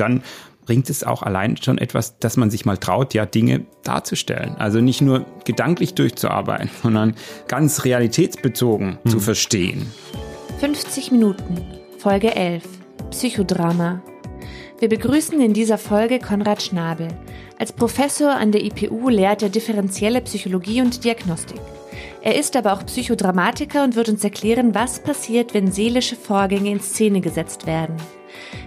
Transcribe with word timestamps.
dann 0.00 0.22
bringt 0.68 0.90
es 0.90 1.02
auch 1.02 1.22
allein 1.22 1.56
schon 1.56 1.78
etwas, 1.78 2.18
dass 2.18 2.36
man 2.36 2.50
sich 2.50 2.66
mal 2.66 2.76
traut, 2.76 3.14
ja 3.14 3.24
Dinge 3.24 3.64
darzustellen. 3.84 4.54
Also 4.58 4.82
nicht 4.82 5.00
nur 5.00 5.24
gedanklich 5.44 5.94
durchzuarbeiten, 5.94 6.68
sondern 6.82 7.14
ganz 7.46 7.84
realitätsbezogen 7.84 8.98
mhm. 9.02 9.08
zu 9.08 9.18
verstehen. 9.20 9.90
50 10.60 11.10
Minuten, 11.10 11.64
Folge 11.98 12.36
11, 12.36 12.64
Psychodrama. 13.10 14.02
Wir 14.78 14.90
begrüßen 14.90 15.40
in 15.40 15.54
dieser 15.54 15.78
Folge 15.78 16.18
Konrad 16.18 16.62
Schnabel. 16.62 17.08
Als 17.58 17.72
Professor 17.72 18.36
an 18.36 18.52
der 18.52 18.62
IPU 18.62 19.08
lehrt 19.08 19.42
er 19.42 19.48
differenzielle 19.48 20.20
Psychologie 20.20 20.82
und 20.82 21.02
Diagnostik. 21.02 21.60
Er 22.28 22.36
ist 22.36 22.56
aber 22.56 22.74
auch 22.74 22.84
Psychodramatiker 22.84 23.82
und 23.82 23.96
wird 23.96 24.10
uns 24.10 24.22
erklären, 24.22 24.74
was 24.74 25.02
passiert, 25.02 25.54
wenn 25.54 25.72
seelische 25.72 26.14
Vorgänge 26.14 26.70
in 26.70 26.80
Szene 26.80 27.22
gesetzt 27.22 27.66
werden. 27.66 27.96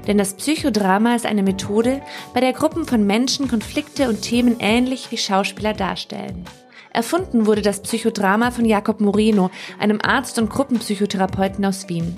Denn 0.07 0.18
das 0.18 0.34
Psychodrama 0.34 1.14
ist 1.14 1.27
eine 1.27 1.44
Methode, 1.44 2.02
bei 2.34 2.39
der 2.39 2.54
Gruppen 2.54 2.86
von 2.86 3.05
Menschen 3.05 3.48
Konflikte 3.48 4.09
und 4.09 4.23
Themen 4.23 4.55
ähnlich 4.59 5.12
wie 5.12 5.17
Schauspieler 5.17 5.73
darstellen. 5.73 6.44
Erfunden 6.91 7.45
wurde 7.45 7.62
das 7.62 7.84
Psychodrama 7.84 8.50
von 8.50 8.66
Jakob 8.66 9.00
Moreno, 9.00 9.52
einem 9.78 10.00
Arzt 10.02 10.39
und 10.39 10.50
Gruppenpsychotherapeuten 10.50 11.64
aus 11.64 11.88
Wien. 11.88 12.16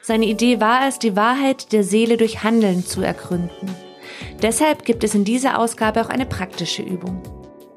Seine 0.00 0.26
Idee 0.26 0.60
war 0.60 0.88
es, 0.88 0.98
die 0.98 1.14
Wahrheit 1.14 1.72
der 1.72 1.84
Seele 1.84 2.16
durch 2.16 2.42
Handeln 2.42 2.84
zu 2.84 3.02
ergründen. 3.02 3.72
Deshalb 4.42 4.84
gibt 4.84 5.04
es 5.04 5.14
in 5.14 5.22
dieser 5.22 5.60
Ausgabe 5.60 6.00
auch 6.00 6.08
eine 6.08 6.26
praktische 6.26 6.82
Übung. 6.82 7.22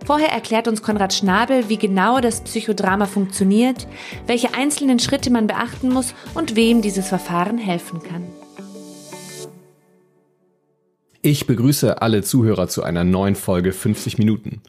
Vorher 0.06 0.30
erklärt 0.30 0.68
uns 0.68 0.84
Konrad 0.84 1.14
Schnabel, 1.14 1.68
wie 1.68 1.78
genau 1.78 2.20
das 2.20 2.42
Psychodrama 2.42 3.08
funktioniert, 3.08 3.88
welche 4.28 4.54
einzelnen 4.54 5.00
Schritte 5.00 5.32
man 5.32 5.48
beachten 5.48 5.90
muss 5.90 6.14
und 6.36 6.56
wem 6.56 6.84
dieses 6.84 7.08
Verfahren 7.08 7.58
helfen 7.58 8.04
kann. 8.04 8.24
Ich 11.24 11.48
begrüße 11.48 12.04
alle 12.04 12.22
Zuhörer 12.22 12.68
zu 12.68 12.84
einer 12.84 13.04
neuen 13.04 13.36
Folge 13.36 13.72
50 13.72 14.20
Minuten. 14.20 14.62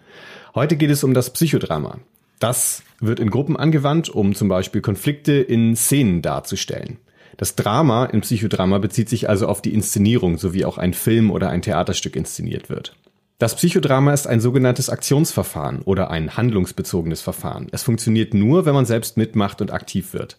Heute 0.55 0.77
geht 0.77 0.91
es 0.91 1.05
um 1.05 1.13
das 1.13 1.29
Psychodrama. 1.29 1.99
Das 2.39 2.83
wird 2.99 3.21
in 3.21 3.29
Gruppen 3.29 3.59
angewandt, 3.59 4.09
um 4.09 4.35
zum 4.35 4.49
Beispiel 4.49 4.81
Konflikte 4.81 5.35
in 5.35 5.77
Szenen 5.77 6.23
darzustellen. 6.23 6.97
Das 7.37 7.57
Drama 7.57 8.07
im 8.07 8.23
Psychodrama 8.23 8.79
bezieht 8.79 9.11
sich 9.11 9.29
also 9.29 9.49
auf 9.49 9.61
die 9.61 9.75
Inszenierung, 9.75 10.39
so 10.39 10.55
wie 10.55 10.65
auch 10.65 10.79
ein 10.79 10.95
Film 10.95 11.31
oder 11.31 11.51
ein 11.51 11.61
Theaterstück 11.61 12.17
inszeniert 12.17 12.71
wird. 12.71 12.97
Das 13.39 13.55
Psychodrama 13.55 14.15
ist 14.15 14.27
ein 14.27 14.41
sogenanntes 14.41 14.89
Aktionsverfahren 14.89 15.83
oder 15.83 16.11
ein 16.11 16.39
handlungsbezogenes 16.39 17.21
Verfahren. 17.21 17.67
Es 17.71 17.83
funktioniert 17.83 18.33
nur, 18.33 18.65
wenn 18.65 18.73
man 18.73 18.87
selbst 18.87 19.19
mitmacht 19.19 19.61
und 19.61 19.75
aktiv 19.75 20.15
wird. 20.15 20.39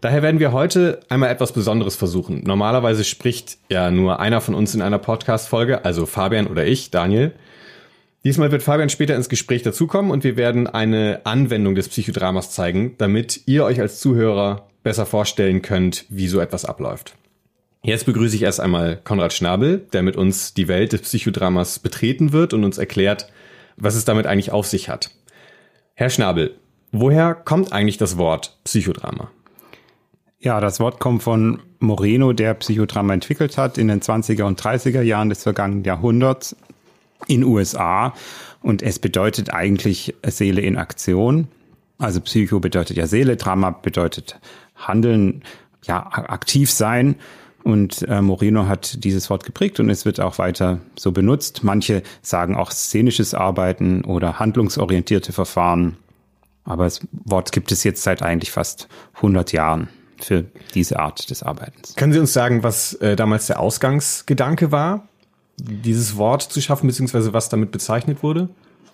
Daher 0.00 0.22
werden 0.22 0.38
wir 0.38 0.52
heute 0.52 1.00
einmal 1.08 1.30
etwas 1.30 1.52
Besonderes 1.52 1.96
versuchen. 1.96 2.44
Normalerweise 2.44 3.02
spricht 3.02 3.58
ja 3.68 3.90
nur 3.90 4.20
einer 4.20 4.40
von 4.40 4.54
uns 4.54 4.76
in 4.76 4.80
einer 4.80 4.98
Podcast-Folge, 4.98 5.84
also 5.84 6.06
Fabian 6.06 6.46
oder 6.46 6.64
ich, 6.64 6.92
Daniel. 6.92 7.32
Diesmal 8.22 8.52
wird 8.52 8.62
Fabian 8.62 8.90
später 8.90 9.16
ins 9.16 9.28
Gespräch 9.28 9.62
dazukommen 9.62 10.12
und 10.12 10.22
wir 10.22 10.36
werden 10.36 10.68
eine 10.68 11.22
Anwendung 11.24 11.74
des 11.74 11.88
Psychodramas 11.88 12.52
zeigen, 12.52 12.94
damit 12.98 13.40
ihr 13.46 13.64
euch 13.64 13.80
als 13.80 13.98
Zuhörer 13.98 14.68
besser 14.84 15.04
vorstellen 15.04 15.62
könnt, 15.62 16.04
wie 16.08 16.28
so 16.28 16.38
etwas 16.38 16.64
abläuft. 16.64 17.16
Jetzt 17.82 18.04
begrüße 18.04 18.36
ich 18.36 18.42
erst 18.42 18.60
einmal 18.60 18.96
Konrad 19.02 19.32
Schnabel, 19.32 19.86
der 19.92 20.02
mit 20.02 20.16
uns 20.16 20.52
die 20.52 20.68
Welt 20.68 20.92
des 20.92 21.02
Psychodramas 21.02 21.78
betreten 21.78 22.32
wird 22.32 22.52
und 22.52 22.64
uns 22.64 22.76
erklärt, 22.76 23.30
was 23.76 23.94
es 23.94 24.04
damit 24.04 24.26
eigentlich 24.26 24.52
auf 24.52 24.66
sich 24.66 24.90
hat. 24.90 25.10
Herr 25.94 26.10
Schnabel, 26.10 26.56
woher 26.92 27.34
kommt 27.34 27.72
eigentlich 27.72 27.96
das 27.96 28.18
Wort 28.18 28.58
Psychodrama? 28.64 29.30
Ja, 30.38 30.60
das 30.60 30.80
Wort 30.80 31.00
kommt 31.00 31.22
von 31.22 31.62
Moreno, 31.78 32.32
der 32.34 32.54
Psychodrama 32.54 33.14
entwickelt 33.14 33.56
hat 33.56 33.78
in 33.78 33.88
den 33.88 34.00
20er 34.00 34.44
und 34.44 34.60
30er 34.60 35.02
Jahren 35.02 35.30
des 35.30 35.42
vergangenen 35.42 35.84
Jahrhunderts 35.84 36.56
in 37.28 37.44
USA. 37.44 38.14
Und 38.62 38.82
es 38.82 38.98
bedeutet 38.98 39.54
eigentlich 39.54 40.14
Seele 40.26 40.60
in 40.60 40.76
Aktion. 40.76 41.48
Also 41.98 42.20
Psycho 42.20 42.60
bedeutet 42.60 42.98
ja 42.98 43.06
Seele, 43.06 43.36
Drama 43.36 43.70
bedeutet 43.70 44.38
Handeln, 44.76 45.42
ja, 45.84 46.06
aktiv 46.10 46.70
sein. 46.70 47.16
Und 47.62 48.02
äh, 48.08 48.22
Moreno 48.22 48.66
hat 48.66 49.04
dieses 49.04 49.28
Wort 49.28 49.44
geprägt 49.44 49.80
und 49.80 49.90
es 49.90 50.04
wird 50.04 50.20
auch 50.20 50.38
weiter 50.38 50.80
so 50.98 51.12
benutzt. 51.12 51.62
Manche 51.62 52.02
sagen 52.22 52.56
auch 52.56 52.70
szenisches 52.70 53.34
Arbeiten 53.34 54.04
oder 54.04 54.38
handlungsorientierte 54.38 55.32
Verfahren. 55.32 55.96
Aber 56.64 56.84
das 56.84 57.00
Wort 57.12 57.52
gibt 57.52 57.72
es 57.72 57.84
jetzt 57.84 58.02
seit 58.02 58.22
eigentlich 58.22 58.50
fast 58.50 58.88
100 59.16 59.52
Jahren 59.52 59.88
für 60.18 60.44
diese 60.74 60.98
Art 60.98 61.30
des 61.30 61.42
Arbeitens. 61.42 61.94
Können 61.96 62.12
Sie 62.12 62.18
uns 62.18 62.32
sagen, 62.32 62.62
was 62.62 62.94
äh, 62.94 63.16
damals 63.16 63.46
der 63.46 63.60
Ausgangsgedanke 63.60 64.72
war, 64.72 65.08
dieses 65.58 66.16
Wort 66.16 66.42
zu 66.42 66.60
schaffen, 66.60 66.86
beziehungsweise 66.86 67.32
was 67.32 67.48
damit 67.48 67.70
bezeichnet 67.70 68.22
wurde? 68.22 68.48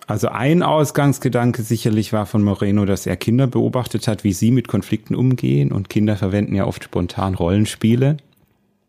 Also 0.07 0.29
ein 0.29 0.63
Ausgangsgedanke 0.63 1.63
sicherlich 1.63 2.13
war 2.13 2.25
von 2.25 2.41
Moreno, 2.41 2.85
dass 2.85 3.05
er 3.05 3.17
Kinder 3.17 3.45
beobachtet 3.45 4.07
hat, 4.07 4.23
wie 4.23 4.31
sie 4.31 4.51
mit 4.51 4.69
Konflikten 4.69 5.15
umgehen. 5.15 5.73
Und 5.73 5.89
Kinder 5.89 6.15
verwenden 6.15 6.55
ja 6.55 6.65
oft 6.65 6.85
spontan 6.85 7.35
Rollenspiele 7.35 8.17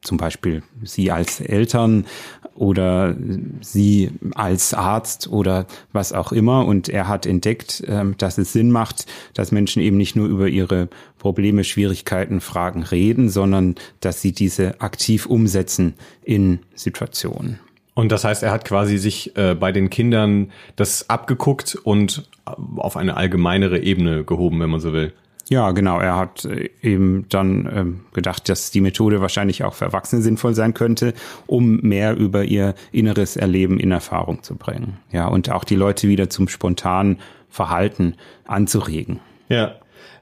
zum 0.02 0.16
Beispiel 0.16 0.62
Sie 0.82 1.10
als 1.10 1.40
Eltern 1.40 2.06
oder 2.54 3.16
Sie 3.60 4.10
als 4.34 4.74
Arzt 4.74 5.28
oder 5.28 5.66
was 5.92 6.12
auch 6.12 6.32
immer. 6.32 6.66
Und 6.66 6.88
er 6.88 7.08
hat 7.08 7.26
entdeckt, 7.26 7.82
ähm, 7.86 8.14
dass 8.18 8.38
es 8.38 8.52
Sinn 8.52 8.70
macht, 8.70 9.06
dass 9.34 9.52
Menschen 9.52 9.82
eben 9.82 9.96
nicht 9.96 10.16
nur 10.16 10.28
über 10.28 10.48
ihre 10.48 10.88
Probleme, 11.18 11.64
Schwierigkeiten, 11.64 12.40
Fragen 12.40 12.82
reden, 12.82 13.28
sondern 13.28 13.74
dass 14.00 14.22
sie 14.22 14.32
diese 14.32 14.80
aktiv 14.80 15.26
umsetzen 15.26 15.94
in 16.22 16.60
Situationen. 16.74 17.58
Und 17.94 18.12
das 18.12 18.22
heißt, 18.22 18.44
er 18.44 18.52
hat 18.52 18.64
quasi 18.64 18.96
sich 18.96 19.36
äh, 19.36 19.56
bei 19.56 19.72
den 19.72 19.90
Kindern 19.90 20.52
das 20.76 21.10
abgeguckt 21.10 21.74
und 21.74 22.28
auf 22.76 22.96
eine 22.96 23.16
allgemeinere 23.16 23.80
Ebene 23.80 24.22
gehoben, 24.22 24.60
wenn 24.60 24.70
man 24.70 24.78
so 24.78 24.92
will. 24.92 25.12
Ja, 25.48 25.70
genau. 25.70 25.98
Er 25.98 26.16
hat 26.16 26.44
äh, 26.44 26.70
eben 26.82 27.26
dann 27.30 27.68
ähm, 27.72 28.00
gedacht, 28.12 28.48
dass 28.48 28.70
die 28.70 28.80
Methode 28.80 29.20
wahrscheinlich 29.20 29.64
auch 29.64 29.74
für 29.74 29.86
Erwachsene 29.86 30.20
sinnvoll 30.20 30.54
sein 30.54 30.74
könnte, 30.74 31.14
um 31.46 31.80
mehr 31.80 32.16
über 32.16 32.44
ihr 32.44 32.74
inneres 32.92 33.36
Erleben 33.36 33.80
in 33.80 33.90
Erfahrung 33.90 34.42
zu 34.42 34.56
bringen. 34.56 34.98
Ja, 35.10 35.26
und 35.26 35.50
auch 35.50 35.64
die 35.64 35.76
Leute 35.76 36.08
wieder 36.08 36.28
zum 36.28 36.48
spontanen 36.48 37.18
Verhalten 37.48 38.14
anzuregen. 38.44 39.20
Ja. 39.48 39.76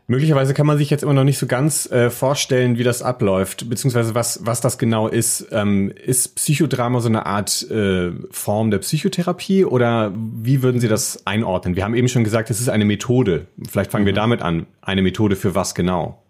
Möglicherweise 0.09 0.55
kann 0.55 0.67
man 0.67 0.79
sich 0.79 0.89
jetzt 0.89 1.03
immer 1.03 1.15
noch 1.15 1.25
nicht 1.25 1.39
so 1.39 1.47
ganz 1.47 1.91
äh, 1.91 2.11
vorstellen, 2.11 2.79
wie 2.79 2.85
das 2.85 3.03
abläuft, 3.03 3.69
beziehungsweise 3.69 4.15
was, 4.15 4.47
was 4.47 4.61
das 4.61 4.79
genau 4.79 5.09
ist. 5.09 5.49
Ähm, 5.51 5.91
ist 5.91 6.37
Psychodrama 6.37 7.01
so 7.01 7.09
eine 7.09 7.27
Art 7.27 7.69
äh, 7.71 8.13
Form 8.31 8.71
der 8.71 8.79
Psychotherapie 8.79 9.65
oder 9.65 10.13
wie 10.15 10.63
würden 10.63 10.81
Sie 10.81 10.87
das 10.87 11.27
einordnen? 11.27 11.75
Wir 11.75 11.83
haben 11.83 11.97
eben 11.97 12.07
schon 12.07 12.23
gesagt, 12.23 12.51
es 12.51 12.61
ist 12.61 12.69
eine 12.69 12.85
Methode. 12.85 13.47
Vielleicht 13.69 13.91
fangen 13.91 14.05
mhm. 14.05 14.07
wir 14.07 14.15
damit 14.15 14.43
an. 14.43 14.67
Eine 14.81 15.03
Methode 15.03 15.35
für 15.35 15.57
was 15.57 15.75
genau? 15.75 16.23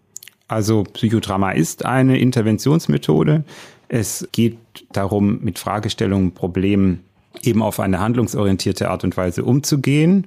Also 0.47 0.83
Psychodrama 0.83 1.51
ist 1.51 1.85
eine 1.85 2.17
Interventionsmethode. 2.17 3.43
Es 3.89 4.27
geht 4.31 4.57
darum, 4.91 5.39
mit 5.43 5.59
Fragestellungen, 5.59 6.31
Problemen 6.33 7.03
eben 7.43 7.61
auf 7.61 7.79
eine 7.79 7.99
handlungsorientierte 7.99 8.89
Art 8.89 9.03
und 9.03 9.15
Weise 9.17 9.43
umzugehen. 9.43 10.25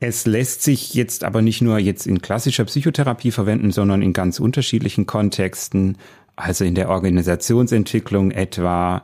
Es 0.00 0.26
lässt 0.26 0.62
sich 0.62 0.94
jetzt 0.94 1.24
aber 1.24 1.42
nicht 1.42 1.62
nur 1.62 1.78
jetzt 1.78 2.06
in 2.06 2.20
klassischer 2.20 2.64
Psychotherapie 2.64 3.30
verwenden, 3.30 3.72
sondern 3.72 4.02
in 4.02 4.12
ganz 4.12 4.38
unterschiedlichen 4.38 5.06
Kontexten, 5.06 5.96
also 6.36 6.64
in 6.64 6.74
der 6.74 6.90
Organisationsentwicklung 6.90 8.30
etwa, 8.30 9.02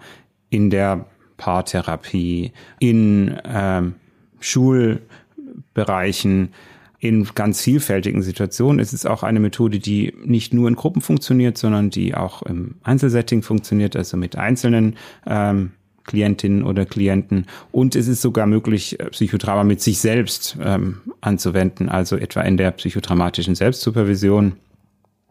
in 0.50 0.70
der 0.70 1.06
Paartherapie, 1.38 2.52
in 2.78 3.36
ähm, 3.44 3.94
Schulbereichen, 4.38 6.50
in 6.98 7.26
ganz 7.34 7.62
vielfältigen 7.62 8.22
Situationen. 8.22 8.78
Es 8.78 8.92
ist 8.92 9.06
auch 9.06 9.22
eine 9.22 9.40
Methode, 9.40 9.80
die 9.80 10.14
nicht 10.24 10.54
nur 10.54 10.68
in 10.68 10.76
Gruppen 10.76 11.02
funktioniert, 11.02 11.58
sondern 11.58 11.90
die 11.90 12.14
auch 12.14 12.42
im 12.42 12.76
Einzelsetting 12.84 13.42
funktioniert, 13.42 13.96
also 13.96 14.16
mit 14.16 14.36
einzelnen 14.36 14.96
ähm, 15.26 15.72
Klientinnen 16.04 16.62
oder 16.62 16.86
Klienten. 16.86 17.46
Und 17.70 17.96
es 17.96 18.08
ist 18.08 18.22
sogar 18.22 18.46
möglich, 18.46 18.98
äh, 19.00 19.10
Psychodrama 19.10 19.64
mit 19.64 19.80
sich 19.80 19.98
selbst 19.98 20.56
ähm, 20.62 21.00
anzuwenden, 21.20 21.88
also 21.88 22.16
etwa 22.16 22.42
in 22.42 22.56
der 22.56 22.70
psychodramatischen 22.72 23.54
Selbstsupervision. 23.54 24.54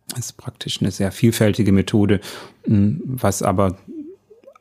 Das 0.09 0.25
ist 0.27 0.33
praktisch 0.37 0.81
eine 0.81 0.91
sehr 0.91 1.11
vielfältige 1.11 1.71
Methode, 1.71 2.19
was 2.65 3.41
aber 3.41 3.77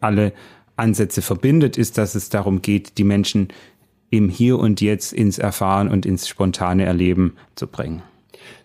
alle 0.01 0.33
Ansätze 0.77 1.23
verbindet, 1.23 1.77
ist, 1.77 1.99
dass 1.99 2.15
es 2.15 2.29
darum 2.29 2.63
geht, 2.63 2.99
die 2.99 3.05
Menschen 3.05 3.49
im 4.11 4.29
Hier 4.29 4.59
und 4.59 4.81
Jetzt 4.81 5.13
ins 5.13 5.39
Erfahren 5.39 5.89
und 5.89 6.07
ins 6.07 6.29
spontane 6.29 6.85
Erleben 6.85 7.37
zu 7.55 7.67
bringen. 7.67 8.03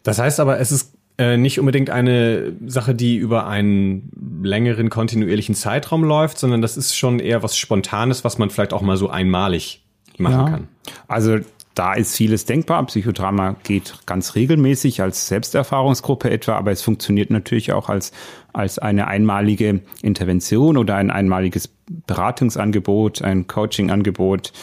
Das 0.03 0.19
heißt 0.19 0.39
aber, 0.39 0.59
es 0.59 0.71
ist 0.71 0.94
äh, 1.17 1.37
nicht 1.37 1.59
unbedingt 1.59 1.89
eine 1.89 2.53
Sache, 2.65 2.93
die 2.93 3.15
über 3.15 3.47
einen 3.47 4.41
längeren 4.43 4.89
kontinuierlichen 4.89 5.55
Zeitraum 5.55 6.03
läuft, 6.03 6.37
sondern 6.37 6.61
das 6.61 6.75
ist 6.77 6.95
schon 6.95 7.19
eher 7.19 7.41
was 7.41 7.57
Spontanes, 7.57 8.23
was 8.23 8.37
man 8.37 8.49
vielleicht 8.49 8.73
auch 8.73 8.81
mal 8.81 8.97
so 8.97 9.09
einmalig 9.09 9.83
machen 10.17 10.33
ja. 10.33 10.49
kann. 10.49 10.67
Also 11.07 11.39
da 11.75 11.93
ist 11.93 12.15
vieles 12.15 12.45
denkbar. 12.45 12.85
Psychodrama 12.85 13.55
geht 13.63 13.99
ganz 14.05 14.35
regelmäßig 14.35 15.01
als 15.01 15.27
Selbsterfahrungsgruppe 15.27 16.29
etwa, 16.29 16.55
aber 16.55 16.71
es 16.71 16.81
funktioniert 16.81 17.29
natürlich 17.29 17.73
auch 17.73 17.89
als, 17.89 18.11
als 18.53 18.79
eine 18.79 19.07
einmalige 19.07 19.81
Intervention 20.01 20.77
oder 20.77 20.95
ein 20.95 21.11
einmaliges 21.11 21.69
Beratungsangebot, 22.07 23.21
ein 23.21 23.47
Coachingangebot. 23.47 24.53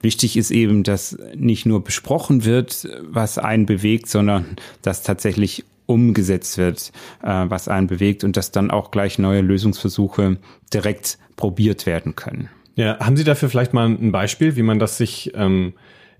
Wichtig 0.00 0.36
ist 0.36 0.50
eben, 0.50 0.82
dass 0.82 1.16
nicht 1.34 1.66
nur 1.66 1.84
besprochen 1.84 2.44
wird, 2.44 2.88
was 3.02 3.38
einen 3.38 3.66
bewegt, 3.66 4.08
sondern 4.08 4.56
dass 4.82 5.02
tatsächlich 5.02 5.64
umgesetzt 5.86 6.58
wird, 6.58 6.92
äh, 7.22 7.44
was 7.48 7.68
einen 7.68 7.86
bewegt 7.86 8.24
und 8.24 8.36
dass 8.36 8.50
dann 8.50 8.70
auch 8.70 8.90
gleich 8.90 9.18
neue 9.18 9.40
Lösungsversuche 9.40 10.38
direkt 10.72 11.18
probiert 11.36 11.86
werden 11.86 12.16
können. 12.16 12.48
Ja, 12.76 12.98
haben 12.98 13.16
Sie 13.16 13.24
dafür 13.24 13.48
vielleicht 13.48 13.72
mal 13.72 13.86
ein 13.86 14.12
Beispiel, 14.12 14.56
wie 14.56 14.62
man 14.62 14.78
das 14.78 14.98
sich 14.98 15.32
ähm, 15.34 15.74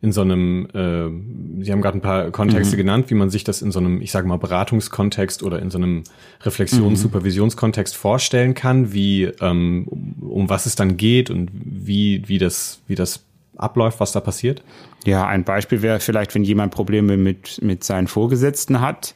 in 0.04 0.12
so 0.12 0.20
einem, 0.20 0.66
äh, 0.74 1.64
Sie 1.64 1.72
haben 1.72 1.80
gerade 1.80 1.98
ein 1.98 2.02
paar 2.02 2.30
Kontexte 2.30 2.76
mhm. 2.76 2.78
genannt, 2.78 3.10
wie 3.10 3.14
man 3.14 3.30
sich 3.30 3.42
das 3.42 3.62
in 3.62 3.72
so 3.72 3.80
einem, 3.80 4.02
ich 4.02 4.12
sage 4.12 4.28
mal, 4.28 4.36
Beratungskontext 4.36 5.42
oder 5.42 5.60
in 5.60 5.70
so 5.70 5.78
einem 5.78 6.04
Reflexions-, 6.42 6.90
mhm. 6.90 6.96
Supervisionskontext 6.96 7.96
vorstellen 7.96 8.54
kann, 8.54 8.92
wie 8.92 9.24
ähm, 9.40 9.86
um 10.20 10.50
was 10.50 10.66
es 10.66 10.76
dann 10.76 10.96
geht 10.96 11.30
und 11.30 11.50
wie, 11.54 12.22
wie 12.26 12.38
das, 12.38 12.82
wie 12.86 12.94
das 12.94 13.24
abläuft, 13.56 13.98
was 13.98 14.12
da 14.12 14.20
passiert? 14.20 14.62
Ja, 15.06 15.26
ein 15.26 15.44
Beispiel 15.44 15.82
wäre 15.82 16.00
vielleicht, 16.00 16.34
wenn 16.34 16.44
jemand 16.44 16.74
Probleme 16.74 17.16
mit, 17.16 17.60
mit 17.62 17.84
seinen 17.84 18.06
Vorgesetzten 18.06 18.80
hat, 18.80 19.14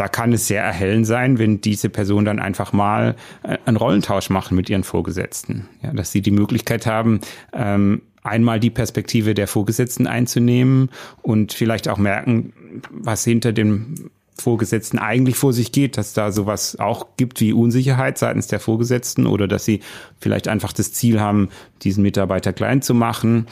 da 0.00 0.08
kann 0.08 0.32
es 0.32 0.46
sehr 0.46 0.62
erhellend 0.62 1.06
sein, 1.06 1.38
wenn 1.38 1.60
diese 1.60 1.90
Person 1.90 2.24
dann 2.24 2.38
einfach 2.38 2.72
mal 2.72 3.16
äh, 3.42 3.58
einen 3.66 3.76
Rollentausch 3.76 4.30
machen 4.30 4.56
mit 4.56 4.70
ihren 4.70 4.82
Vorgesetzten. 4.82 5.68
Ja, 5.82 5.92
dass 5.92 6.10
sie 6.10 6.22
die 6.22 6.30
Möglichkeit 6.30 6.86
haben, 6.86 7.20
ähm, 7.52 8.00
einmal 8.22 8.60
die 8.60 8.70
Perspektive 8.70 9.34
der 9.34 9.46
Vorgesetzten 9.46 10.06
einzunehmen 10.06 10.88
und 11.20 11.52
vielleicht 11.52 11.86
auch 11.86 11.98
merken, 11.98 12.54
was 12.90 13.24
hinter 13.24 13.52
dem 13.52 14.10
Vorgesetzten 14.38 14.98
eigentlich 14.98 15.36
vor 15.36 15.52
sich 15.52 15.70
geht, 15.70 15.98
dass 15.98 16.14
da 16.14 16.32
sowas 16.32 16.78
auch 16.80 17.08
gibt 17.18 17.42
wie 17.42 17.52
Unsicherheit 17.52 18.16
seitens 18.16 18.46
der 18.46 18.58
Vorgesetzten 18.58 19.26
oder 19.26 19.46
dass 19.48 19.66
sie 19.66 19.80
vielleicht 20.18 20.48
einfach 20.48 20.72
das 20.72 20.94
Ziel 20.94 21.20
haben, 21.20 21.50
diesen 21.82 22.02
Mitarbeiter 22.02 22.54
klein 22.54 22.80
zu 22.80 22.94
machen 22.94 23.48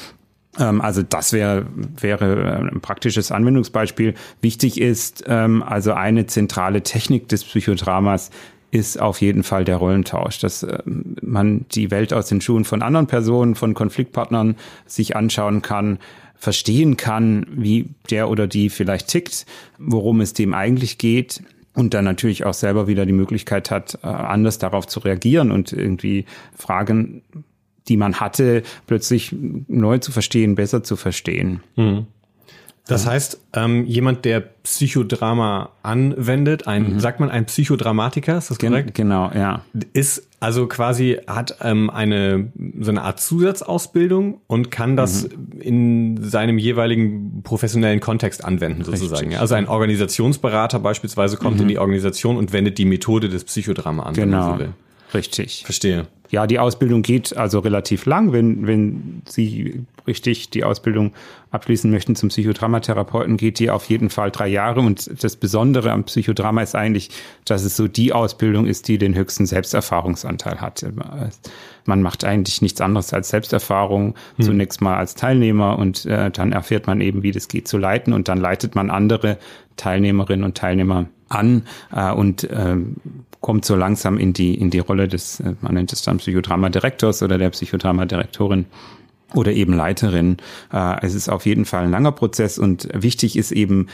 also 0.65 1.03
das 1.03 1.33
wäre, 1.33 1.67
wäre 2.01 2.43
äh, 2.43 2.71
ein 2.71 2.81
praktisches 2.81 3.31
Anwendungsbeispiel. 3.33 4.15
Wichtig 4.41 4.81
ist 4.81 5.25
ähm, 5.27 5.63
also 5.63 5.93
eine 5.93 6.27
zentrale 6.27 6.83
Technik 6.83 7.29
des 7.29 7.45
Psychodramas 7.45 8.31
ist 8.71 9.01
auf 9.01 9.21
jeden 9.23 9.45
Fall 9.45 9.65
der 9.65 9.77
Rollentausch, 9.77 10.41
dass 10.41 10.63
äh, 10.63 10.79
man 10.85 11.65
die 11.73 11.91
Welt 11.91 12.13
aus 12.13 12.29
den 12.29 12.41
Schuhen 12.41 12.65
von 12.65 12.83
anderen 12.83 13.07
Personen, 13.07 13.55
von 13.55 13.75
Konfliktpartnern 13.75 14.57
sich 14.87 15.17
anschauen 15.17 15.63
kann, 15.63 15.99
verstehen 16.35 16.97
kann, 16.97 17.47
wie 17.51 17.89
der 18.11 18.29
oder 18.29 18.47
die 18.47 18.69
vielleicht 18.71 19.09
tickt, 19.09 19.47
worum 19.79 20.21
es 20.21 20.35
dem 20.35 20.55
eigentlich 20.55 20.99
geht 20.99 21.43
und 21.75 21.95
dann 21.95 22.05
natürlich 22.05 22.45
auch 22.45 22.55
selber 22.55 22.87
wieder 22.87 23.07
die 23.07 23.13
Möglichkeit 23.13 23.71
hat, 23.71 23.99
äh, 24.03 24.07
anders 24.07 24.59
darauf 24.59 24.87
zu 24.87 25.01
reagieren 25.01 25.51
und 25.51 25.73
irgendwie 25.73 26.27
Fragen 26.57 27.23
die 27.89 27.97
man 27.97 28.21
hatte, 28.21 28.63
plötzlich 28.87 29.35
neu 29.69 29.99
zu 29.99 30.13
verstehen, 30.13 30.55
besser 30.55 30.83
zu 30.83 30.97
verstehen. 30.97 31.61
Mhm. 31.77 32.07
Das 32.89 33.07
heißt, 33.07 33.39
ähm, 33.53 33.85
jemand, 33.85 34.25
der 34.25 34.41
Psychodrama 34.41 35.71
anwendet, 35.83 36.67
ein, 36.67 36.95
mhm. 36.95 37.01
sagt 37.01 37.21
man 37.21 37.29
ein 37.29 37.45
Psychodramatiker, 37.45 38.39
ist 38.39 38.51
das 38.51 38.59
korrekt? 38.59 38.95
genau, 38.95 39.31
ja. 39.35 39.61
Ist 39.93 40.27
also 40.41 40.67
quasi, 40.67 41.19
hat 41.27 41.57
ähm, 41.61 41.91
eine, 41.91 42.51
so 42.81 42.91
eine 42.91 43.03
Art 43.03 43.21
Zusatzausbildung 43.21 44.41
und 44.47 44.71
kann 44.71 44.97
das 44.97 45.29
mhm. 45.29 45.61
in 45.61 46.23
seinem 46.23 46.57
jeweiligen 46.57 47.43
professionellen 47.43 48.01
Kontext 48.01 48.43
anwenden, 48.43 48.85
sozusagen. 48.85 49.27
Richtig. 49.27 49.39
Also 49.39 49.55
ein 49.55 49.69
Organisationsberater 49.69 50.79
beispielsweise 50.79 51.37
kommt 51.37 51.57
mhm. 51.57 51.63
in 51.63 51.69
die 51.69 51.79
Organisation 51.79 52.39
und 52.39 52.55
wendet 52.55 52.79
die 52.79 52.87
Methode 52.87 53.29
des 53.29 53.45
Psychodrama 53.45 54.05
an, 54.05 54.15
genau. 54.15 54.59
Richtig. 55.15 55.63
Verstehe. 55.65 56.07
Ja, 56.31 56.47
die 56.47 56.59
Ausbildung 56.59 57.03
geht 57.03 57.37
also 57.37 57.61
relativ 57.61 58.05
lang, 58.05 58.33
wenn, 58.33 58.67
wenn 58.67 59.23
Sie 59.27 59.87
richtig 60.07 60.51
die 60.51 60.63
Ausbildung 60.63 61.13
abschließen 61.51 61.91
möchten 61.91 62.17
zum 62.17 62.29
Psychodramatherapeuten, 62.29 63.39
geht 63.39 63.59
die 63.59 63.71
auf 63.71 63.87
jeden 63.87 64.11
Fall 64.11 64.31
drei 64.31 64.49
Jahre. 64.49 64.81
Und 64.81 65.23
das 65.23 65.37
Besondere 65.37 65.91
am 65.91 66.05
Psychodrama 66.05 66.63
ist 66.63 66.75
eigentlich, 66.75 67.11
dass 67.47 67.65
es 67.65 67.77
so 67.77 67.89
die 67.89 68.13
Ausbildung 68.13 68.67
ist, 68.67 68.89
die 68.89 68.99
den 68.99 69.15
höchsten 69.15 69.47
Selbsterfahrungsanteil 69.47 70.61
hat. 70.61 70.85
Man 71.87 72.03
macht 72.03 72.25
eigentlich 72.25 72.61
nichts 72.61 72.81
anderes 72.83 73.15
als 73.15 73.31
Selbsterfahrung, 73.31 74.15
hm. 74.37 74.45
zunächst 74.45 74.83
mal 74.83 74.97
als 74.97 75.15
Teilnehmer 75.15 75.79
und 75.79 76.05
äh, 76.05 76.31
dann 76.31 76.53
erfährt 76.53 76.87
man 76.87 77.01
eben, 77.01 77.23
wie 77.23 77.33
das 77.33 77.49
geht 77.49 77.69
zu 77.69 77.79
leiten 77.79 78.13
und 78.13 78.29
dann 78.29 78.39
leitet 78.39 78.75
man 78.75 78.91
andere 78.91 79.39
Teilnehmerinnen 79.77 80.45
und 80.45 80.59
Teilnehmer 80.59 81.07
an 81.29 81.63
äh, 81.95 82.11
und 82.13 82.45
äh, 82.45 82.77
kommt 83.41 83.65
so 83.65 83.77
langsam 83.77 84.19
in 84.19 84.33
die, 84.33 84.55
in 84.55 84.71
die 84.71 84.79
Rolle 84.79 85.09
des, 85.09 85.41
äh, 85.41 85.55
man 85.61 85.75
nennt 85.75 85.93
es 85.93 86.03
dann 86.03 86.19
Psychodrama-Direktors 86.19 87.23
oder 87.23 87.39
der 87.39 87.51
Psychodrama-Direktorin 87.51 88.67
oder 89.35 89.53
eben 89.53 89.75
Leiterin. 89.75 90.39
Äh, 90.73 90.97
es 91.05 91.15
ist 91.15 91.29
auf 91.29 91.47
jeden 91.47 91.65
Fall 91.65 91.85
ein 91.85 91.91
langer 91.91 92.13
Prozess 92.13 92.59
und 92.59 92.89
wichtig 92.93 93.37
ist 93.37 93.53
eben, 93.53 93.89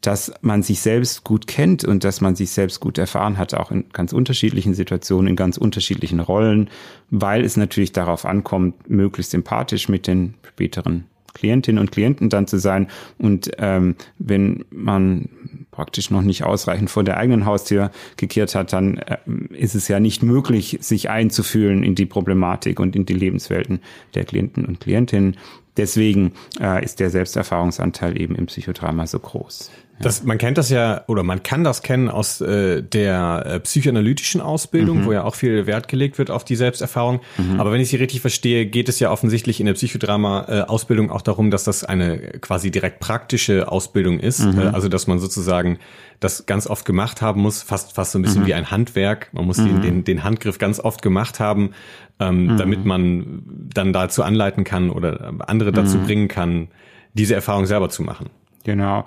dass 0.00 0.34
man 0.42 0.62
sich 0.62 0.80
selbst 0.80 1.24
gut 1.24 1.46
kennt 1.46 1.84
und 1.84 2.04
dass 2.04 2.20
man 2.20 2.36
sich 2.36 2.50
selbst 2.50 2.80
gut 2.80 2.98
erfahren 2.98 3.38
hat, 3.38 3.54
auch 3.54 3.70
in 3.70 3.86
ganz 3.92 4.12
unterschiedlichen 4.12 4.74
Situationen, 4.74 5.28
in 5.28 5.36
ganz 5.36 5.56
unterschiedlichen 5.56 6.20
Rollen, 6.20 6.68
weil 7.10 7.42
es 7.42 7.56
natürlich 7.56 7.92
darauf 7.92 8.26
ankommt, 8.26 8.90
möglichst 8.90 9.30
sympathisch 9.30 9.88
mit 9.88 10.06
den 10.06 10.34
späteren 10.46 11.06
Klientinnen 11.32 11.80
und 11.80 11.90
Klienten 11.90 12.28
dann 12.28 12.46
zu 12.46 12.58
sein. 12.58 12.88
Und 13.18 13.50
ähm, 13.58 13.96
wenn 14.18 14.64
man 14.70 15.28
praktisch 15.74 16.10
noch 16.10 16.22
nicht 16.22 16.44
ausreichend 16.44 16.88
vor 16.88 17.02
der 17.02 17.16
eigenen 17.16 17.46
Haustür 17.46 17.90
gekehrt 18.16 18.54
hat, 18.54 18.72
dann 18.72 18.98
äh, 18.98 19.16
ist 19.50 19.74
es 19.74 19.88
ja 19.88 19.98
nicht 19.98 20.22
möglich, 20.22 20.78
sich 20.80 21.10
einzufühlen 21.10 21.82
in 21.82 21.96
die 21.96 22.06
Problematik 22.06 22.78
und 22.78 22.94
in 22.94 23.06
die 23.06 23.14
Lebenswelten 23.14 23.80
der 24.14 24.24
Klienten 24.24 24.64
und 24.64 24.80
Klientinnen. 24.80 25.36
Deswegen 25.76 26.32
äh, 26.60 26.84
ist 26.84 27.00
der 27.00 27.10
Selbsterfahrungsanteil 27.10 28.20
eben 28.20 28.36
im 28.36 28.46
Psychodrama 28.46 29.08
so 29.08 29.18
groß. 29.18 29.72
Das, 30.00 30.24
man 30.24 30.38
kennt 30.38 30.58
das 30.58 30.70
ja, 30.70 31.02
oder 31.06 31.22
man 31.22 31.42
kann 31.42 31.62
das 31.62 31.82
kennen 31.82 32.08
aus 32.08 32.40
äh, 32.40 32.82
der 32.82 33.44
äh, 33.46 33.60
psychoanalytischen 33.60 34.40
Ausbildung, 34.40 35.02
mhm. 35.02 35.04
wo 35.06 35.12
ja 35.12 35.22
auch 35.22 35.36
viel 35.36 35.66
Wert 35.66 35.88
gelegt 35.88 36.18
wird 36.18 36.30
auf 36.30 36.44
die 36.44 36.56
Selbsterfahrung. 36.56 37.20
Mhm. 37.38 37.60
Aber 37.60 37.70
wenn 37.70 37.80
ich 37.80 37.90
Sie 37.90 37.96
richtig 37.96 38.20
verstehe, 38.20 38.66
geht 38.66 38.88
es 38.88 38.98
ja 38.98 39.10
offensichtlich 39.10 39.60
in 39.60 39.66
der 39.66 39.74
Psychodrama-Ausbildung 39.74 41.08
äh, 41.08 41.12
auch 41.12 41.22
darum, 41.22 41.50
dass 41.50 41.64
das 41.64 41.84
eine 41.84 42.18
quasi 42.40 42.70
direkt 42.70 42.98
praktische 42.98 43.70
Ausbildung 43.70 44.18
ist. 44.18 44.40
Mhm. 44.40 44.58
Äh, 44.58 44.66
also 44.66 44.88
dass 44.88 45.06
man 45.06 45.20
sozusagen 45.20 45.78
das 46.18 46.46
ganz 46.46 46.66
oft 46.66 46.84
gemacht 46.84 47.22
haben 47.22 47.40
muss, 47.40 47.62
fast 47.62 47.92
fast 47.92 48.12
so 48.12 48.18
ein 48.18 48.22
bisschen 48.22 48.42
mhm. 48.42 48.46
wie 48.46 48.54
ein 48.54 48.70
Handwerk. 48.70 49.28
Man 49.32 49.44
muss 49.44 49.58
den, 49.58 49.76
mhm. 49.76 49.82
den, 49.82 50.04
den 50.04 50.24
Handgriff 50.24 50.58
ganz 50.58 50.80
oft 50.80 51.02
gemacht 51.02 51.38
haben, 51.38 51.70
ähm, 52.18 52.46
mhm. 52.46 52.56
damit 52.56 52.84
man 52.84 53.42
dann 53.72 53.92
dazu 53.92 54.22
anleiten 54.22 54.64
kann 54.64 54.90
oder 54.90 55.34
andere 55.46 55.72
dazu 55.72 55.98
bringen 55.98 56.28
kann, 56.28 56.68
diese 57.12 57.34
Erfahrung 57.34 57.66
selber 57.66 57.90
zu 57.90 58.02
machen. 58.02 58.30
Genau. 58.64 59.04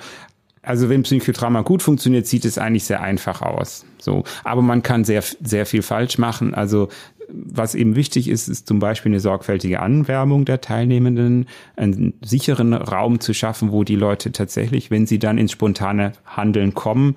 Also 0.68 0.90
wenn 0.90 1.04
Psychodrama 1.04 1.62
gut 1.62 1.82
funktioniert, 1.82 2.28
sieht 2.28 2.44
es 2.44 2.58
eigentlich 2.58 2.84
sehr 2.84 3.02
einfach 3.02 3.42
aus. 3.42 3.86
So, 4.00 4.26
aber 4.44 4.62
man 4.62 4.84
kann 4.84 5.06
sehr 5.06 5.24
sehr 5.42 5.66
viel 5.66 5.82
falsch 5.82 6.18
machen. 6.18 6.54
Also 6.54 6.90
was 7.30 7.76
eben 7.76 7.96
wichtig 7.96 8.28
ist, 8.28 8.48
ist 8.48 8.68
zum 8.68 8.80
Beispiel 8.80 9.12
eine 9.12 9.20
sorgfältige 9.20 9.82
Anwerbung 9.82 10.46
der 10.46 10.62
Teilnehmenden, 10.62 11.48
einen 11.76 12.14
sicheren 12.22 12.74
Raum 12.74 13.20
zu 13.20 13.34
schaffen, 13.34 13.72
wo 13.72 13.84
die 13.84 13.96
Leute 13.96 14.32
tatsächlich, 14.32 14.92
wenn 14.92 15.06
sie 15.06 15.20
dann 15.20 15.38
ins 15.38 15.52
spontane 15.52 16.14
Handeln 16.26 16.74
kommen, 16.74 17.16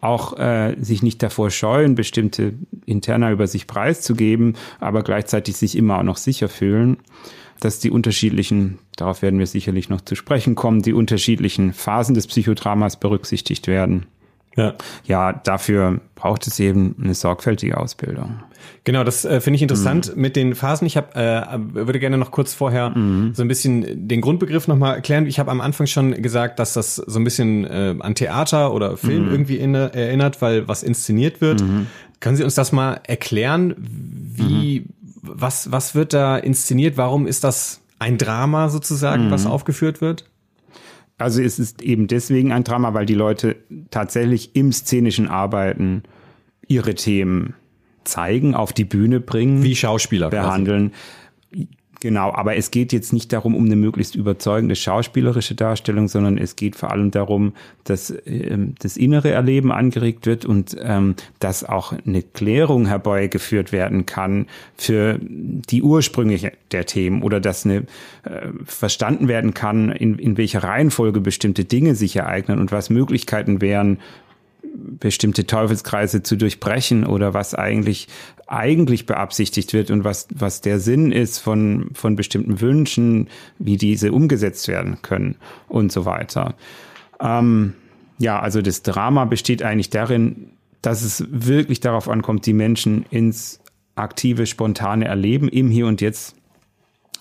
auch 0.00 0.38
äh, 0.38 0.76
sich 0.80 1.02
nicht 1.02 1.22
davor 1.22 1.50
scheuen, 1.50 1.94
bestimmte 1.94 2.54
Interna 2.86 3.32
über 3.32 3.46
sich 3.46 3.66
preiszugeben, 3.66 4.56
aber 4.80 5.02
gleichzeitig 5.02 5.56
sich 5.56 5.76
immer 5.76 5.98
auch 5.98 6.04
noch 6.04 6.18
sicher 6.18 6.48
fühlen 6.48 6.98
dass 7.60 7.78
die 7.80 7.90
unterschiedlichen, 7.90 8.78
darauf 8.96 9.22
werden 9.22 9.38
wir 9.38 9.46
sicherlich 9.46 9.88
noch 9.88 10.00
zu 10.00 10.14
sprechen 10.14 10.54
kommen, 10.54 10.82
die 10.82 10.92
unterschiedlichen 10.92 11.72
Phasen 11.72 12.14
des 12.14 12.26
Psychodramas 12.26 12.96
berücksichtigt 12.96 13.66
werden. 13.66 14.06
Ja. 14.56 14.74
ja, 15.04 15.32
dafür 15.32 16.00
braucht 16.16 16.48
es 16.48 16.58
eben 16.58 16.96
eine 17.00 17.14
sorgfältige 17.14 17.78
Ausbildung. 17.78 18.40
Genau, 18.82 19.04
das 19.04 19.24
äh, 19.24 19.40
finde 19.40 19.56
ich 19.56 19.62
interessant 19.62 20.16
mhm. 20.16 20.20
mit 20.20 20.34
den 20.34 20.56
Phasen. 20.56 20.84
Ich 20.84 20.96
hab, 20.96 21.16
äh, 21.16 21.42
würde 21.74 22.00
gerne 22.00 22.18
noch 22.18 22.32
kurz 22.32 22.54
vorher 22.54 22.90
mhm. 22.90 23.34
so 23.34 23.42
ein 23.42 23.48
bisschen 23.48 24.08
den 24.08 24.20
Grundbegriff 24.20 24.66
nochmal 24.66 24.96
erklären. 24.96 25.26
Ich 25.26 25.38
habe 25.38 25.52
am 25.52 25.60
Anfang 25.60 25.86
schon 25.86 26.20
gesagt, 26.22 26.58
dass 26.58 26.72
das 26.72 26.96
so 26.96 27.20
ein 27.20 27.24
bisschen 27.24 27.64
äh, 27.66 27.94
an 28.00 28.16
Theater 28.16 28.74
oder 28.74 28.96
Film 28.96 29.26
mhm. 29.26 29.30
irgendwie 29.30 29.58
in, 29.58 29.74
erinnert, 29.76 30.42
weil 30.42 30.66
was 30.66 30.82
inszeniert 30.82 31.40
wird. 31.40 31.62
Mhm. 31.62 31.86
Können 32.18 32.36
Sie 32.36 32.42
uns 32.42 32.56
das 32.56 32.72
mal 32.72 33.00
erklären, 33.04 33.76
wie 33.78 34.80
mhm 34.80 34.97
was, 35.22 35.72
was 35.72 35.94
wird 35.94 36.12
da 36.12 36.36
inszeniert? 36.36 36.96
Warum 36.96 37.26
ist 37.26 37.44
das 37.44 37.80
ein 37.98 38.18
Drama 38.18 38.68
sozusagen, 38.68 39.26
mhm. 39.26 39.30
was 39.30 39.46
aufgeführt 39.46 40.00
wird? 40.00 40.24
Also 41.18 41.42
es 41.42 41.58
ist 41.58 41.82
eben 41.82 42.06
deswegen 42.06 42.52
ein 42.52 42.64
Drama, 42.64 42.94
weil 42.94 43.06
die 43.06 43.14
Leute 43.14 43.56
tatsächlich 43.90 44.54
im 44.54 44.72
szenischen 44.72 45.28
Arbeiten 45.28 46.04
ihre 46.68 46.94
Themen 46.94 47.54
zeigen, 48.04 48.54
auf 48.54 48.72
die 48.72 48.84
Bühne 48.84 49.20
bringen. 49.20 49.62
Wie 49.62 49.74
Schauspieler. 49.74 50.30
Behandeln. 50.30 50.90
Quasi. 51.50 51.68
Genau, 52.00 52.32
aber 52.32 52.56
es 52.56 52.70
geht 52.70 52.92
jetzt 52.92 53.12
nicht 53.12 53.32
darum, 53.32 53.56
um 53.56 53.64
eine 53.64 53.74
möglichst 53.74 54.14
überzeugende 54.14 54.76
schauspielerische 54.76 55.56
Darstellung, 55.56 56.06
sondern 56.06 56.38
es 56.38 56.54
geht 56.54 56.76
vor 56.76 56.92
allem 56.92 57.10
darum, 57.10 57.54
dass 57.82 58.14
ähm, 58.24 58.74
das 58.78 58.96
innere 58.96 59.30
Erleben 59.30 59.72
angeregt 59.72 60.24
wird 60.26 60.44
und 60.44 60.76
ähm, 60.80 61.16
dass 61.40 61.64
auch 61.64 61.92
eine 62.06 62.22
Klärung 62.22 62.86
herbeigeführt 62.86 63.72
werden 63.72 64.06
kann 64.06 64.46
für 64.76 65.18
die 65.20 65.82
Ursprünge 65.82 66.52
der 66.70 66.86
Themen 66.86 67.22
oder 67.22 67.40
dass 67.40 67.64
eine 67.64 67.78
äh, 68.22 68.48
verstanden 68.64 69.26
werden 69.26 69.52
kann, 69.52 69.90
in, 69.90 70.20
in 70.20 70.36
welcher 70.36 70.62
Reihenfolge 70.62 71.20
bestimmte 71.20 71.64
Dinge 71.64 71.96
sich 71.96 72.14
ereignen 72.14 72.60
und 72.60 72.70
was 72.70 72.90
Möglichkeiten 72.90 73.60
wären, 73.60 73.98
bestimmte 74.74 75.46
Teufelskreise 75.46 76.22
zu 76.22 76.36
durchbrechen 76.36 77.06
oder 77.06 77.34
was 77.34 77.54
eigentlich 77.54 78.08
eigentlich 78.46 79.06
beabsichtigt 79.06 79.72
wird 79.72 79.90
und 79.90 80.04
was 80.04 80.28
was 80.34 80.60
der 80.60 80.80
Sinn 80.80 81.12
ist 81.12 81.38
von 81.38 81.90
von 81.92 82.16
bestimmten 82.16 82.60
Wünschen, 82.60 83.28
wie 83.58 83.76
diese 83.76 84.12
umgesetzt 84.12 84.68
werden 84.68 85.02
können 85.02 85.36
und 85.68 85.92
so 85.92 86.04
weiter. 86.04 86.54
Ähm, 87.20 87.74
ja, 88.18 88.40
also 88.40 88.62
das 88.62 88.82
Drama 88.82 89.24
besteht 89.24 89.62
eigentlich 89.62 89.90
darin, 89.90 90.50
dass 90.82 91.02
es 91.02 91.24
wirklich 91.30 91.80
darauf 91.80 92.08
ankommt, 92.08 92.46
die 92.46 92.52
Menschen 92.52 93.04
ins 93.10 93.60
aktive, 93.94 94.46
spontane 94.46 95.06
Erleben 95.06 95.48
im 95.48 95.70
Hier 95.70 95.86
und 95.86 96.00
Jetzt 96.00 96.37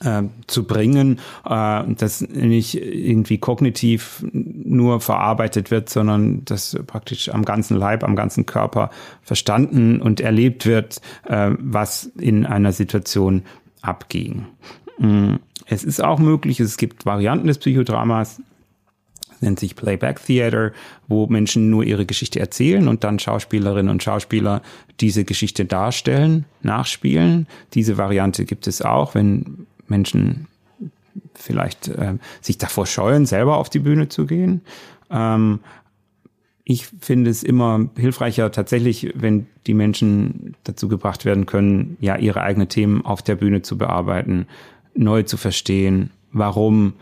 äh, 0.04 0.24
zu 0.48 0.66
bringen, 0.66 1.20
äh, 1.46 1.84
das 1.88 2.22
nicht 2.22 2.76
irgendwie 2.76 3.38
kognitiv 3.38 4.24
nur 4.32 5.02
verarbeitet 5.02 5.72
wird, 5.72 5.90
sondern 5.90 6.44
das 6.46 6.78
praktisch 6.88 7.30
am 7.30 7.46
ganzen 7.46 7.78
Leib, 7.78 8.04
am 8.04 8.16
ganzen 8.16 8.46
Körper 8.46 8.90
verstanden 9.22 10.02
und 10.02 10.22
erlebt 10.22 10.66
wird, 10.66 11.02
äh, 11.26 11.52
was 11.60 12.06
in 12.20 12.46
einer 12.46 12.74
Situation 12.74 13.44
abging. 13.82 14.46
Mm, 15.00 15.36
es 15.66 15.84
ist 15.84 16.04
auch 16.04 16.20
möglich, 16.20 16.60
es 16.60 16.78
gibt 16.78 17.06
Varianten 17.06 17.48
des 17.48 17.58
Psychodramas, 17.58 18.42
nennt 19.42 19.60
sich 19.60 19.76
Playback 19.76 20.24
Theater, 20.26 20.72
wo 21.08 21.28
Menschen 21.28 21.70
nur 21.70 21.84
ihre 21.84 22.06
Geschichte 22.06 22.40
erzählen 22.40 22.88
und 22.88 23.04
dann 23.04 23.20
Schauspielerinnen 23.20 23.92
und 23.92 24.02
Schauspieler 24.02 24.62
diese 25.00 25.26
Geschichte 25.26 25.66
darstellen, 25.66 26.46
nachspielen. 26.64 27.48
Diese 27.74 27.98
Variante 27.98 28.46
gibt 28.46 28.68
es 28.68 28.82
auch, 28.82 29.16
wenn 29.16 29.68
Menschen 29.88 30.48
vielleicht 31.34 31.88
äh, 31.88 32.16
sich 32.42 32.58
davor 32.58 32.86
scheuen, 32.86 33.26
selber 33.26 33.58
auf 33.58 33.70
die 33.70 33.80
Bühne 33.80 34.10
zu 34.10 34.26
gehen. 34.26 34.62
Ähm, 35.10 35.60
ich 36.64 36.88
finde 37.00 37.30
es 37.30 37.44
immer 37.44 37.90
hilfreicher 37.98 38.52
tatsächlich, 38.52 39.14
wenn 39.16 39.48
die 39.68 39.74
Menschen 39.74 40.56
dazu 40.66 40.90
gebracht 40.90 41.24
werden 41.24 41.46
können, 41.46 41.96
ja, 42.02 42.18
ihre 42.18 42.42
eigenen 42.42 42.68
Themen 42.68 43.06
auf 43.06 43.22
der 43.22 43.36
Bühne 43.36 43.62
zu 43.62 43.78
bearbeiten, 43.78 44.48
neu 44.94 45.24
zu 45.24 45.38
verstehen, 45.38 46.12
warum 46.32 46.94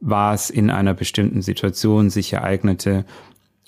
war 0.00 0.34
es 0.34 0.48
in 0.50 0.70
einer 0.70 0.94
bestimmten 0.94 1.42
Situation 1.42 2.08
sich 2.08 2.32
ereignete 2.32 3.04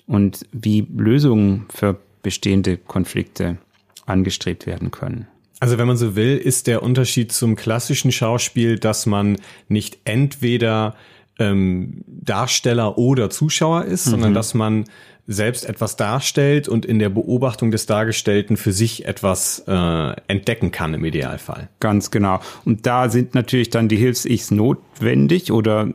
und 0.07 0.47
wie 0.53 0.87
Lösungen 0.97 1.67
für 1.69 1.99
bestehende 2.23 2.77
Konflikte 2.77 3.59
angestrebt 4.07 4.67
werden 4.67 4.91
können. 4.91 5.27
Also 5.59 5.79
wenn 5.79 5.87
man 5.87 5.97
so 5.97 6.17
will, 6.17 6.37
ist 6.37 6.67
der 6.67 6.83
Unterschied 6.83 7.33
zum 7.33 7.57
klassischen 7.57 8.13
Schauspiel, 8.13 8.79
dass 8.79 9.07
man 9.07 9.39
nicht 9.69 9.99
entweder 10.05 10.95
ähm, 11.39 12.05
Darsteller 12.07 12.99
oder 12.99 13.31
Zuschauer 13.31 13.85
ist, 13.85 14.07
mhm. 14.07 14.11
sondern 14.11 14.35
dass 14.35 14.55
man 14.55 14.85
selbst 15.26 15.68
etwas 15.68 15.97
darstellt 15.97 16.68
und 16.68 16.85
in 16.85 16.99
der 16.99 17.09
Beobachtung 17.09 17.71
des 17.71 17.87
Dargestellten 17.87 18.56
für 18.56 18.73
sich 18.73 19.06
etwas 19.06 19.64
äh, 19.66 20.12
entdecken 20.28 20.71
kann 20.71 20.95
im 20.95 21.04
Idealfall. 21.04 21.68
Ganz 21.80 22.11
genau. 22.11 22.40
Und 22.64 22.87
da 22.87 23.09
sind 23.09 23.35
natürlich 23.35 23.71
dann 23.71 23.88
die 23.88 23.97
Hilfs-Ichs 23.97 24.52
notwendig 24.52 25.50
oder 25.50 25.88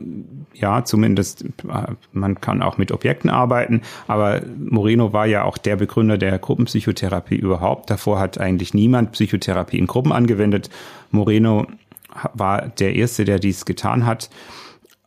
ja, 0.54 0.84
zumindest 0.84 1.44
äh, 1.44 1.92
man 2.12 2.40
kann 2.40 2.62
auch 2.62 2.76
mit 2.76 2.92
Objekten 2.92 3.30
arbeiten, 3.30 3.80
aber 4.06 4.42
Moreno 4.58 5.12
war 5.12 5.26
ja 5.26 5.44
auch 5.44 5.56
der 5.56 5.76
Begründer 5.76 6.18
der 6.18 6.38
Gruppenpsychotherapie 6.38 7.36
überhaupt. 7.36 7.90
Davor 7.90 8.20
hat 8.20 8.38
eigentlich 8.38 8.74
niemand 8.74 9.12
Psychotherapie 9.12 9.78
in 9.78 9.86
Gruppen 9.86 10.12
angewendet. 10.12 10.68
Moreno 11.10 11.66
war 12.34 12.68
der 12.68 12.94
Erste, 12.94 13.24
der 13.24 13.38
dies 13.38 13.64
getan 13.64 14.04
hat. 14.04 14.28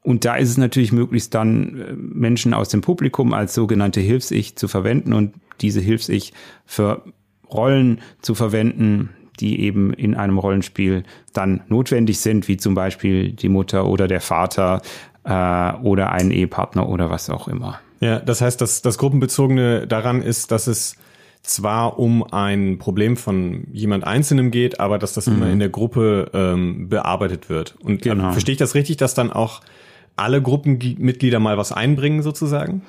Und 0.06 0.24
da 0.24 0.36
ist 0.36 0.50
es 0.50 0.58
natürlich 0.58 0.92
möglich, 0.92 1.32
dann 1.32 1.80
äh, 1.80 1.94
Menschen 1.94 2.54
aus 2.54 2.70
dem 2.70 2.82
Publikum 2.82 3.34
als 3.34 3.56
sogenannte 3.56 4.02
Hilfs-Ich 4.02 4.56
zu 4.56 4.68
verwenden 4.68 5.14
und 5.14 5.34
diese 5.62 5.82
Hilfs-Ich 5.82 6.32
für 6.66 7.02
Rollen 7.52 8.02
zu 8.22 8.36
verwenden, 8.36 9.10
die 9.40 9.62
eben 9.62 9.94
in 9.94 10.14
einem 10.16 10.38
Rollenspiel 10.38 11.04
dann 11.34 11.62
notwendig 11.68 12.20
sind, 12.20 12.48
wie 12.48 12.58
zum 12.58 12.76
Beispiel 12.76 13.32
die 13.32 13.50
Mutter 13.50 13.88
oder 13.88 14.08
der 14.08 14.22
Vater 14.22 14.82
äh, 15.24 15.74
oder 15.82 16.12
ein 16.12 16.30
Ehepartner 16.30 16.88
oder 16.88 17.10
was 17.10 17.30
auch 17.32 17.48
immer. 17.48 17.80
Ja, 18.00 18.20
das 18.20 18.42
heißt, 18.42 18.62
dass 18.62 18.84
das 18.84 19.00
Gruppenbezogene 19.00 19.88
daran 19.88 20.22
ist, 20.22 20.52
dass 20.52 20.68
es 20.68 20.98
zwar 21.42 21.98
um 21.98 22.24
ein 22.32 22.78
Problem 22.78 23.18
von 23.18 23.66
jemand 23.72 24.04
Einzelnem 24.04 24.52
geht, 24.52 24.80
aber 24.80 25.00
dass 25.00 25.14
das 25.14 25.26
mhm. 25.28 25.36
immer 25.36 25.50
in 25.50 25.60
der 25.60 25.70
Gruppe 25.70 26.30
ähm, 26.34 26.90
bearbeitet 26.90 27.50
wird. 27.50 27.76
Und 27.82 28.04
genau. 28.04 28.32
verstehe 28.32 28.54
ich 28.54 28.60
das 28.60 28.76
richtig, 28.76 28.98
dass 28.98 29.16
dann 29.16 29.32
auch 29.32 29.62
alle 30.15 30.41
Gruppenmitglieder 30.41 31.39
mal 31.39 31.57
was 31.57 31.72
einbringen 31.72 32.22
sozusagen? 32.22 32.81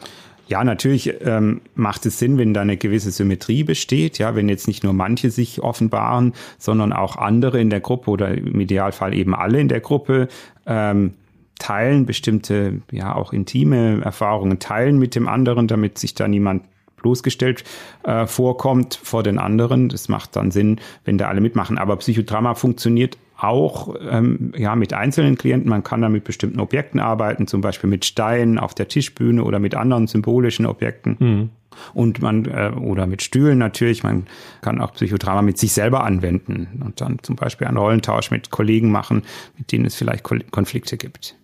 Ja, 0.49 0.63
natürlich 0.63 1.13
ähm, 1.23 1.61
macht 1.75 2.07
es 2.07 2.21
Sinn, 2.21 2.39
wenn 2.39 2.55
da 2.55 2.61
eine 2.61 2.77
gewisse 2.77 3.11
Symmetrie 3.11 3.65
besteht. 3.65 4.19
Ja, 4.19 4.37
wenn 4.37 4.49
jetzt 4.49 4.69
nicht 4.69 4.85
nur 4.85 4.93
manche 4.93 5.31
sich 5.31 5.61
offenbaren, 5.61 6.35
sondern 6.59 6.93
auch 6.93 7.17
andere 7.17 7.61
in 7.61 7.69
der 7.69 7.81
Gruppe 7.81 8.11
oder 8.11 8.33
im 8.33 8.61
Idealfall 8.61 9.13
eben 9.13 9.35
alle 9.35 9.61
in 9.61 9.69
der 9.69 9.81
Gruppe 9.81 10.29
ähm, 10.67 11.15
teilen 11.59 12.07
bestimmte, 12.07 12.81
ja 12.93 13.15
auch 13.15 13.33
intime 13.33 14.03
Erfahrungen 14.03 14.59
teilen 14.61 14.99
mit 14.99 15.15
dem 15.17 15.27
anderen, 15.27 15.67
damit 15.67 15.99
sich 15.99 16.15
da 16.15 16.29
niemand 16.29 16.63
bloßgestellt 16.97 17.65
äh, 18.05 18.27
vorkommt 18.27 18.99
vor 19.03 19.23
den 19.23 19.39
anderen. 19.39 19.89
Das 19.89 20.09
macht 20.09 20.37
dann 20.37 20.51
Sinn, 20.51 20.81
wenn 21.05 21.19
da 21.19 21.29
alle 21.29 21.41
mitmachen. 21.41 21.79
Aber 21.79 21.97
Psychodrama 21.97 22.55
funktioniert 22.55 23.19
auch 23.39 23.95
ähm, 24.09 24.53
ja 24.57 24.75
mit 24.77 24.93
einzelnen 24.93 25.37
Klienten. 25.37 25.69
Man 25.69 25.85
kann 25.85 26.01
da 26.01 26.09
mit 26.09 26.25
bestimmten 26.25 26.61
Objekten 26.61 27.01
arbeiten, 27.01 27.47
zum 27.47 27.61
Beispiel 27.61 27.91
mit 27.91 28.05
Steinen 28.05 28.59
auf 28.59 28.75
der 28.75 28.89
Tischbühne 28.89 29.45
oder 29.45 29.59
mit 29.59 29.75
anderen 29.75 30.07
symbolischen 30.07 30.67
Objekten. 30.67 31.17
Mhm. 31.19 31.51
Und 31.93 32.23
man, 32.23 32.47
äh, 32.47 32.73
oder 32.75 33.07
mit 33.07 33.23
Stühlen 33.23 33.59
natürlich, 33.59 34.03
man 34.03 34.27
kann 34.63 34.81
auch 34.81 34.95
Psychodrama 34.95 35.43
mit 35.43 35.59
sich 35.59 35.73
selber 35.73 36.05
anwenden 36.05 36.81
und 36.83 37.03
dann 37.03 37.19
zum 37.23 37.37
Beispiel 37.37 37.67
einen 37.67 37.77
Rollentausch 37.77 38.31
mit 38.31 38.51
Kollegen 38.51 38.91
machen, 38.91 39.23
mit 39.59 39.73
denen 39.73 39.85
es 39.85 39.95
vielleicht 39.95 40.25
Konflikte 40.25 40.97
gibt. 40.97 41.37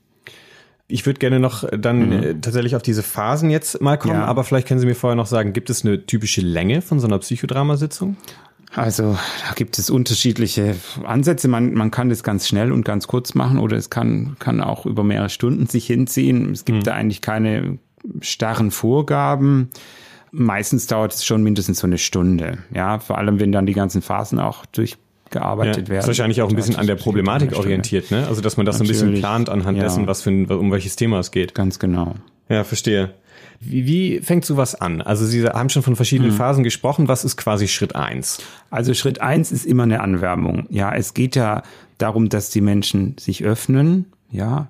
Ich 0.92 1.06
würde 1.06 1.18
gerne 1.18 1.40
noch 1.40 1.64
dann 1.70 2.06
mhm. 2.06 2.12
äh, 2.12 2.34
tatsächlich 2.34 2.76
auf 2.76 2.82
diese 2.82 3.02
Phasen 3.02 3.48
jetzt 3.48 3.80
mal 3.80 3.96
kommen, 3.96 4.14
ja. 4.14 4.26
aber 4.26 4.44
vielleicht 4.44 4.68
können 4.68 4.78
Sie 4.78 4.86
mir 4.86 4.94
vorher 4.94 5.16
noch 5.16 5.26
sagen, 5.26 5.54
gibt 5.54 5.70
es 5.70 5.84
eine 5.84 6.04
typische 6.04 6.42
Länge 6.42 6.82
von 6.82 7.00
so 7.00 7.06
einer 7.06 7.18
Psychodramasitzung? 7.18 8.16
Also 8.74 9.18
da 9.46 9.54
gibt 9.54 9.78
es 9.78 9.90
unterschiedliche 9.90 10.76
Ansätze. 11.04 11.48
Man, 11.48 11.74
man 11.74 11.90
kann 11.90 12.10
das 12.10 12.22
ganz 12.22 12.46
schnell 12.46 12.72
und 12.72 12.84
ganz 12.84 13.06
kurz 13.06 13.34
machen 13.34 13.58
oder 13.58 13.76
es 13.76 13.90
kann, 13.90 14.36
kann 14.38 14.60
auch 14.60 14.86
über 14.86 15.02
mehrere 15.02 15.28
Stunden 15.28 15.66
sich 15.66 15.86
hinziehen. 15.86 16.52
Es 16.52 16.64
gibt 16.64 16.80
mhm. 16.80 16.84
da 16.84 16.94
eigentlich 16.94 17.20
keine 17.20 17.78
starren 18.20 18.70
Vorgaben. 18.70 19.70
Meistens 20.30 20.86
dauert 20.86 21.14
es 21.14 21.24
schon 21.24 21.42
mindestens 21.42 21.78
so 21.78 21.86
eine 21.86 21.98
Stunde. 21.98 22.58
Ja, 22.74 22.98
vor 22.98 23.18
allem 23.18 23.40
wenn 23.40 23.52
dann 23.52 23.66
die 23.66 23.74
ganzen 23.74 24.02
Phasen 24.02 24.38
auch 24.38 24.64
durchgearbeitet 25.32 25.76
ja, 25.76 25.88
werden. 25.88 25.96
Das 25.96 26.04
ist 26.04 26.08
wahrscheinlich 26.08 26.42
auch 26.42 26.50
ein 26.50 26.56
bisschen 26.56 26.76
an 26.76 26.86
der 26.86 26.96
Problematik 26.96 27.56
orientiert, 27.56 28.10
ne? 28.10 28.26
Also 28.26 28.40
dass 28.40 28.56
man 28.56 28.66
das 28.66 28.78
Natürlich. 28.78 28.98
so 28.98 29.04
ein 29.04 29.10
bisschen 29.12 29.20
plant 29.22 29.48
anhand 29.48 29.78
ja. 29.78 29.84
dessen, 29.84 30.06
was 30.06 30.22
für 30.22 30.30
ein, 30.30 30.46
um 30.46 30.70
welches 30.70 30.96
Thema 30.96 31.18
es 31.18 31.30
geht. 31.30 31.54
Ganz 31.54 31.78
genau. 31.78 32.14
Ja, 32.48 32.64
verstehe. 32.64 33.14
Wie, 33.60 33.86
wie 33.86 34.20
fängt 34.20 34.44
sowas 34.44 34.74
an? 34.74 35.00
Also 35.00 35.24
Sie 35.24 35.44
haben 35.46 35.68
schon 35.68 35.82
von 35.82 35.96
verschiedenen 35.96 36.32
mhm. 36.32 36.36
Phasen 36.36 36.64
gesprochen. 36.64 37.08
Was 37.08 37.24
ist 37.24 37.36
quasi 37.36 37.68
Schritt 37.68 37.94
eins? 37.94 38.42
Also 38.70 38.94
Schritt 38.94 39.20
eins 39.20 39.52
ist 39.52 39.64
immer 39.64 39.84
eine 39.84 40.00
Anwärmung. 40.00 40.66
Ja, 40.70 40.94
es 40.94 41.14
geht 41.14 41.36
ja 41.36 41.62
darum, 41.98 42.28
dass 42.28 42.50
die 42.50 42.60
Menschen 42.60 43.16
sich 43.18 43.44
öffnen, 43.44 44.06
ja, 44.30 44.68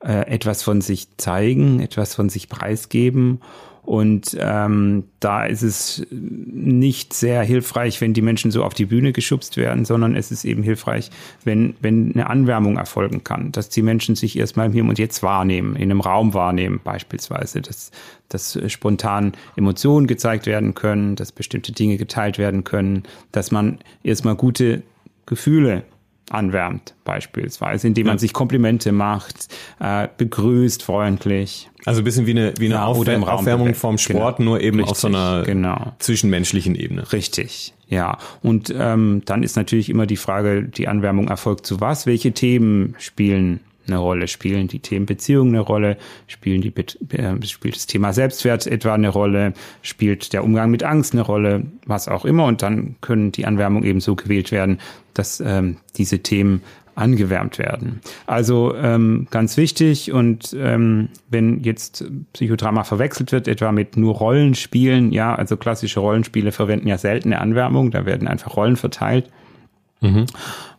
äh, 0.00 0.26
etwas 0.32 0.62
von 0.62 0.80
sich 0.80 1.08
zeigen, 1.18 1.80
etwas 1.80 2.14
von 2.14 2.28
sich 2.28 2.48
preisgeben 2.48 3.40
und 3.84 4.36
ähm, 4.38 5.04
da 5.18 5.44
ist 5.44 5.62
es 5.62 6.06
nicht 6.10 7.14
sehr 7.14 7.42
hilfreich, 7.42 8.00
wenn 8.00 8.14
die 8.14 8.22
Menschen 8.22 8.52
so 8.52 8.62
auf 8.62 8.74
die 8.74 8.86
Bühne 8.86 9.12
geschubst 9.12 9.56
werden, 9.56 9.84
sondern 9.84 10.14
es 10.14 10.30
ist 10.30 10.44
eben 10.44 10.62
hilfreich, 10.62 11.10
wenn, 11.42 11.74
wenn 11.80 12.12
eine 12.12 12.30
Anwärmung 12.30 12.76
erfolgen 12.76 13.24
kann, 13.24 13.50
dass 13.50 13.70
die 13.70 13.82
Menschen 13.82 14.14
sich 14.14 14.38
erstmal 14.38 14.66
im 14.66 14.72
Hier 14.72 14.84
und 14.84 15.00
Jetzt 15.00 15.24
wahrnehmen, 15.24 15.74
in 15.74 15.90
einem 15.90 16.00
Raum 16.00 16.32
wahrnehmen 16.32 16.80
beispielsweise, 16.82 17.60
dass, 17.60 17.90
dass 18.28 18.56
spontan 18.68 19.32
Emotionen 19.56 20.06
gezeigt 20.06 20.46
werden 20.46 20.74
können, 20.74 21.16
dass 21.16 21.32
bestimmte 21.32 21.72
Dinge 21.72 21.96
geteilt 21.96 22.38
werden 22.38 22.62
können, 22.62 23.02
dass 23.32 23.50
man 23.50 23.78
erstmal 24.04 24.36
gute 24.36 24.84
Gefühle 25.26 25.84
anwärmt, 26.30 26.94
beispielsweise, 27.04 27.88
indem 27.88 28.06
man 28.06 28.18
sich 28.18 28.32
Komplimente 28.32 28.92
macht, 28.92 29.48
äh, 29.80 30.08
begrüßt 30.16 30.82
freundlich. 30.82 31.68
Also 31.84 32.00
ein 32.00 32.04
bisschen 32.04 32.26
wie 32.26 32.30
eine, 32.32 32.52
wie 32.58 32.66
eine 32.66 32.74
Ja, 32.74 32.84
Aufwär 32.86 33.00
oder 33.00 33.14
im 33.14 33.22
Raum 33.24 33.38
Aufwärmung 33.40 33.66
bewegt. 33.66 33.80
vom 33.80 33.98
Sport, 33.98 34.36
Genau. 34.38 34.50
nur 34.50 34.60
eben 34.60 34.80
auf 34.82 34.88
Richtig, 34.90 35.00
so 35.00 35.08
einer 35.08 35.42
genau. 35.44 35.92
zwischenmenschlichen 35.98 36.74
Ebene. 36.74 37.12
Richtig, 37.12 37.74
ja. 37.88 38.18
Und 38.42 38.72
ähm, 38.76 39.22
dann 39.24 39.42
ist 39.42 39.56
natürlich 39.56 39.90
immer 39.90 40.06
die 40.06 40.16
Frage, 40.16 40.62
die 40.62 40.86
Anwärmung 40.88 41.28
erfolgt 41.28 41.66
zu 41.66 41.80
was? 41.80 42.06
Welche 42.06 42.32
Themen 42.32 42.94
spielen 42.98 43.60
eine 43.86 43.98
Rolle? 43.98 44.28
Spielen 44.28 44.68
die 44.68 44.80
Themen 44.80 45.06
Beziehung 45.06 45.48
eine 45.48 45.60
Rolle? 45.60 45.96
Spielen 46.26 46.60
die, 46.60 46.72
äh, 47.16 47.46
spielt 47.46 47.76
das 47.76 47.86
Thema 47.86 48.12
Selbstwert 48.12 48.66
etwa 48.66 48.94
eine 48.94 49.08
Rolle? 49.08 49.54
Spielt 49.82 50.32
der 50.32 50.44
Umgang 50.44 50.70
mit 50.70 50.82
Angst 50.82 51.12
eine 51.12 51.22
Rolle? 51.22 51.64
Was 51.86 52.08
auch 52.08 52.24
immer. 52.24 52.46
Und 52.46 52.62
dann 52.62 52.96
können 53.00 53.32
die 53.32 53.46
Anwärmung 53.46 53.84
eben 53.84 54.00
so 54.00 54.14
gewählt 54.14 54.52
werden, 54.52 54.78
dass 55.14 55.40
ähm, 55.40 55.76
diese 55.96 56.20
Themen 56.20 56.62
angewärmt 56.94 57.58
werden. 57.58 58.00
Also 58.26 58.74
ähm, 58.76 59.26
ganz 59.30 59.56
wichtig 59.56 60.12
und 60.12 60.54
ähm, 60.58 61.08
wenn 61.30 61.62
jetzt 61.62 62.04
Psychodrama 62.34 62.84
verwechselt 62.84 63.32
wird, 63.32 63.48
etwa 63.48 63.72
mit 63.72 63.96
nur 63.96 64.14
Rollenspielen, 64.14 65.12
ja, 65.12 65.34
also 65.34 65.56
klassische 65.56 66.00
Rollenspiele 66.00 66.52
verwenden 66.52 66.88
ja 66.88 66.98
selten 66.98 67.32
eine 67.32 67.40
Anwärmung, 67.40 67.90
da 67.90 68.04
werden 68.04 68.28
einfach 68.28 68.56
Rollen 68.56 68.76
verteilt. 68.76 69.30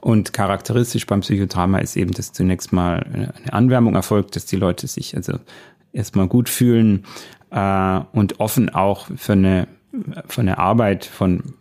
Und 0.01 0.33
charakteristisch 0.33 1.07
beim 1.07 1.21
Psychodrama 1.21 1.79
ist 1.79 1.95
eben, 1.95 2.11
dass 2.11 2.33
zunächst 2.33 2.73
mal 2.73 3.05
eine 3.13 3.53
Anwärmung 3.53 3.95
erfolgt, 3.95 4.35
dass 4.35 4.45
die 4.45 4.57
Leute 4.57 4.87
sich 4.87 5.15
also 5.15 5.39
erstmal 5.93 6.27
gut 6.27 6.49
fühlen 6.49 7.05
äh, 7.51 7.99
und 8.11 8.39
offen 8.39 8.69
auch 8.69 9.07
für 9.15 9.33
eine 9.33 9.67
für 10.27 10.41
eine 10.41 10.57
Arbeit 10.57 11.05
von 11.05 11.53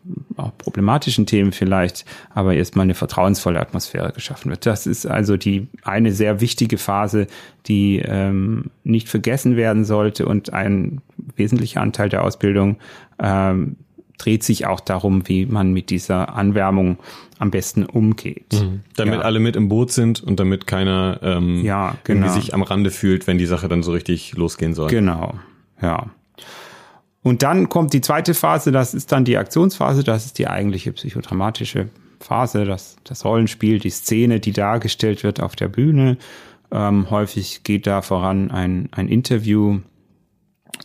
problematischen 0.56 1.26
Themen 1.26 1.52
vielleicht, 1.52 2.06
aber 2.30 2.54
erstmal 2.54 2.84
eine 2.84 2.94
vertrauensvolle 2.94 3.60
Atmosphäre 3.60 4.12
geschaffen 4.12 4.50
wird. 4.50 4.64
Das 4.64 4.86
ist 4.86 5.06
also 5.06 5.36
die 5.36 5.68
eine 5.82 6.12
sehr 6.12 6.40
wichtige 6.40 6.78
Phase, 6.78 7.26
die 7.66 7.98
ähm, 7.98 8.70
nicht 8.84 9.08
vergessen 9.10 9.56
werden 9.56 9.84
sollte 9.84 10.24
und 10.24 10.52
ein 10.52 11.02
wesentlicher 11.36 11.82
Anteil 11.82 12.08
der 12.08 12.24
Ausbildung 12.24 12.78
ähm, 13.18 13.76
dreht 14.24 14.42
sich 14.44 14.66
auch 14.66 14.80
darum, 14.80 15.28
wie 15.28 15.46
man 15.46 15.72
mit 15.72 15.90
dieser 15.90 16.34
Anwärmung 16.34 16.98
am 17.38 17.50
besten 17.50 17.84
umgeht. 17.84 18.46
Damit 18.96 19.14
Ja. 19.14 19.20
alle 19.22 19.40
mit 19.40 19.56
im 19.56 19.68
Boot 19.68 19.90
sind 19.90 20.22
und 20.22 20.38
damit 20.38 20.66
keiner 20.66 21.18
ähm, 21.22 21.64
Ja, 21.64 21.96
genau. 22.04 22.26
irgendwie 22.26 22.40
sich 22.40 22.54
am 22.54 22.62
Rande 22.62 22.90
fühlt, 22.90 23.26
wenn 23.26 23.38
die 23.38 23.46
Sache 23.46 23.68
dann 23.68 23.82
so 23.82 23.92
richtig 23.92 24.34
losgehen 24.36 24.74
soll. 24.74 24.88
Genau, 24.90 25.34
ja. 25.80 26.06
Und 27.22 27.42
dann 27.42 27.68
kommt 27.68 27.92
die 27.92 28.00
zweite 28.00 28.34
Phase, 28.34 28.72
das 28.72 28.94
ist 28.94 29.12
dann 29.12 29.24
die 29.24 29.36
Aktionsphase, 29.38 30.02
das 30.02 30.26
ist 30.26 30.38
die 30.38 30.48
eigentliche 30.48 30.92
psychodramatische 30.92 31.88
Phase, 32.20 32.64
das, 32.64 32.96
das 33.04 33.24
Rollenspiel, 33.24 33.78
die 33.78 33.90
Szene, 33.90 34.40
die 34.40 34.52
dargestellt 34.52 35.22
wird 35.22 35.40
auf 35.40 35.54
der 35.56 35.68
Bühne. 35.68 36.16
Ähm, 36.72 37.10
häufig 37.10 37.62
geht 37.64 37.86
da 37.86 38.02
voran 38.02 38.50
ein, 38.50 38.88
ein 38.92 39.08
Interview 39.08 39.80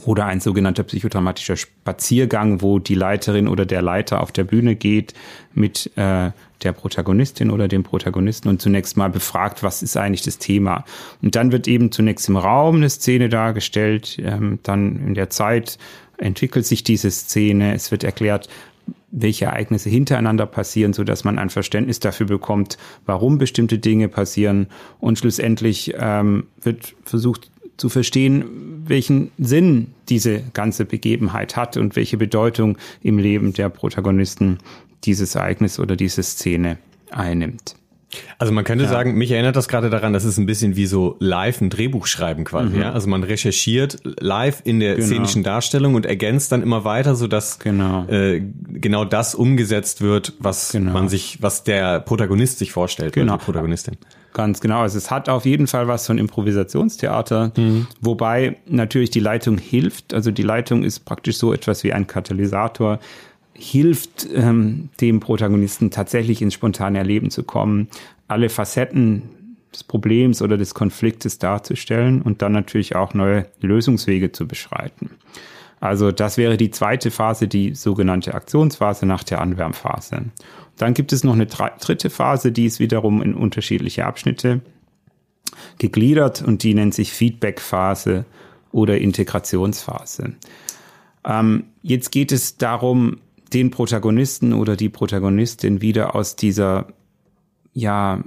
oder 0.06 0.26
ein 0.26 0.40
sogenannter 0.40 0.84
psychodramatischer 0.84 1.58
Spaziergang, 1.58 2.62
wo 2.62 2.80
die 2.80 2.96
Leiterin 2.96 3.48
oder 3.48 3.66
der 3.66 3.82
Leiter 3.82 4.22
auf 4.22 4.32
der 4.32 4.44
Bühne 4.44 4.76
geht 4.76 5.14
mit 5.54 5.92
äh, 5.96 6.32
der 6.64 6.72
Protagonistin 6.74 7.52
oder 7.52 7.68
dem 7.68 7.84
Protagonisten 7.84 8.50
und 8.50 8.62
zunächst 8.62 8.98
mal 8.98 9.10
befragt, 9.10 9.64
was 9.64 9.84
ist 9.84 9.98
eigentlich 9.98 10.24
das 10.24 10.38
Thema. 10.38 10.86
Und 11.22 11.36
dann 11.36 11.52
wird 11.52 11.68
eben 11.68 11.92
zunächst 11.92 12.30
im 12.30 12.38
Raum 12.38 12.78
eine 12.78 12.90
Szene 12.90 13.30
dargestellt, 13.30 14.18
ähm, 14.24 14.60
dann 14.64 15.08
in 15.08 15.14
der 15.14 15.30
Zeit 15.30 15.78
entwickelt 16.18 16.66
sich 16.66 16.84
diese 16.84 17.12
Szene, 17.12 17.76
es 17.76 17.92
wird 17.92 18.04
erklärt, 18.04 18.50
welche 19.12 19.46
Ereignisse 19.46 19.90
hintereinander 19.90 20.46
passieren, 20.46 20.94
so 20.94 21.04
dass 21.04 21.24
man 21.24 21.40
ein 21.40 21.50
Verständnis 21.50 22.00
dafür 22.00 22.26
bekommt, 22.26 22.78
warum 23.06 23.38
bestimmte 23.38 23.80
Dinge 23.80 24.10
passieren. 24.10 24.68
Und 25.00 25.18
schlussendlich 25.18 25.94
ähm, 25.98 26.48
wird 26.62 26.96
versucht 27.04 27.50
zu 27.78 27.90
verstehen, 27.90 28.84
welchen 28.86 29.32
Sinn 29.38 29.94
diese 30.10 30.44
ganze 30.54 30.86
Begebenheit 30.86 31.56
hat 31.56 31.78
und 31.78 31.96
welche 31.96 32.18
Bedeutung 32.18 32.78
im 33.02 33.20
Leben 33.20 33.54
der 33.54 33.70
Protagonisten 33.70 34.58
dieses 35.04 35.36
Ereignis 35.36 35.80
oder 35.80 35.96
diese 35.96 36.24
Szene 36.24 36.78
einnimmt. 37.12 37.76
Also 38.40 38.54
man 38.54 38.64
könnte 38.64 38.88
sagen, 38.88 39.16
mich 39.16 39.32
erinnert 39.32 39.58
das 39.58 39.68
gerade 39.68 39.90
daran, 39.90 40.14
das 40.14 40.24
ist 40.24 40.38
ein 40.38 40.46
bisschen 40.46 40.78
wie 40.78 40.86
so 40.86 41.18
live 41.20 41.60
ein 41.60 41.70
Drehbuch 41.70 42.08
schreiben 42.08 42.46
quasi. 42.46 42.80
Ja? 42.80 42.94
Also 42.94 43.10
man 43.10 43.24
recherchiert 43.24 43.98
live 44.20 44.62
in 44.64 44.80
der 44.80 44.94
Mhm. 44.94 44.96
Genau. 44.98 45.08
szenischen 45.08 45.44
Darstellung 45.44 45.96
und 45.96 46.06
ergänzt 46.06 46.52
dann 46.54 46.62
immer 46.64 46.86
weiter, 46.86 47.16
sodass 47.16 47.60
Genau. 47.60 48.06
äh, 48.08 48.42
genau 48.72 49.04
das 49.04 49.36
umgesetzt 49.36 50.02
wird, 50.02 50.34
was 50.40 50.72
Genau. 50.72 50.94
man 50.94 51.10
sich, 51.10 51.40
was 51.42 51.66
der 51.66 52.00
Protagonist 52.00 52.60
sich 52.60 52.72
vorstellt 52.72 53.14
Genau. 53.14 53.34
oder 53.34 53.40
die 53.40 53.46
Protagonistin. 53.46 53.98
Ganz 54.34 54.62
genau. 54.62 54.82
Also 54.82 54.98
es 54.98 55.12
hat 55.12 55.28
auf 55.30 55.46
jeden 55.46 55.68
Fall 55.68 55.88
was 55.90 56.06
von 56.06 56.18
Improvisationstheater, 56.18 57.52
wobei 58.02 58.58
natürlich 58.68 59.10
die 59.10 59.20
Leitung 59.20 59.58
hilft. 59.58 60.14
Also 60.14 60.32
die 60.32 60.44
Leitung 60.44 60.84
ist 60.84 61.02
praktisch 61.02 61.38
so 61.38 61.54
etwas 61.54 61.84
wie 61.84 61.92
ein 61.92 62.08
Katalysator, 62.08 63.00
hilft 63.58 64.28
ähm, 64.34 64.90
dem 65.02 65.20
Protagonisten 65.20 65.92
tatsächlich 65.92 66.42
ins 66.42 66.54
spontane 66.54 67.00
Erleben 67.00 67.32
zu 67.32 67.44
kommen, 67.44 67.88
alle 68.28 68.50
Facetten 68.50 69.24
des 69.74 69.84
Problems 69.84 70.42
oder 70.42 70.58
des 70.58 70.74
Konfliktes 70.74 71.40
darzustellen 71.40 72.22
und 72.22 72.42
dann 72.42 72.52
natürlich 72.52 72.96
auch 72.96 73.14
neue 73.14 73.48
Lösungswege 73.60 74.32
zu 74.32 74.48
beschreiten. 74.48 75.12
Also 75.80 76.12
das 76.12 76.38
wäre 76.38 76.58
die 76.58 76.72
zweite 76.72 77.12
Phase, 77.12 77.48
die 77.48 77.76
sogenannte 77.76 78.34
Aktionsphase 78.34 79.06
nach 79.06 79.24
der 79.24 79.42
Anwärmphase. 79.42 80.26
Dann 80.78 80.94
gibt 80.94 81.12
es 81.12 81.24
noch 81.24 81.34
eine 81.34 81.48
dritte 81.48 82.10
Phase, 82.10 82.52
die 82.52 82.66
ist 82.66 82.80
wiederum 82.80 83.22
in 83.22 83.34
unterschiedliche 83.34 84.06
Abschnitte 84.06 84.62
gegliedert 85.80 86.42
und 86.42 86.64
die 86.64 86.74
nennt 86.74 86.94
sich 86.94 87.12
Feedback-Phase 87.12 88.26
oder 88.72 88.98
Integrationsphase. 88.98 90.34
Ähm, 91.26 91.66
jetzt 91.82 92.12
geht 92.12 92.32
es 92.32 92.58
darum, 92.58 93.18
den 93.54 93.72
Protagonisten 93.72 94.54
oder 94.54 94.76
die 94.76 94.90
Protagonistin 94.90 95.82
wieder 95.82 96.16
aus 96.16 96.36
dieser 96.36 96.88
ja 97.74 98.22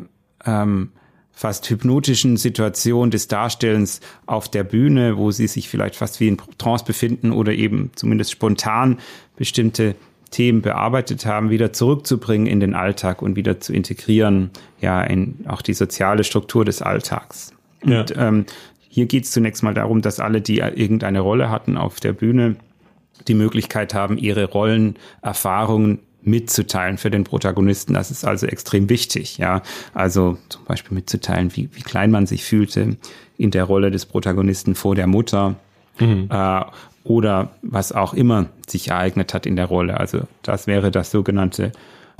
ähm, 0.44 0.92
fast 1.32 1.68
hypnotischen 1.70 2.36
Situation 2.36 3.10
des 3.10 3.26
Darstellens 3.26 4.00
auf 4.26 4.50
der 4.50 4.62
Bühne, 4.62 5.16
wo 5.16 5.30
sie 5.30 5.46
sich 5.46 5.68
vielleicht 5.68 5.96
fast 5.96 6.20
wie 6.20 6.28
in 6.28 6.36
Trance 6.58 6.84
befinden 6.84 7.32
oder 7.32 7.52
eben 7.52 7.90
zumindest 7.94 8.30
spontan 8.30 8.98
bestimmte 9.36 9.94
Themen 10.30 10.62
bearbeitet 10.62 11.26
haben, 11.26 11.50
wieder 11.50 11.72
zurückzubringen 11.72 12.46
in 12.46 12.60
den 12.60 12.74
Alltag 12.74 13.22
und 13.22 13.36
wieder 13.36 13.58
zu 13.58 13.72
integrieren, 13.72 14.50
ja, 14.80 15.02
in 15.02 15.46
auch 15.48 15.62
die 15.62 15.74
soziale 15.74 16.24
Struktur 16.24 16.64
des 16.64 16.82
Alltags. 16.82 17.52
Ja. 17.84 18.00
Und 18.00 18.14
ähm, 18.16 18.46
hier 18.88 19.06
geht 19.06 19.24
es 19.24 19.30
zunächst 19.30 19.62
mal 19.62 19.74
darum, 19.74 20.02
dass 20.02 20.20
alle, 20.20 20.40
die 20.40 20.58
irgendeine 20.58 21.20
Rolle 21.20 21.48
hatten 21.48 21.76
auf 21.76 22.00
der 22.00 22.12
Bühne, 22.12 22.56
die 23.28 23.34
Möglichkeit 23.34 23.94
haben, 23.94 24.18
ihre 24.18 24.44
Rollenerfahrungen 24.44 26.00
mitzuteilen 26.22 26.98
für 26.98 27.10
den 27.10 27.24
Protagonisten. 27.24 27.94
Das 27.94 28.10
ist 28.10 28.24
also 28.24 28.46
extrem 28.46 28.88
wichtig, 28.88 29.38
ja. 29.38 29.62
Also 29.94 30.36
zum 30.48 30.64
Beispiel 30.64 30.94
mitzuteilen, 30.94 31.54
wie, 31.56 31.70
wie 31.72 31.82
klein 31.82 32.10
man 32.10 32.26
sich 32.26 32.44
fühlte 32.44 32.96
in 33.38 33.50
der 33.50 33.64
Rolle 33.64 33.90
des 33.90 34.04
Protagonisten 34.06 34.74
vor 34.74 34.94
der 34.94 35.06
Mutter 35.06 35.56
äh, 35.98 36.60
oder 37.04 37.50
was 37.62 37.92
auch 37.92 38.14
immer 38.14 38.46
sich 38.66 38.88
ereignet 38.88 39.34
hat 39.34 39.46
in 39.46 39.56
der 39.56 39.66
Rolle. 39.66 39.98
Also 39.98 40.22
das 40.42 40.66
wäre 40.66 40.90
das 40.90 41.10
sogenannte 41.10 41.72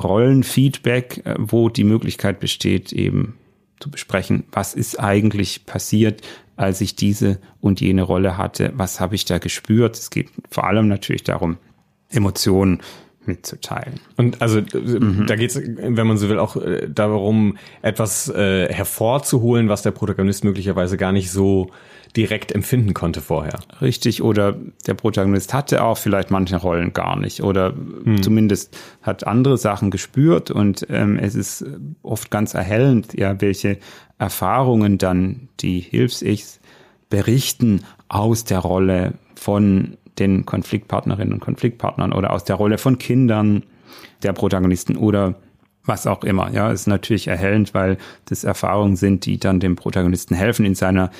Rollenfeedback, 0.02 1.22
äh, 1.24 1.34
wo 1.38 1.68
die 1.68 1.84
Möglichkeit 1.84 2.40
besteht, 2.40 2.92
eben 2.92 3.34
zu 3.80 3.90
besprechen, 3.90 4.44
was 4.52 4.74
ist 4.74 5.00
eigentlich 5.00 5.64
passiert, 5.64 6.22
als 6.60 6.80
ich 6.82 6.94
diese 6.94 7.38
und 7.60 7.80
jene 7.80 8.02
Rolle 8.02 8.36
hatte, 8.36 8.72
was 8.74 9.00
habe 9.00 9.14
ich 9.14 9.24
da 9.24 9.38
gespürt. 9.38 9.96
Es 9.96 10.10
geht 10.10 10.28
vor 10.50 10.64
allem 10.64 10.88
natürlich 10.88 11.24
darum, 11.24 11.56
Emotionen 12.10 12.82
mitzuteilen. 13.24 14.00
Und 14.16 14.42
also 14.42 14.58
äh, 14.58 14.64
da 15.26 15.36
geht 15.36 15.50
es, 15.50 15.62
wenn 15.64 16.06
man 16.06 16.18
so 16.18 16.28
will, 16.28 16.38
auch 16.38 16.56
äh, 16.56 16.86
darum, 16.88 17.56
etwas 17.80 18.28
äh, 18.28 18.72
hervorzuholen, 18.72 19.68
was 19.68 19.82
der 19.82 19.92
Protagonist 19.92 20.44
möglicherweise 20.44 20.96
gar 20.96 21.12
nicht 21.12 21.30
so 21.30 21.70
direkt 22.16 22.52
empfinden 22.52 22.92
konnte 22.92 23.20
vorher. 23.20 23.60
Richtig, 23.80 24.22
oder 24.22 24.56
der 24.86 24.94
Protagonist 24.94 25.54
hatte 25.54 25.82
auch 25.82 25.96
vielleicht 25.96 26.30
manche 26.30 26.56
Rollen 26.56 26.92
gar 26.92 27.16
nicht 27.16 27.42
oder 27.42 27.72
zumindest 28.20 28.76
hat 29.00 29.26
andere 29.26 29.56
Sachen 29.56 29.90
gespürt 29.90 30.50
und 30.50 30.86
ähm, 30.90 31.18
es 31.18 31.36
ist 31.36 31.64
oft 32.02 32.30
ganz 32.30 32.54
erhellend, 32.54 33.14
ja, 33.16 33.40
welche 33.40 33.78
Erfahrungen 34.20 34.98
dann 34.98 35.48
die 35.60 35.80
Hilfs-Ichs 35.80 36.60
berichten 37.08 37.84
aus 38.08 38.44
der 38.44 38.58
Rolle 38.58 39.14
von 39.34 39.96
den 40.18 40.44
Konfliktpartnerinnen 40.44 41.32
und 41.32 41.40
Konfliktpartnern 41.40 42.12
oder 42.12 42.32
aus 42.32 42.44
der 42.44 42.56
Rolle 42.56 42.76
von 42.76 42.98
Kindern 42.98 43.64
der 44.22 44.34
Protagonisten 44.34 44.96
oder 44.96 45.36
was 45.84 46.06
auch 46.06 46.22
immer. 46.22 46.52
Ja, 46.52 46.70
ist 46.70 46.86
natürlich 46.86 47.28
erhellend, 47.28 47.72
weil 47.72 47.96
das 48.26 48.44
Erfahrungen 48.44 48.96
sind, 48.96 49.24
die 49.24 49.38
dann 49.38 49.58
dem 49.58 49.76
Protagonisten 49.76 50.34
helfen, 50.34 50.66
in 50.66 50.74
seiner 50.74 51.10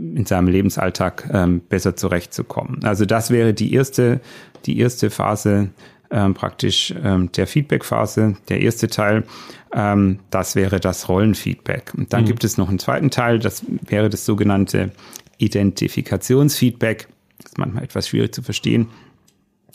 in 0.00 0.26
seinem 0.26 0.48
Lebensalltag 0.48 1.30
ähm, 1.32 1.60
besser 1.60 1.94
zurechtzukommen. 1.94 2.82
Also 2.82 3.04
das 3.04 3.30
wäre 3.30 3.54
die 3.54 3.72
erste, 3.74 4.20
die 4.66 4.80
erste 4.80 5.08
Phase 5.08 5.70
ähm, 6.10 6.34
praktisch 6.34 6.94
ähm, 7.02 7.30
der 7.32 7.46
Feedback-Phase, 7.46 8.36
der 8.48 8.60
erste 8.60 8.88
Teil. 8.88 9.24
Ähm, 9.72 10.20
das 10.30 10.54
wäre 10.54 10.80
das 10.80 11.08
Rollenfeedback. 11.08 11.92
Und 11.96 12.12
dann 12.12 12.22
mhm. 12.22 12.26
gibt 12.26 12.44
es 12.44 12.56
noch 12.56 12.68
einen 12.68 12.78
zweiten 12.78 13.10
Teil, 13.10 13.38
das 13.38 13.64
wäre 13.86 14.08
das 14.08 14.24
sogenannte 14.24 14.90
Identifikationsfeedback. 15.38 17.08
Das 17.38 17.52
ist 17.52 17.58
manchmal 17.58 17.84
etwas 17.84 18.08
schwierig 18.08 18.34
zu 18.34 18.42
verstehen. 18.42 18.88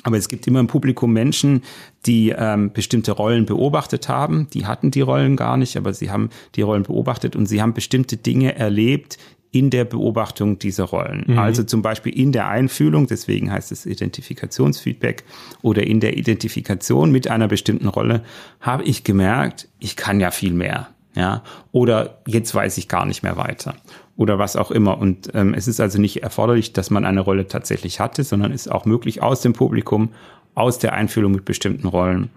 Aber 0.05 0.17
es 0.17 0.27
gibt 0.27 0.45
immer 0.47 0.59
im 0.59 0.67
Publikum 0.67 1.13
Menschen, 1.13 1.63
die 2.05 2.33
ähm, 2.37 2.73
bestimmte 2.73 3.13
Rollen 3.13 3.45
beobachtet 3.45 4.09
haben. 4.09 4.49
Die 4.53 4.65
hatten 4.65 4.91
die 4.91 4.99
Rollen 4.99 5.37
gar 5.37 5.55
nicht, 5.55 5.77
aber 5.77 5.93
sie 5.93 6.11
haben 6.11 6.29
die 6.55 6.61
Rollen 6.61 6.83
beobachtet 6.83 7.37
und 7.37 7.45
sie 7.45 7.61
haben 7.61 7.73
bestimmte 7.73 8.17
Dinge 8.17 8.55
erlebt 8.55 9.17
in 9.53 9.69
der 9.69 9.85
Beobachtung 9.85 10.57
dieser 10.59 10.85
Rollen. 10.85 11.25
Mhm. 11.27 11.39
Also 11.39 11.63
zum 11.63 11.83
Beispiel 11.83 12.17
in 12.17 12.31
der 12.31 12.47
Einfühlung, 12.47 13.07
deswegen 13.07 13.51
heißt 13.51 13.71
es 13.71 13.85
Identifikationsfeedback, 13.85 15.23
oder 15.61 15.83
in 15.83 15.99
der 15.99 16.17
Identifikation 16.17 17.11
mit 17.11 17.29
einer 17.29 17.47
bestimmten 17.47 17.87
Rolle 17.87 18.23
habe 18.59 18.83
ich 18.83 19.03
gemerkt, 19.03 19.69
ich 19.79 19.95
kann 19.95 20.19
ja 20.19 20.31
viel 20.31 20.53
mehr. 20.53 20.89
Ja, 21.15 21.43
oder 21.71 22.21
jetzt 22.25 22.55
weiß 22.55 22.79
ich 22.79 22.87
gar 22.87 23.05
nicht 23.05 23.21
mehr 23.21 23.37
weiter 23.37 23.75
oder 24.17 24.39
was 24.39 24.55
auch 24.55 24.71
immer. 24.71 24.97
Und 24.97 25.29
ähm, 25.35 25.53
es 25.53 25.67
ist 25.67 25.79
also 25.79 26.01
nicht 26.01 26.23
erforderlich, 26.23 26.73
dass 26.73 26.89
man 26.89 27.05
eine 27.05 27.21
Rolle 27.21 27.47
tatsächlich 27.47 27.99
hatte, 27.99 28.23
sondern 28.23 28.51
es 28.51 28.65
ist 28.65 28.71
auch 28.71 28.85
möglich, 28.85 29.21
aus 29.21 29.41
dem 29.41 29.53
Publikum, 29.53 30.09
aus 30.55 30.79
der 30.79 30.93
Einfühlung 30.93 31.31
mit 31.31 31.45
bestimmten 31.45 31.87
Rollen, 31.87 32.31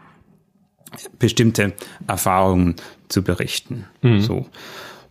bestimmte 1.19 1.73
Erfahrungen 2.07 2.77
zu 3.09 3.23
berichten. 3.23 3.87
Mhm. 4.03 4.21
So. 4.21 4.47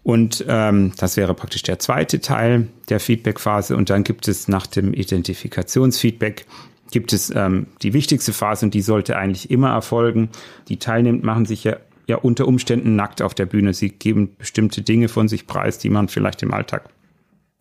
Und 0.06 0.46
ähm, 0.48 0.94
das 0.98 1.18
wäre 1.18 1.34
praktisch 1.34 1.64
der 1.64 1.80
zweite 1.80 2.22
Teil 2.22 2.68
der 2.90 3.00
Feedback-Phase. 3.00 3.76
Und 3.76 3.90
dann 3.90 4.04
gibt 4.04 4.28
es 4.28 4.48
nach 4.48 4.68
dem 4.68 4.94
Identifikationsfeedback 4.94 6.46
gibt 6.92 7.12
es 7.12 7.34
ähm, 7.36 7.66
die 7.82 7.94
wichtigste 7.94 8.32
Phase 8.32 8.68
und 8.68 8.76
die 8.76 8.84
sollte 8.84 9.18
eigentlich 9.18 9.50
immer 9.50 9.72
erfolgen. 9.72 10.30
Die 10.70 10.78
Teilnehmer 10.78 11.26
machen 11.26 11.46
sich 11.46 11.64
ja 11.64 11.78
ja 12.08 12.18
unter 12.18 12.48
Umständen 12.48 12.96
nackt 12.96 13.22
auf 13.22 13.34
der 13.34 13.46
Bühne. 13.46 13.74
Sie 13.74 13.90
geben 13.90 14.36
bestimmte 14.38 14.82
Dinge 14.82 15.08
von 15.08 15.28
sich 15.28 15.48
preis, 15.48 15.78
die 15.78 15.90
man 15.90 16.08
vielleicht 16.08 16.44
im 16.44 16.54
Alltag 16.54 16.90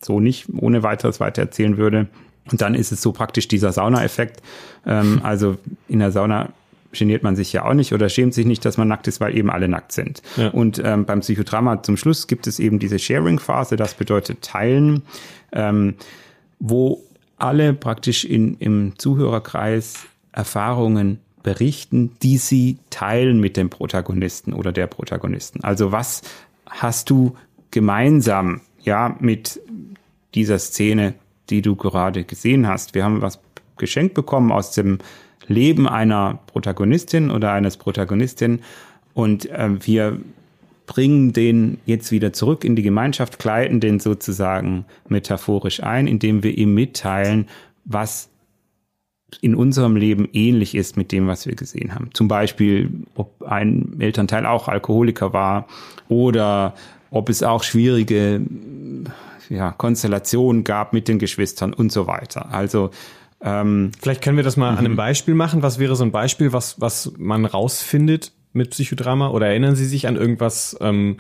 so 0.03 0.21
nicht 0.21 0.47
ohne 0.55 0.83
weiteres 0.83 1.21
weiter 1.21 1.43
erzählen 1.43 1.77
würde. 1.77 2.09
Und 2.51 2.61
dann 2.61 2.75
ist 2.75 2.93
es 2.93 3.01
so 3.01 3.13
praktisch 3.13 3.49
dieser 3.49 3.73
Sauna-Effekt. 3.73 4.43
Ähm, 4.87 5.21
also 5.23 5.57
in 5.89 6.01
der 6.01 6.13
Sauna 6.13 6.53
geniert 6.95 7.23
man 7.23 7.37
sich 7.37 7.53
ja 7.53 7.65
auch 7.65 7.75
nicht 7.75 7.93
oder 7.93 8.09
schämt 8.09 8.35
sich 8.35 8.47
nicht, 8.47 8.65
dass 8.65 8.79
man 8.79 8.89
nackt 8.89 9.07
ist, 9.07 9.21
weil 9.21 9.37
eben 9.37 9.51
alle 9.51 9.69
nackt 9.69 9.93
sind. 9.93 10.23
Ja. 10.37 10.49
Und 10.49 10.81
ähm, 10.85 11.05
beim 11.05 11.21
Psychodrama 11.21 11.83
zum 11.83 11.97
Schluss 11.97 12.27
gibt 12.27 12.47
es 12.47 12.59
eben 12.59 12.79
diese 12.79 12.99
Sharing-Phase, 12.99 13.77
das 13.77 13.95
bedeutet 13.95 14.43
Teilen, 14.43 15.03
ähm, 15.53 15.95
wo 16.59 17.03
alle 17.37 17.75
praktisch 17.75 18.25
in, 18.25 18.57
im 18.59 18.99
Zuhörerkreis 18.99 20.07
Erfahrungen 20.33 21.21
berichten, 21.43 22.17
die 22.23 22.39
sie 22.39 22.79
teilen 22.91 23.39
mit 23.39 23.57
dem 23.57 23.71
Protagonisten 23.71 24.53
oder 24.53 24.73
der 24.73 24.87
Protagonisten. 24.87 25.63
Also 25.63 25.93
was 25.93 26.23
hast 26.69 27.11
du 27.11 27.37
gemeinsam, 27.71 28.63
ja, 28.83 29.17
mit 29.21 29.61
dieser 30.35 30.59
Szene, 30.59 31.15
die 31.51 31.63
du 31.63 31.77
gerade 31.77 32.25
gesehen 32.25 32.67
hast? 32.67 32.95
Wir 32.95 33.05
haben 33.05 33.21
was 33.21 33.39
geschenkt 33.77 34.15
bekommen 34.15 34.53
aus 34.53 34.73
dem 34.73 34.99
Leben 35.47 35.89
einer 35.89 36.39
Protagonistin 36.47 37.31
oder 37.31 37.53
eines 37.53 37.77
Protagonistin 37.77 38.61
und 39.13 39.51
äh, 39.51 39.71
wir 39.87 40.19
bringen 40.87 41.33
den 41.33 41.79
jetzt 41.87 42.13
wieder 42.13 42.33
zurück 42.33 42.65
in 42.65 42.77
die 42.77 42.83
Gemeinschaft, 42.83 43.39
kleiden 43.39 43.81
den 43.81 44.01
sozusagen 44.01 44.85
metaphorisch 45.09 45.83
ein, 45.83 46.07
indem 46.07 46.43
wir 46.43 46.57
ihm 46.57 46.75
mitteilen, 46.75 47.49
was 47.85 48.29
in 49.41 49.55
unserem 49.55 49.97
Leben 49.97 50.29
ähnlich 50.33 50.75
ist 50.75 50.97
mit 50.97 51.11
dem, 51.11 51.27
was 51.27 51.47
wir 51.47 51.55
gesehen 51.55 51.95
haben. 51.95 52.11
Zum 52.13 52.29
Beispiel, 52.29 52.91
ob 53.15 53.43
ein 53.43 53.97
Elternteil 53.99 54.47
auch 54.47 54.69
Alkoholiker 54.69 55.33
war 55.33 55.67
oder 56.09 56.75
ob 57.11 57.29
es 57.29 57.43
auch 57.43 57.63
schwierige 57.63 58.43
ja, 59.49 59.73
Konstellationen 59.73 60.65
gab 60.65 60.93
mit 60.93 61.09
den 61.09 61.19
Geschwistern 61.19 61.73
und 61.73 61.91
so 61.93 62.07
weiter. 62.07 62.53
Also 62.53 62.91
ähm, 63.41 63.93
vielleicht 64.01 64.23
können 64.23 64.37
wir 64.37 64.45
das 64.45 64.57
mal 64.57 64.71
an 64.71 64.79
einem 64.79 64.93
mhm. 64.93 64.97
Beispiel 64.97 65.35
machen. 65.35 65.63
Was 65.63 65.79
wäre 65.79 65.97
so 65.97 66.05
ein 66.05 66.13
Beispiel, 66.13 66.53
was 66.53 66.81
was 66.81 67.13
man 67.19 67.45
rausfindet 67.45 68.33
mit 68.55 68.71
Psychodrama? 68.71 69.29
Oder 69.29 69.49
erinnern 69.49 69.77
Sie 69.77 69.87
sich 69.87 70.07
an 70.07 70.17
irgendwas 70.17 70.77
ähm, 70.81 71.19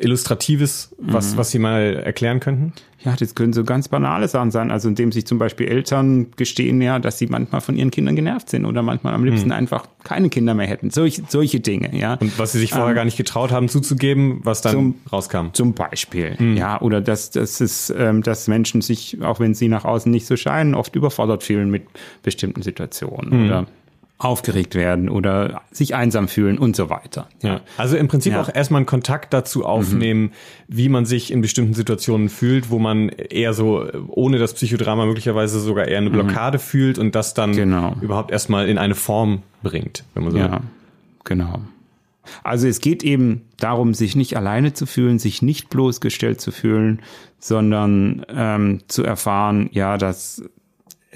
Illustratives, 0.00 0.94
was, 0.98 1.32
mhm. 1.32 1.36
was 1.36 1.50
Sie 1.50 1.58
mal 1.58 1.96
erklären 1.96 2.40
könnten? 2.40 2.72
Ja, 3.06 3.14
das 3.14 3.36
können 3.36 3.52
so 3.52 3.62
ganz 3.62 3.86
banale 3.86 4.26
Sachen 4.26 4.50
sein. 4.50 4.72
Also 4.72 4.88
indem 4.88 5.12
sich 5.12 5.26
zum 5.26 5.38
Beispiel 5.38 5.68
Eltern 5.68 6.32
gestehen 6.36 6.82
ja, 6.82 6.98
dass 6.98 7.18
sie 7.18 7.28
manchmal 7.28 7.60
von 7.60 7.76
ihren 7.76 7.92
Kindern 7.92 8.16
genervt 8.16 8.50
sind 8.50 8.64
oder 8.64 8.82
manchmal 8.82 9.14
am 9.14 9.24
liebsten 9.24 9.48
mhm. 9.48 9.54
einfach 9.54 9.86
keine 10.02 10.28
Kinder 10.28 10.54
mehr 10.54 10.66
hätten. 10.66 10.90
Solche, 10.90 11.22
solche 11.28 11.60
Dinge, 11.60 11.96
ja. 11.96 12.14
Und 12.14 12.36
was 12.36 12.52
sie 12.52 12.58
sich 12.58 12.70
vorher 12.70 12.90
ähm, 12.90 12.96
gar 12.96 13.04
nicht 13.04 13.16
getraut 13.16 13.52
haben 13.52 13.68
zuzugeben, 13.68 14.40
was 14.42 14.60
dann 14.60 14.72
zum, 14.72 14.94
rauskam. 15.12 15.52
Zum 15.52 15.74
Beispiel, 15.74 16.34
mhm. 16.36 16.56
ja. 16.56 16.80
Oder 16.80 17.00
dass, 17.00 17.30
dass, 17.30 17.60
es, 17.60 17.94
ähm, 17.96 18.24
dass 18.24 18.48
Menschen 18.48 18.80
sich, 18.80 19.22
auch 19.22 19.38
wenn 19.38 19.54
sie 19.54 19.68
nach 19.68 19.84
außen 19.84 20.10
nicht 20.10 20.26
so 20.26 20.36
scheinen, 20.36 20.74
oft 20.74 20.96
überfordert 20.96 21.44
fühlen 21.44 21.70
mit 21.70 21.84
bestimmten 22.24 22.62
Situationen. 22.62 23.42
Mhm. 23.42 23.46
Oder 23.46 23.66
aufgeregt 24.18 24.74
werden 24.74 25.10
oder 25.10 25.60
sich 25.70 25.94
einsam 25.94 26.26
fühlen 26.28 26.56
und 26.56 26.74
so 26.74 26.88
weiter. 26.88 27.28
Ja. 27.42 27.60
Also 27.76 27.96
im 27.98 28.08
Prinzip 28.08 28.32
ja. 28.32 28.40
auch 28.40 28.48
erstmal 28.52 28.78
einen 28.78 28.86
Kontakt 28.86 29.34
dazu 29.34 29.66
aufnehmen, 29.66 30.22
mhm. 30.22 30.30
wie 30.68 30.88
man 30.88 31.04
sich 31.04 31.30
in 31.30 31.42
bestimmten 31.42 31.74
Situationen 31.74 32.30
fühlt, 32.30 32.70
wo 32.70 32.78
man 32.78 33.10
eher 33.10 33.52
so 33.52 33.86
ohne 34.08 34.38
das 34.38 34.54
Psychodrama 34.54 35.04
möglicherweise 35.04 35.60
sogar 35.60 35.86
eher 35.86 35.98
eine 35.98 36.08
mhm. 36.08 36.14
Blockade 36.14 36.56
mhm. 36.56 36.62
fühlt 36.62 36.98
und 36.98 37.14
das 37.14 37.34
dann 37.34 37.52
genau. 37.52 37.94
überhaupt 38.00 38.30
erstmal 38.30 38.68
in 38.68 38.78
eine 38.78 38.94
Form 38.94 39.42
bringt, 39.62 40.04
wenn 40.14 40.24
man 40.24 40.32
so 40.32 40.38
Ja, 40.38 40.60
genau. 41.24 41.60
Also 42.42 42.66
es 42.66 42.80
geht 42.80 43.04
eben 43.04 43.42
darum, 43.58 43.94
sich 43.94 44.16
nicht 44.16 44.36
alleine 44.36 44.72
zu 44.72 44.86
fühlen, 44.86 45.18
sich 45.18 45.42
nicht 45.42 45.68
bloßgestellt 45.68 46.40
zu 46.40 46.50
fühlen, 46.50 47.02
sondern 47.38 48.24
ähm, 48.28 48.80
zu 48.88 49.04
erfahren, 49.04 49.68
ja, 49.72 49.98
dass 49.98 50.42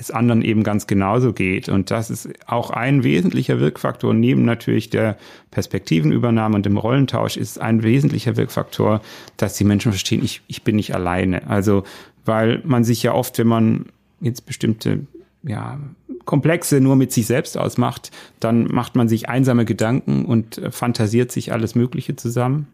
es 0.01 0.11
anderen 0.11 0.43
eben 0.43 0.63
ganz 0.63 0.87
genauso 0.87 1.33
geht. 1.33 1.69
Und 1.69 1.91
das 1.91 2.11
ist 2.11 2.29
auch 2.47 2.71
ein 2.71 3.05
wesentlicher 3.05 3.61
Wirkfaktor, 3.61 4.15
neben 4.15 4.45
natürlich 4.45 4.91
der 4.91 5.17
Perspektivenübernahme 5.51 6.57
und 6.57 6.67
dem 6.67 6.79
Rollentausch, 6.79 7.37
ist 7.37 7.61
ein 7.61 7.83
wesentlicher 7.83 8.37
Wirkfaktor, 8.37 9.03
dass 9.37 9.57
die 9.57 9.65
Menschen 9.65 9.93
verstehen, 9.93 10.25
ich, 10.25 10.43
ich 10.47 10.63
bin 10.63 10.77
nicht 10.77 10.95
alleine. 10.95 11.47
Also, 11.49 11.85
weil 12.25 12.63
man 12.65 12.83
sich 12.83 13.03
ja 13.03 13.13
oft, 13.13 13.39
wenn 13.39 13.47
man 13.47 13.87
jetzt 14.21 14.47
bestimmte 14.47 15.01
ja, 15.43 15.79
Komplexe 16.25 16.81
nur 16.81 16.97
mit 16.97 17.13
sich 17.13 17.27
selbst 17.27 17.59
ausmacht, 17.59 18.11
dann 18.41 18.65
macht 18.65 18.97
man 18.97 19.09
sich 19.09 19.29
einsame 19.29 19.65
Gedanken 19.65 20.25
und 20.25 20.61
fantasiert 20.71 21.31
sich 21.33 21.53
alles 21.53 21.75
Mögliche 21.75 22.17
zusammen. 22.17 22.69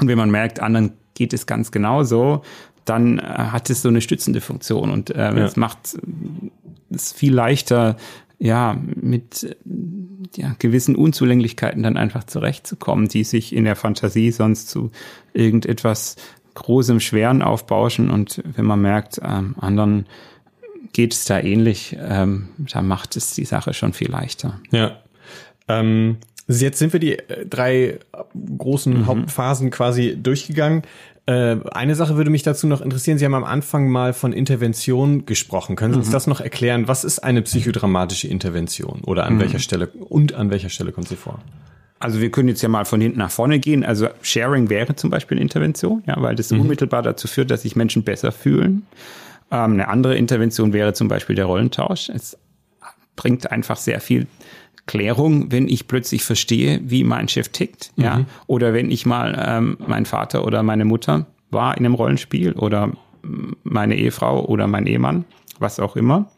Und 0.00 0.08
wenn 0.08 0.18
man 0.18 0.30
merkt, 0.30 0.60
anderen 0.60 0.92
geht 1.14 1.32
es 1.32 1.46
ganz 1.46 1.70
genauso, 1.70 2.42
dann 2.88 3.18
äh, 3.18 3.22
hat 3.22 3.70
es 3.70 3.82
so 3.82 3.88
eine 3.88 4.00
stützende 4.00 4.40
Funktion 4.40 4.90
und 4.90 5.10
äh, 5.10 5.18
ja. 5.18 5.44
es 5.44 5.56
macht 5.56 5.98
es 6.90 7.12
viel 7.12 7.34
leichter, 7.34 7.96
ja, 8.38 8.80
mit 8.94 9.56
ja, 10.36 10.54
gewissen 10.58 10.94
Unzulänglichkeiten 10.96 11.82
dann 11.82 11.96
einfach 11.96 12.24
zurechtzukommen, 12.24 13.08
die 13.08 13.24
sich 13.24 13.54
in 13.54 13.64
der 13.64 13.76
Fantasie 13.76 14.30
sonst 14.30 14.68
zu 14.68 14.90
irgendetwas 15.32 16.16
Großem, 16.54 16.98
Schweren 16.98 17.42
aufbauschen. 17.42 18.10
Und 18.10 18.42
wenn 18.56 18.64
man 18.64 18.80
merkt, 18.80 19.20
ähm, 19.22 19.54
anderen 19.60 20.06
geht 20.92 21.14
es 21.14 21.24
da 21.24 21.38
ähnlich, 21.38 21.96
ähm, 22.00 22.48
da 22.72 22.82
macht 22.82 23.16
es 23.16 23.34
die 23.34 23.44
Sache 23.44 23.74
schon 23.74 23.92
viel 23.92 24.10
leichter. 24.10 24.60
Ja. 24.72 24.98
Ähm, 25.68 26.16
jetzt 26.48 26.78
sind 26.78 26.92
wir 26.92 27.00
die 27.00 27.18
äh, 27.18 27.46
drei 27.46 28.00
großen 28.56 28.92
mhm. 28.92 29.06
Hauptphasen 29.06 29.70
quasi 29.70 30.16
durchgegangen. 30.20 30.82
Äh, 31.28 31.60
eine 31.72 31.94
Sache 31.94 32.16
würde 32.16 32.30
mich 32.30 32.42
dazu 32.42 32.66
noch 32.66 32.80
interessieren. 32.80 33.18
Sie 33.18 33.26
haben 33.26 33.34
am 33.34 33.44
Anfang 33.44 33.90
mal 33.90 34.14
von 34.14 34.32
Intervention 34.32 35.26
gesprochen. 35.26 35.76
Können 35.76 35.92
Sie 35.92 35.98
uns 35.98 36.08
mhm. 36.08 36.12
das 36.12 36.26
noch 36.26 36.40
erklären? 36.40 36.88
Was 36.88 37.04
ist 37.04 37.18
eine 37.18 37.42
psychodramatische 37.42 38.28
Intervention? 38.28 39.02
Oder 39.04 39.26
an 39.26 39.34
mhm. 39.34 39.40
welcher 39.40 39.58
Stelle 39.58 39.88
und 39.88 40.32
an 40.32 40.48
welcher 40.50 40.70
Stelle 40.70 40.90
kommt 40.90 41.08
sie 41.08 41.16
vor? 41.16 41.40
Also 41.98 42.22
wir 42.22 42.30
können 42.30 42.48
jetzt 42.48 42.62
ja 42.62 42.70
mal 42.70 42.86
von 42.86 43.02
hinten 43.02 43.18
nach 43.18 43.30
vorne 43.30 43.58
gehen. 43.58 43.84
Also 43.84 44.08
Sharing 44.22 44.70
wäre 44.70 44.96
zum 44.96 45.10
Beispiel 45.10 45.36
eine 45.36 45.42
Intervention, 45.42 46.02
ja, 46.06 46.16
weil 46.18 46.34
das 46.34 46.50
mhm. 46.50 46.62
unmittelbar 46.62 47.02
dazu 47.02 47.28
führt, 47.28 47.50
dass 47.50 47.60
sich 47.60 47.76
Menschen 47.76 48.04
besser 48.04 48.32
fühlen. 48.32 48.86
Ähm, 49.50 49.72
eine 49.74 49.88
andere 49.88 50.16
Intervention 50.16 50.72
wäre 50.72 50.94
zum 50.94 51.08
Beispiel 51.08 51.36
der 51.36 51.44
Rollentausch. 51.44 52.08
Es 52.08 52.38
bringt 53.16 53.52
einfach 53.52 53.76
sehr 53.76 54.00
viel 54.00 54.26
Klärung, 54.88 55.52
wenn 55.52 55.68
ich 55.68 55.86
plötzlich 55.86 56.24
verstehe, 56.24 56.80
wie 56.82 57.04
mein 57.04 57.28
Chef 57.28 57.50
tickt, 57.50 57.92
mhm. 57.94 58.04
ja, 58.04 58.24
oder 58.48 58.72
wenn 58.72 58.90
ich 58.90 59.06
mal 59.06 59.40
ähm, 59.46 59.76
mein 59.86 60.06
Vater 60.06 60.44
oder 60.44 60.64
meine 60.64 60.84
Mutter 60.84 61.26
war 61.50 61.76
in 61.76 61.84
einem 61.84 61.94
Rollenspiel 61.94 62.52
oder 62.54 62.90
meine 63.62 63.96
Ehefrau 63.96 64.44
oder 64.46 64.66
mein 64.66 64.86
Ehemann, 64.86 65.24
was 65.60 65.78
auch 65.78 65.94
immer. 65.94 66.30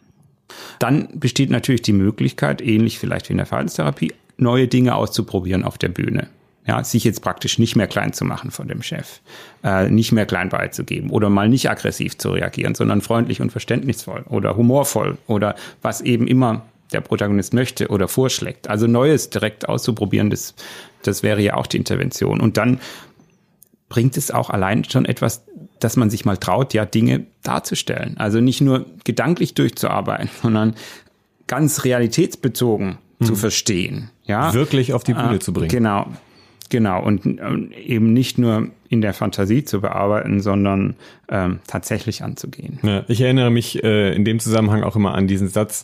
Dann 0.79 1.09
besteht 1.15 1.51
natürlich 1.51 1.83
die 1.83 1.93
Möglichkeit, 1.93 2.61
ähnlich 2.61 2.99
vielleicht 2.99 3.29
wie 3.29 3.33
in 3.33 3.39
der 3.39 3.47
Verhaltenstherapie, 3.47 4.13
neue 4.37 4.67
Dinge 4.67 4.97
auszuprobieren 4.97 5.65
auf 5.65 5.79
der 5.79 5.89
Bühne. 5.89 6.29
Ja, 6.67 6.85
sich 6.85 7.05
jetzt 7.05 7.23
praktisch 7.23 7.59
nicht 7.59 7.75
mehr 7.75 7.87
klein 7.87 8.13
zu 8.13 8.25
machen 8.25 8.51
von 8.51 8.69
dem 8.69 8.83
Chef, 8.83 9.21
äh, 9.65 9.89
nicht 9.89 10.13
mehr 10.13 10.27
klein 10.27 10.51
beizugeben 10.51 11.11
oder 11.11 11.31
mal 11.31 11.49
nicht 11.49 11.71
aggressiv 11.71 12.19
zu 12.19 12.33
reagieren, 12.33 12.75
sondern 12.75 13.01
freundlich 13.01 13.41
und 13.41 13.51
verständnisvoll 13.51 14.25
oder 14.29 14.57
humorvoll 14.57 15.19
oder 15.27 15.55
was 15.83 16.01
eben 16.01 16.27
immer 16.27 16.63
der 16.93 17.01
Protagonist 17.01 17.55
möchte 17.55 17.89
oder 17.89 18.09
vorschlägt. 18.09 18.69
Also 18.69 18.87
Neues 18.87 19.31
direkt 19.31 19.69
auszuprobieren, 19.69 20.31
das, 20.31 20.55
das 21.03 21.23
wäre 21.23 21.41
ja 21.41 21.55
auch 21.55 21.67
die 21.67 21.77
Intervention. 21.77 22.41
Und 22.41 22.57
dann 22.57 22.81
bringt 23.89 24.17
es 24.17 24.31
auch 24.31 24.51
allein 24.51 24.85
schon 24.85 25.05
etwas, 25.05 25.45
dass 25.79 25.97
man 25.97 26.11
sich 26.11 26.25
mal 26.25 26.37
traut, 26.37 26.75
ja, 26.75 26.85
Dinge 26.85 27.27
darzustellen. 27.43 28.17
Also 28.19 28.41
nicht 28.41 28.61
nur 28.61 28.87
gedanklich 29.05 29.55
durchzuarbeiten, 29.55 30.31
sondern 30.43 30.75
ganz 31.47 31.85
realitätsbezogen 31.85 32.99
hm. 33.19 33.27
zu 33.27 33.35
verstehen. 33.35 34.11
Ja? 34.25 34.55
Wirklich 34.55 34.93
auf 34.93 35.05
die 35.05 35.15
Bühne 35.15 35.37
äh, 35.37 35.41
zu 35.41 35.53
bringen. 35.53 35.69
Genau. 35.69 36.07
Genau, 36.71 37.03
und 37.03 37.27
eben 37.75 38.13
nicht 38.13 38.39
nur 38.39 38.69
in 38.89 39.01
der 39.01 39.13
Fantasie 39.13 39.65
zu 39.65 39.81
bearbeiten, 39.81 40.41
sondern 40.41 40.95
ähm, 41.29 41.59
tatsächlich 41.67 42.23
anzugehen. 42.23 42.79
Ja, 42.85 43.05
ich 43.09 43.21
erinnere 43.21 43.51
mich 43.51 43.83
äh, 43.83 44.15
in 44.15 44.25
dem 44.25 44.39
Zusammenhang 44.39 44.85
auch 44.85 44.95
immer 44.95 45.15
an 45.17 45.27
diesen 45.27 45.49
Satz, 45.49 45.83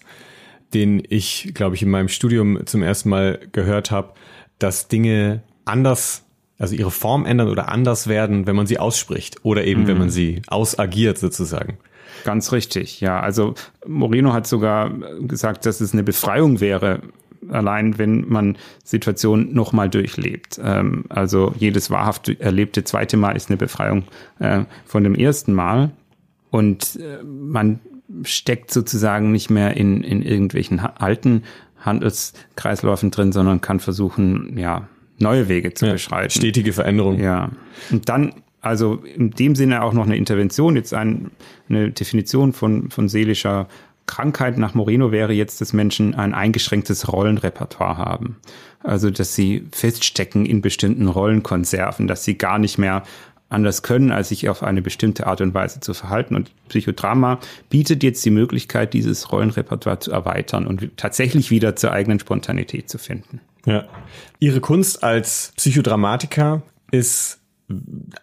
den 0.77 1.03
ich, 1.09 1.53
glaube 1.55 1.75
ich, 1.75 1.83
in 1.83 1.89
meinem 1.89 2.09
Studium 2.09 2.67
zum 2.67 2.83
ersten 2.83 3.09
Mal 3.09 3.41
gehört 3.53 3.91
habe, 3.91 4.13
dass 4.59 4.89
Dinge 4.89 5.43
anders, 5.65 6.23
also 6.59 6.75
ihre 6.75 6.91
Form 6.91 7.25
ändern 7.25 7.49
oder 7.49 7.71
anders 7.71 8.09
werden, 8.09 8.47
wenn 8.47 8.57
man 8.57 8.67
sie 8.67 8.79
ausspricht 8.79 9.43
oder 9.43 9.65
eben 9.65 9.83
mhm. 9.83 9.87
wenn 9.87 9.99
man 9.99 10.11
sie 10.11 10.43
ausagiert 10.49 11.17
sozusagen. 11.17 11.79
Ganz 12.25 12.53
richtig, 12.53 13.01
ja. 13.01 13.21
Also 13.21 13.55
Moreno 13.87 14.35
hat 14.35 14.47
sogar 14.47 14.91
gesagt, 15.21 15.65
dass 15.65 15.81
es 15.81 15.95
eine 15.95 16.03
Befreiung 16.03 16.61
wäre, 16.61 17.01
allein 17.49 17.97
wenn 17.97 18.29
man 18.29 18.59
Situationen 18.85 19.55
nochmal 19.55 19.89
durchlebt. 19.89 20.61
Ähm, 20.63 21.05
also 21.09 21.55
jedes 21.59 21.91
wahrhaft 21.91 22.29
erlebte 22.29 22.85
zweite 22.85 23.17
Mal 23.17 23.35
ist 23.35 23.49
eine 23.49 23.57
Befreiung 23.57 24.05
äh, 24.41 24.65
von 24.85 25.05
dem 25.05 25.15
ersten 25.15 25.55
Mal. 25.55 25.93
Und 26.51 26.97
äh, 26.97 27.23
man 27.25 27.81
steckt 28.23 28.71
sozusagen 28.71 29.33
nicht 29.33 29.51
mehr 29.51 29.77
in, 29.77 30.03
in 30.03 30.23
irgendwelchen 30.23 30.81
alten 30.81 31.43
Handelskreisläufen 31.79 33.11
drin, 33.11 33.33
sondern 33.33 33.61
kann 33.61 33.81
versuchen, 33.81 34.57
ja, 34.59 34.89
neue 35.19 35.49
Wege 35.49 35.73
zu 35.75 35.87
ja, 35.87 35.93
beschreiten. 35.93 36.31
Stetige 36.31 36.73
Veränderung. 36.73 37.21
Ja. 37.21 37.51
Und 37.91 38.09
dann, 38.09 38.35
also 38.61 38.95
in 38.95 39.31
dem 39.31 39.55
Sinne 39.55 39.83
auch 39.83 39.93
noch 39.93 40.05
eine 40.05 40.17
Intervention, 40.17 40.77
jetzt 40.77 40.95
ein, 40.95 41.31
eine 41.69 41.91
Definition 41.91 42.53
von, 42.53 42.91
von 42.91 43.09
seelischer 43.09 43.69
Krankheit 44.07 44.57
nach 44.57 44.75
Moreno 44.75 45.11
wäre 45.11 45.33
jetzt, 45.33 45.61
dass 45.61 45.73
Menschen 45.73 46.15
ein 46.15 46.33
eingeschränktes 46.33 47.13
Rollenrepertoire 47.13 47.99
haben. 47.99 48.37
Also, 48.83 49.11
dass 49.11 49.35
sie 49.35 49.67
feststecken 49.73 50.47
in 50.47 50.63
bestimmten 50.63 51.09
Rollenkonserven, 51.09 52.07
dass 52.07 52.23
sie 52.23 52.39
gar 52.39 52.59
nicht 52.59 52.79
mehr 52.79 53.03
anders 53.49 53.83
können, 53.83 54.11
als 54.11 54.31
sich 54.31 54.49
auf 54.49 54.63
eine 54.63 54.83
bestimmte 54.83 55.27
Art 55.27 55.41
und 55.41 55.55
Weise 55.55 55.81
zu 55.81 55.95
verhalten. 55.95 56.35
Und 56.35 56.51
Psychodrama 56.69 57.39
bietet 57.71 58.03
jetzt 58.03 58.25
die 58.25 58.31
Möglichkeit, 58.31 58.93
dieses 58.93 59.31
Rollenrepertoire 59.31 60.01
zu 60.01 60.11
erweitern 60.11 60.67
und 60.67 60.97
tatsächlich 60.97 61.51
wieder 61.51 61.77
zur 61.77 61.93
eigenen 61.93 62.19
Spontanität 62.19 62.89
zu 62.89 62.99
finden. 62.99 63.41
Ja. 63.65 63.85
Ihre 64.39 64.61
Kunst 64.61 65.03
als 65.03 65.53
Psychodramatiker 65.57 66.63
ist 66.91 67.41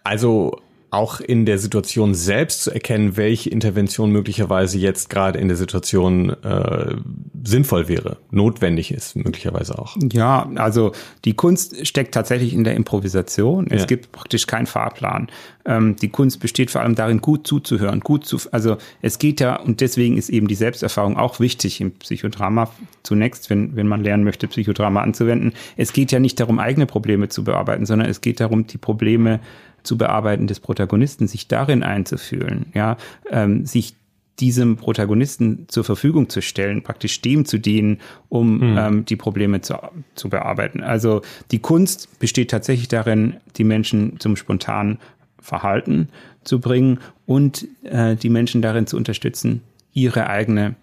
also 0.02 0.60
auch 0.94 1.20
in 1.20 1.44
der 1.44 1.58
Situation 1.58 2.14
selbst 2.14 2.62
zu 2.62 2.70
erkennen, 2.70 3.16
welche 3.16 3.50
Intervention 3.50 4.10
möglicherweise 4.10 4.78
jetzt 4.78 5.10
gerade 5.10 5.38
in 5.38 5.48
der 5.48 5.56
Situation 5.56 6.30
äh, 6.30 6.94
sinnvoll 7.42 7.88
wäre, 7.88 8.18
notwendig 8.30 8.92
ist, 8.92 9.16
möglicherweise 9.16 9.78
auch. 9.78 9.96
Ja, 10.12 10.48
also 10.54 10.92
die 11.24 11.34
Kunst 11.34 11.86
steckt 11.86 12.14
tatsächlich 12.14 12.54
in 12.54 12.64
der 12.64 12.74
Improvisation. 12.74 13.66
Es 13.68 13.82
ja. 13.82 13.86
gibt 13.86 14.12
praktisch 14.12 14.46
keinen 14.46 14.66
Fahrplan. 14.66 15.28
Ähm, 15.66 15.96
die 15.96 16.08
Kunst 16.08 16.40
besteht 16.40 16.70
vor 16.70 16.82
allem 16.82 16.94
darin, 16.94 17.20
gut 17.20 17.46
zuzuhören, 17.46 18.00
gut 18.00 18.24
zu, 18.24 18.38
also 18.52 18.76
es 19.02 19.18
geht 19.18 19.40
ja, 19.40 19.56
und 19.56 19.80
deswegen 19.80 20.16
ist 20.16 20.28
eben 20.28 20.46
die 20.46 20.54
Selbsterfahrung 20.54 21.16
auch 21.16 21.40
wichtig 21.40 21.80
im 21.80 21.92
Psychodrama 21.92 22.70
zunächst, 23.02 23.50
wenn, 23.50 23.74
wenn 23.74 23.88
man 23.88 24.02
lernen 24.02 24.24
möchte, 24.24 24.46
Psychodrama 24.46 25.02
anzuwenden. 25.02 25.52
Es 25.76 25.92
geht 25.92 26.12
ja 26.12 26.20
nicht 26.20 26.38
darum, 26.40 26.58
eigene 26.58 26.86
Probleme 26.86 27.28
zu 27.28 27.44
bearbeiten, 27.44 27.86
sondern 27.86 28.08
es 28.08 28.20
geht 28.20 28.40
darum, 28.40 28.66
die 28.66 28.78
Probleme 28.78 29.40
zu 29.84 29.96
bearbeiten 29.96 30.48
des 30.48 30.60
Protagonisten, 30.60 31.28
sich 31.28 31.46
darin 31.46 31.82
einzufühlen, 31.82 32.66
ja, 32.74 32.96
ähm, 33.30 33.64
sich 33.64 33.94
diesem 34.40 34.76
Protagonisten 34.76 35.66
zur 35.68 35.84
Verfügung 35.84 36.28
zu 36.28 36.42
stellen, 36.42 36.82
praktisch 36.82 37.20
dem 37.20 37.44
zu 37.44 37.58
dienen, 37.58 38.00
um 38.28 38.60
hm. 38.60 38.78
ähm, 38.78 39.04
die 39.04 39.16
Probleme 39.16 39.60
zu, 39.60 39.76
zu 40.16 40.28
bearbeiten. 40.28 40.82
Also 40.82 41.22
die 41.52 41.60
Kunst 41.60 42.18
besteht 42.18 42.50
tatsächlich 42.50 42.88
darin, 42.88 43.36
die 43.56 43.64
Menschen 43.64 44.18
zum 44.18 44.34
spontanen 44.34 44.98
Verhalten 45.38 46.08
zu 46.42 46.58
bringen 46.58 46.98
und 47.26 47.68
äh, 47.84 48.16
die 48.16 48.30
Menschen 48.30 48.60
darin 48.60 48.86
zu 48.86 48.96
unterstützen, 48.96 49.62
ihre 49.92 50.26
eigene 50.26 50.74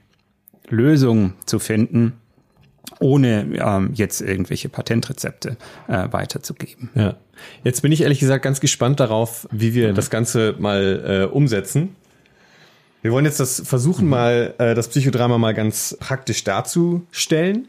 Lösung 0.70 1.34
zu 1.46 1.60
finden, 1.60 2.14
ohne 3.00 3.48
ähm, 3.56 3.92
jetzt 3.94 4.22
irgendwelche 4.22 4.70
Patentrezepte 4.70 5.58
äh, 5.88 6.08
weiterzugeben. 6.12 6.90
Ja. 6.96 7.16
Jetzt 7.64 7.82
bin 7.82 7.92
ich 7.92 8.02
ehrlich 8.02 8.20
gesagt 8.20 8.44
ganz 8.44 8.60
gespannt 8.60 9.00
darauf, 9.00 9.48
wie 9.52 9.74
wir 9.74 9.92
mhm. 9.92 9.96
das 9.96 10.10
Ganze 10.10 10.56
mal 10.60 11.28
äh, 11.32 11.34
umsetzen. 11.34 11.96
Wir 13.02 13.12
wollen 13.12 13.26
jetzt 13.26 13.40
das 13.40 13.62
versuchen, 13.66 14.06
mhm. 14.06 14.10
mal 14.12 14.54
äh, 14.60 14.76
das 14.76 14.90
Psychodrama 14.90 15.38
mal 15.38 15.54
ganz 15.54 15.98
praktisch 16.00 16.44
darzustellen. 16.44 17.68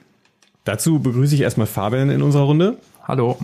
Dazu 0.65 1.01
begrüße 1.01 1.35
ich 1.35 1.41
erstmal 1.41 1.67
Fabian 1.67 2.11
in 2.11 2.23
unserer 2.23 2.45
Runde. 2.45 2.79
Hallo. 3.03 3.39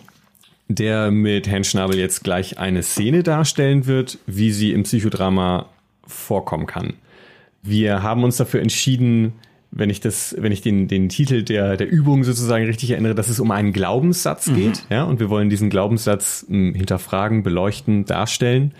Der 0.68 1.10
mit 1.10 1.48
Herrn 1.48 1.64
Schnabel 1.64 1.98
jetzt 1.98 2.22
gleich 2.22 2.58
eine 2.58 2.82
Szene 2.82 3.22
darstellen 3.22 3.86
wird, 3.86 4.18
wie 4.26 4.52
sie 4.52 4.72
im 4.72 4.82
Psychodrama 4.82 5.66
vorkommen 6.06 6.66
kann. 6.66 6.94
Wir 7.62 8.02
haben 8.02 8.22
uns 8.22 8.36
dafür 8.36 8.60
entschieden, 8.60 9.32
wenn 9.70 9.90
ich 9.90 10.00
das, 10.00 10.34
wenn 10.38 10.52
ich 10.52 10.62
den, 10.62 10.88
den 10.88 11.08
Titel 11.08 11.42
der, 11.42 11.76
der 11.76 11.88
Übung 11.88 12.24
sozusagen 12.24 12.64
richtig 12.64 12.90
erinnere, 12.90 13.14
dass 13.14 13.28
es 13.28 13.38
um 13.38 13.50
einen 13.50 13.72
Glaubenssatz 13.72 14.46
mhm. 14.46 14.56
geht, 14.56 14.82
ja, 14.90 15.04
und 15.04 15.20
wir 15.20 15.30
wollen 15.30 15.50
diesen 15.50 15.70
Glaubenssatz 15.70 16.46
m, 16.48 16.54
hm, 16.54 16.74
hinterfragen, 16.74 17.42
beleuchten, 17.42 18.04
darstellen. 18.04 18.72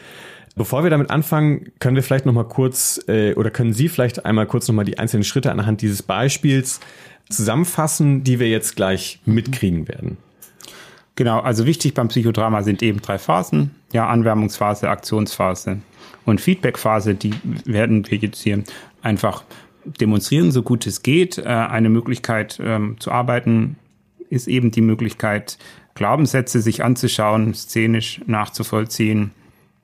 Bevor 0.56 0.82
wir 0.82 0.90
damit 0.90 1.10
anfangen, 1.10 1.70
können 1.78 1.94
wir 1.94 2.02
vielleicht 2.02 2.26
noch 2.26 2.32
mal 2.32 2.44
kurz 2.44 3.00
äh, 3.06 3.34
oder 3.34 3.50
können 3.50 3.72
Sie 3.72 3.88
vielleicht 3.88 4.24
einmal 4.26 4.46
kurz 4.46 4.66
noch 4.66 4.74
mal 4.74 4.84
die 4.84 4.98
einzelnen 4.98 5.22
Schritte 5.22 5.52
anhand 5.52 5.82
dieses 5.82 6.02
Beispiels 6.02 6.80
zusammenfassen, 7.28 8.24
die 8.24 8.40
wir 8.40 8.48
jetzt 8.48 8.74
gleich 8.74 9.20
mitkriegen 9.24 9.86
werden. 9.86 10.16
Genau, 11.14 11.40
also 11.40 11.66
wichtig 11.66 11.94
beim 11.94 12.08
Psychodrama 12.08 12.62
sind 12.62 12.82
eben 12.82 13.02
drei 13.02 13.18
Phasen, 13.18 13.72
ja, 13.92 14.08
Anwärmungsphase, 14.08 14.88
Aktionsphase 14.88 15.78
und 16.24 16.40
Feedbackphase, 16.40 17.14
die 17.14 17.34
werden 17.64 18.08
wir 18.10 18.18
jetzt 18.18 18.40
hier 18.42 18.62
einfach 19.02 19.44
demonstrieren, 20.00 20.52
so 20.52 20.62
gut 20.62 20.86
es 20.86 21.02
geht. 21.02 21.38
Äh, 21.38 21.44
eine 21.44 21.88
Möglichkeit 21.88 22.60
ähm, 22.62 22.96
zu 22.98 23.10
arbeiten 23.10 23.76
ist 24.30 24.48
eben 24.48 24.70
die 24.70 24.82
Möglichkeit, 24.82 25.58
Glaubenssätze 25.94 26.60
sich 26.60 26.84
anzuschauen, 26.84 27.54
szenisch 27.54 28.20
nachzuvollziehen. 28.26 29.32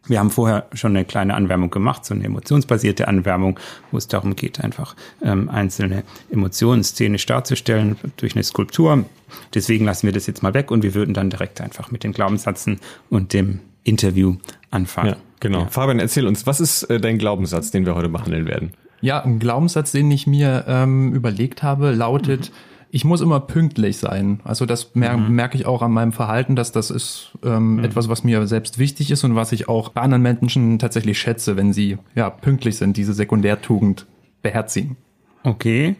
Wir 0.06 0.18
haben 0.18 0.30
vorher 0.30 0.68
schon 0.74 0.94
eine 0.94 1.04
kleine 1.04 1.34
Anwärmung 1.34 1.70
gemacht, 1.70 2.04
so 2.04 2.14
eine 2.14 2.24
emotionsbasierte 2.24 3.08
Anwärmung, 3.08 3.58
wo 3.90 3.96
es 3.96 4.06
darum 4.06 4.36
geht, 4.36 4.60
einfach 4.62 4.94
ähm, 5.22 5.48
einzelne 5.48 6.04
Emotionen 6.30 6.84
szenisch 6.84 7.24
darzustellen 7.24 7.96
durch 8.18 8.34
eine 8.34 8.44
Skulptur. 8.44 9.06
Deswegen 9.54 9.86
lassen 9.86 10.06
wir 10.06 10.12
das 10.12 10.26
jetzt 10.26 10.42
mal 10.42 10.52
weg 10.52 10.70
und 10.70 10.82
wir 10.82 10.94
würden 10.94 11.14
dann 11.14 11.30
direkt 11.30 11.60
einfach 11.60 11.90
mit 11.90 12.04
den 12.04 12.12
Glaubenssätzen 12.12 12.80
und 13.08 13.32
dem 13.32 13.60
Interview 13.82 14.36
anfangen. 14.70 15.10
Ja, 15.10 15.16
genau. 15.40 15.60
Ja. 15.60 15.66
Fabian, 15.68 15.98
erzähl 15.98 16.26
uns, 16.26 16.46
was 16.46 16.60
ist 16.60 16.84
äh, 16.84 17.00
dein 17.00 17.18
Glaubenssatz, 17.18 17.70
den 17.70 17.86
wir 17.86 17.94
heute 17.94 18.10
behandeln 18.10 18.46
werden? 18.46 18.72
Ja, 19.04 19.22
ein 19.22 19.38
Glaubenssatz, 19.38 19.92
den 19.92 20.10
ich 20.10 20.26
mir 20.26 20.64
ähm, 20.66 21.12
überlegt 21.12 21.62
habe, 21.62 21.90
lautet, 21.90 22.48
mhm. 22.48 22.54
ich 22.90 23.04
muss 23.04 23.20
immer 23.20 23.38
pünktlich 23.38 23.98
sein. 23.98 24.40
Also 24.44 24.64
das 24.64 24.94
mer 24.94 25.18
mhm. 25.18 25.34
merke 25.34 25.58
ich 25.58 25.66
auch 25.66 25.82
an 25.82 25.92
meinem 25.92 26.12
Verhalten, 26.12 26.56
dass 26.56 26.72
das 26.72 26.90
ist 26.90 27.32
ähm, 27.44 27.74
mhm. 27.74 27.84
etwas, 27.84 28.08
was 28.08 28.24
mir 28.24 28.46
selbst 28.46 28.78
wichtig 28.78 29.10
ist 29.10 29.22
und 29.22 29.34
was 29.34 29.52
ich 29.52 29.68
auch 29.68 29.90
bei 29.90 30.00
anderen 30.00 30.22
Menschen 30.22 30.78
tatsächlich 30.78 31.18
schätze, 31.18 31.54
wenn 31.58 31.74
sie 31.74 31.98
ja 32.14 32.30
pünktlich 32.30 32.78
sind, 32.78 32.96
diese 32.96 33.12
Sekundärtugend 33.12 34.06
beherzigen. 34.40 34.96
Okay. 35.42 35.96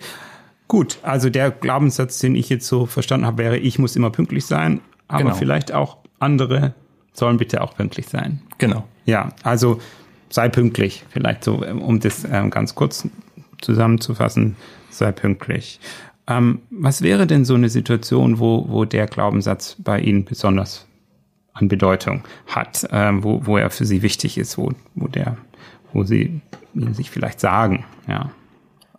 Gut, 0.67 0.97
also 1.03 1.29
der 1.29 1.51
Glaubenssatz, 1.51 2.21
den 2.21 2.35
ich 2.35 2.49
jetzt 2.49 2.67
so 2.67 2.87
verstanden 2.87 3.27
habe, 3.27 3.37
wäre, 3.37 3.59
ich 3.59 3.79
muss 3.79 3.97
immer 3.97 4.09
pünktlich 4.09 4.47
sein, 4.47 4.81
aber 5.09 5.25
genau. 5.25 5.35
vielleicht 5.35 5.73
auch 5.75 5.99
andere 6.21 6.73
sollen 7.13 7.37
bitte 7.37 7.61
auch 7.61 7.75
pünktlich 7.77 8.09
sein. 8.09 8.41
Genau. 8.57 8.85
Ja, 9.05 9.29
also 9.43 9.79
sei 10.35 10.49
pünktlich, 10.49 11.05
vielleicht 11.11 11.45
so, 11.45 11.65
um 11.65 12.01
das 12.01 12.27
ähm, 12.29 12.51
ganz 12.51 12.75
kurz 12.75 13.09
zusammenzufassen, 13.61 14.57
sei 14.91 15.13
pünktlich. 15.13 15.79
Ähm, 16.27 16.63
was 16.71 17.03
wäre 17.03 17.29
denn 17.29 17.45
so 17.45 17.55
eine 17.55 17.69
Situation, 17.69 18.41
wo, 18.41 18.67
wo 18.69 18.85
der 18.85 19.07
Glaubenssatz 19.07 19.77
bei 19.79 20.01
Ihnen 20.01 20.25
besonders 20.25 20.87
an 21.53 21.69
Bedeutung 21.69 22.25
hat, 22.49 22.85
ähm, 22.91 23.23
wo, 23.23 23.47
wo 23.47 23.57
er 23.59 23.71
für 23.71 23.85
Sie 23.85 24.03
wichtig 24.03 24.37
ist, 24.37 24.59
wo, 24.59 24.73
wo 24.97 25.07
der, 25.07 25.37
wo 25.93 26.03
Sie 26.03 26.41
ihn 26.75 26.95
sich 26.95 27.13
vielleicht 27.13 27.39
sagen, 27.39 27.85
ja? 28.09 28.31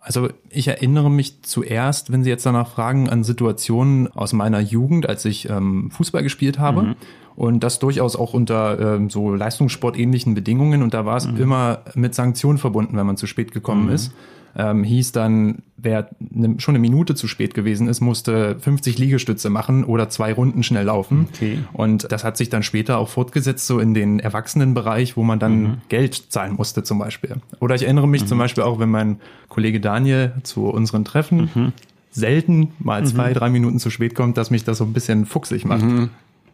Also 0.06 0.28
ich 0.50 0.68
erinnere 0.68 1.10
mich 1.10 1.42
zuerst, 1.42 2.12
wenn 2.12 2.22
Sie 2.22 2.30
jetzt 2.30 2.46
danach 2.46 2.68
fragen, 2.68 3.08
an 3.08 3.24
Situationen 3.24 4.06
aus 4.06 4.32
meiner 4.32 4.60
Jugend, 4.60 5.08
als 5.08 5.24
ich 5.24 5.50
ähm, 5.50 5.90
Fußball 5.90 6.22
gespielt 6.22 6.60
habe. 6.60 6.82
Mhm. 6.82 6.94
Und 7.34 7.64
das 7.64 7.80
durchaus 7.80 8.14
auch 8.14 8.32
unter 8.32 8.94
ähm, 8.94 9.10
so 9.10 9.34
leistungssportähnlichen 9.34 10.34
Bedingungen. 10.34 10.84
Und 10.84 10.94
da 10.94 11.06
war 11.06 11.16
es 11.16 11.26
mhm. 11.26 11.38
immer 11.38 11.80
mit 11.96 12.14
Sanktionen 12.14 12.58
verbunden, 12.58 12.96
wenn 12.96 13.04
man 13.04 13.16
zu 13.16 13.26
spät 13.26 13.50
gekommen 13.50 13.86
mhm. 13.86 13.94
ist. 13.94 14.12
Ähm, 14.58 14.82
hieß 14.84 15.12
dann, 15.12 15.62
wer 15.76 16.08
ne, 16.18 16.54
schon 16.58 16.72
eine 16.74 16.80
Minute 16.80 17.14
zu 17.14 17.28
spät 17.28 17.52
gewesen 17.54 17.88
ist, 17.88 18.00
musste 18.00 18.56
50 18.58 18.98
Liegestütze 18.98 19.50
machen 19.50 19.84
oder 19.84 20.08
zwei 20.08 20.32
Runden 20.32 20.62
schnell 20.62 20.84
laufen. 20.86 21.28
Okay. 21.34 21.58
Und 21.74 22.10
das 22.10 22.24
hat 22.24 22.36
sich 22.38 22.48
dann 22.48 22.62
später 22.62 22.96
auch 22.98 23.08
fortgesetzt, 23.10 23.66
so 23.66 23.78
in 23.80 23.92
den 23.92 24.18
Erwachsenenbereich, 24.18 25.16
wo 25.16 25.22
man 25.22 25.38
dann 25.38 25.62
Mhm. 25.62 25.74
Geld 25.90 26.14
zahlen 26.30 26.54
musste 26.54 26.82
zum 26.82 26.98
Beispiel. 26.98 27.36
Oder 27.60 27.74
ich 27.74 27.82
erinnere 27.82 28.08
mich 28.08 28.24
zum 28.26 28.38
Beispiel 28.38 28.62
auch, 28.64 28.78
wenn 28.78 28.88
mein 28.90 29.20
Kollege 29.48 29.78
Daniel 29.80 30.32
zu 30.42 30.66
unseren 30.68 31.04
Treffen 31.04 31.50
Mhm. 31.54 31.72
selten 32.10 32.68
mal 32.78 33.04
zwei, 33.04 33.34
drei 33.34 33.50
Minuten 33.50 33.78
zu 33.78 33.90
spät 33.90 34.14
kommt, 34.14 34.38
dass 34.38 34.50
mich 34.50 34.64
das 34.64 34.78
so 34.78 34.84
ein 34.84 34.94
bisschen 34.94 35.26
fuchsig 35.26 35.66
macht. 35.66 35.84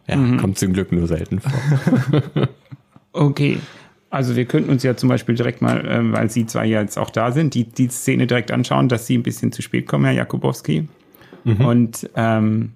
Ja, 0.07 0.15
kommt 0.37 0.57
zum 0.57 0.73
Glück 0.73 0.91
nur 0.91 1.07
selten 1.07 1.39
vor. 1.39 1.53
Okay. 3.15 3.59
Also 4.13 4.35
wir 4.35 4.45
könnten 4.45 4.69
uns 4.69 4.83
ja 4.83 4.95
zum 4.95 5.09
Beispiel 5.09 5.33
direkt 5.33 5.63
mal, 5.63 5.83
ähm, 5.89 6.13
weil 6.13 6.29
Sie 6.29 6.45
zwei 6.45 6.67
ja 6.67 6.81
jetzt 6.81 6.99
auch 6.99 7.09
da 7.09 7.31
sind, 7.31 7.55
die, 7.55 7.63
die 7.63 7.87
Szene 7.87 8.27
direkt 8.27 8.51
anschauen, 8.51 8.87
dass 8.87 9.07
Sie 9.07 9.17
ein 9.17 9.23
bisschen 9.23 9.51
zu 9.51 9.63
spät 9.63 9.87
kommen, 9.87 10.05
Herr 10.05 10.13
Jakubowski. 10.13 10.87
Und 11.45 12.09
ähm, 12.15 12.73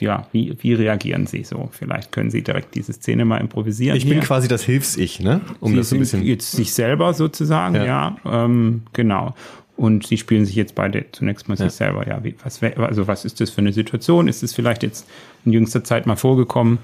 ja, 0.00 0.26
wie, 0.32 0.56
wie 0.60 0.74
reagieren 0.74 1.28
Sie 1.28 1.44
so? 1.44 1.68
Vielleicht 1.70 2.10
können 2.10 2.30
Sie 2.30 2.42
direkt 2.42 2.74
diese 2.74 2.92
Szene 2.92 3.24
mal 3.24 3.38
improvisieren. 3.38 3.96
Ich 3.96 4.04
bin 4.04 4.14
hier. 4.14 4.22
quasi 4.22 4.48
das 4.48 4.64
Hilfs-Ich, 4.64 5.20
ne? 5.20 5.40
Um 5.60 5.70
Sie 5.70 5.76
das 5.76 5.90
so 5.90 5.94
ein 5.94 6.04
sind 6.04 6.20
bisschen. 6.20 6.26
jetzt 6.26 6.50
sich 6.50 6.74
selber 6.74 7.14
sozusagen, 7.14 7.76
Ja. 7.76 7.84
ja, 7.84 8.16
ähm, 8.44 8.82
genau. 8.92 9.34
Und 9.76 10.06
Sie 10.06 10.18
spielen 10.18 10.44
sich 10.44 10.56
jetzt 10.56 10.74
beide 10.74 11.04
zunächst 11.12 11.48
mal 11.48 11.56
sich 11.56 11.70
selber, 11.70 12.06
ja. 12.06 12.22
Wie, 12.24 12.34
was, 12.42 12.60
also 12.62 13.06
was 13.06 13.24
ist 13.24 13.40
das 13.40 13.50
für 13.50 13.60
eine 13.60 13.72
Situation? 13.72 14.26
Ist 14.26 14.42
es 14.42 14.52
vielleicht 14.52 14.82
jetzt 14.82 15.08
in 15.44 15.52
jüngster 15.52 15.84
Zeit 15.84 16.06
mal 16.06 16.16
vorgekommen? 16.16 16.78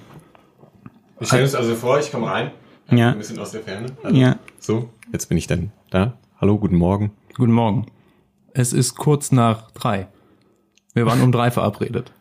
Wir 1.19 1.27
stellen 1.27 1.43
uns 1.43 1.57
also 1.57 1.75
vor, 1.75 1.99
ich 1.99 2.11
komme 2.13 2.29
rein. 2.29 2.53
Ja. 2.91 3.11
Ein 3.11 3.19
bisschen 3.19 3.39
aus 3.39 3.53
der 3.53 3.63
Ferne. 3.63 3.87
Ja. 4.11 4.37
So, 4.59 4.91
jetzt 5.13 5.29
bin 5.29 5.39
ich 5.39 5.47
dann 5.47 5.71
da. 5.91 6.15
Hallo, 6.41 6.59
guten 6.59 6.77
Morgen. 6.77 7.13
Guten 7.37 7.53
Morgen. 7.53 7.87
Es 8.53 8.73
ist 8.73 8.97
kurz 8.97 9.31
nach 9.31 9.71
drei. 9.71 10.09
Wir 10.93 11.07
waren 11.07 11.23
um 11.23 11.31
drei 11.31 11.51
verabredet. 11.51 12.13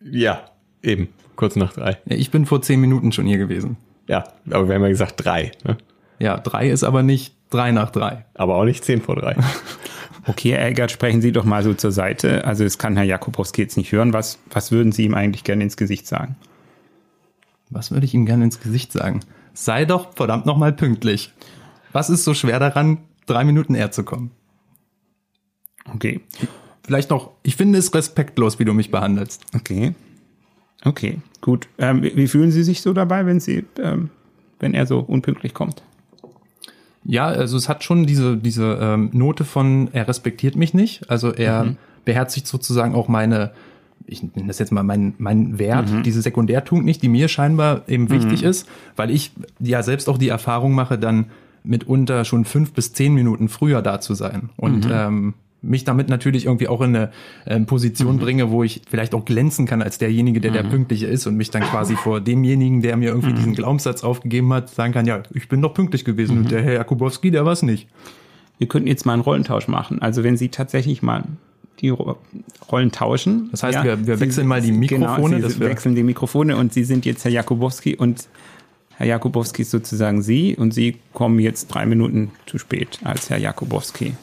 Ja, 0.00 0.44
eben. 0.82 1.08
Kurz 1.34 1.56
nach 1.56 1.72
drei. 1.72 1.98
Ich 2.06 2.30
bin 2.30 2.46
vor 2.46 2.62
zehn 2.62 2.80
Minuten 2.80 3.10
schon 3.10 3.26
hier 3.26 3.38
gewesen. 3.38 3.76
Ja, 4.06 4.24
aber 4.48 4.68
wir 4.68 4.76
haben 4.76 4.82
ja 4.82 4.88
gesagt 4.88 5.24
drei. 5.24 5.50
Ne? 5.64 5.76
Ja, 6.20 6.38
drei 6.38 6.70
ist 6.70 6.84
aber 6.84 7.02
nicht 7.02 7.34
drei 7.50 7.72
nach 7.72 7.90
drei. 7.90 8.26
Aber 8.34 8.54
auch 8.54 8.64
nicht 8.64 8.84
zehn 8.84 9.02
vor 9.02 9.16
drei. 9.16 9.36
Okay, 10.26 10.52
Herr 10.52 10.68
Eggert, 10.68 10.90
sprechen 10.90 11.20
Sie 11.20 11.32
doch 11.32 11.44
mal 11.44 11.62
so 11.62 11.74
zur 11.74 11.92
Seite. 11.92 12.46
Also 12.46 12.64
es 12.64 12.78
kann 12.78 12.96
Herr 12.96 13.04
Jakubowski 13.04 13.60
jetzt 13.60 13.76
nicht 13.76 13.92
hören. 13.92 14.14
Was, 14.14 14.38
was 14.50 14.72
würden 14.72 14.90
Sie 14.90 15.04
ihm 15.04 15.12
eigentlich 15.12 15.44
gerne 15.44 15.62
ins 15.62 15.76
Gesicht 15.76 16.06
sagen? 16.06 16.36
Was 17.68 17.90
würde 17.90 18.06
ich 18.06 18.14
ihm 18.14 18.24
gerne 18.24 18.44
ins 18.44 18.58
Gesicht 18.58 18.90
sagen? 18.90 19.20
Sei 19.54 19.84
doch 19.86 20.14
verdammt 20.14 20.44
nochmal 20.44 20.72
pünktlich. 20.72 21.32
Was 21.92 22.10
ist 22.10 22.24
so 22.24 22.34
schwer 22.34 22.58
daran, 22.58 22.98
drei 23.26 23.44
Minuten 23.44 23.74
eher 23.74 23.90
zu 23.90 24.04
kommen? 24.04 24.30
Okay, 25.94 26.20
Vielleicht 26.86 27.10
noch, 27.10 27.30
ich 27.42 27.56
finde 27.56 27.78
es 27.78 27.94
respektlos, 27.94 28.58
wie 28.58 28.64
du 28.64 28.74
mich 28.74 28.90
behandelst. 28.90 29.42
okay, 29.54 29.94
okay, 30.84 31.18
gut. 31.40 31.66
Ähm, 31.78 32.02
wie, 32.02 32.14
wie 32.16 32.28
fühlen 32.28 32.50
Sie 32.50 32.62
sich 32.62 32.82
so 32.82 32.92
dabei, 32.92 33.24
wenn 33.24 33.40
Sie, 33.40 33.64
ähm, 33.82 34.10
wenn 34.60 34.74
er 34.74 34.84
so 34.86 35.00
unpünktlich 35.00 35.54
kommt? 35.54 35.82
Ja, 37.04 37.26
also 37.26 37.56
es 37.56 37.68
hat 37.68 37.84
schon 37.84 38.06
diese, 38.06 38.36
diese 38.36 38.78
ähm, 38.80 39.10
Note 39.12 39.44
von, 39.44 39.88
er 39.92 40.08
respektiert 40.08 40.56
mich 40.56 40.74
nicht. 40.74 41.10
Also 41.10 41.32
er 41.32 41.76
beherzigt 42.04 42.46
sozusagen 42.46 42.94
auch 42.94 43.08
meine, 43.08 43.52
ich 44.06 44.22
nenne 44.22 44.48
das 44.48 44.58
jetzt 44.58 44.72
mal 44.72 44.82
mein, 44.82 45.14
mein 45.18 45.58
Wert, 45.58 45.88
diese 46.04 46.20
Sekundärtugend 46.20 46.84
nicht, 46.84 47.02
die 47.02 47.08
mir 47.08 47.28
scheinbar 47.28 47.88
eben 47.88 48.10
wichtig 48.10 48.42
ist, 48.42 48.68
weil 48.96 49.10
ich 49.10 49.32
ja 49.60 49.82
selbst 49.82 50.08
auch 50.08 50.18
die 50.18 50.28
Erfahrung 50.28 50.72
mache, 50.72 50.98
dann 50.98 51.26
mitunter 51.62 52.24
schon 52.24 52.44
fünf 52.44 52.72
bis 52.72 52.92
zehn 52.92 53.14
Minuten 53.14 53.48
früher 53.48 53.80
da 53.80 54.00
zu 54.00 54.14
sein. 54.14 54.50
Und 54.56 54.86
ähm, 54.90 55.34
mich 55.62 55.84
damit 55.84 56.08
natürlich 56.08 56.44
irgendwie 56.44 56.68
auch 56.68 56.82
in 56.82 56.94
eine 56.94 57.10
ähm, 57.46 57.66
Position 57.66 58.18
bringe, 58.18 58.50
wo 58.50 58.62
ich 58.62 58.82
vielleicht 58.88 59.14
auch 59.14 59.24
glänzen 59.24 59.66
kann 59.66 59.82
als 59.82 59.98
derjenige, 59.98 60.40
der 60.40 60.50
der 60.50 60.62
Pünktliche 60.62 61.06
ist 61.06 61.26
und 61.26 61.36
mich 61.36 61.50
dann 61.50 61.62
quasi 61.62 61.96
vor 61.96 62.20
demjenigen, 62.20 62.82
der 62.82 62.96
mir 62.96 63.08
irgendwie 63.08 63.32
diesen 63.32 63.54
Glaubenssatz 63.54 64.04
aufgegeben 64.04 64.52
hat, 64.52 64.68
sagen 64.68 64.92
kann, 64.92 65.06
ja, 65.06 65.22
ich 65.32 65.48
bin 65.48 65.62
doch 65.62 65.72
pünktlich 65.72 66.04
gewesen 66.04 66.38
und 66.38 66.50
der 66.50 66.62
Herr 66.62 66.74
Jakubowski, 66.74 67.30
der 67.30 67.46
war 67.46 67.52
es 67.52 67.62
nicht. 67.62 67.88
Wir 68.58 68.68
könnten 68.68 68.88
jetzt 68.88 69.06
mal 69.06 69.14
einen 69.14 69.22
Rollentausch 69.22 69.66
machen. 69.66 70.00
Also 70.00 70.22
wenn 70.22 70.36
Sie 70.36 70.50
tatsächlich 70.50 71.02
mal 71.02 71.24
die 71.80 71.88
Ro 71.90 72.16
Rollen 72.70 72.92
tauschen. 72.92 73.48
Das 73.50 73.62
heißt, 73.62 73.82
wir- 73.84 74.06
wir 74.06 74.20
wechseln 74.20 74.46
mal 74.46 74.60
die 74.60 74.72
Mikrofone, 74.72 75.14
Genau, 75.16 75.36
Sie 75.36 75.42
dass 75.42 75.60
wir- 75.60 75.68
wechseln 75.68 75.94
die 75.94 76.02
Mikrofone 76.02 76.56
und 76.56 76.72
Sie 76.72 76.84
sind 76.84 77.04
jetzt 77.06 77.24
Herr 77.24 77.30
Jakubowski 77.32 77.96
und 77.96 78.28
Herr 78.96 79.06
Jakubowski 79.06 79.62
ist 79.62 79.70
sozusagen 79.70 80.22
Sie 80.22 80.56
und 80.56 80.72
Sie 80.72 80.96
kommen 81.12 81.38
jetzt 81.40 81.66
drei 81.68 81.84
Minuten 81.86 82.30
zu 82.46 82.58
spät 82.58 83.00
als 83.04 83.28
Herr 83.30 83.38
Jakubowski. 83.38 84.14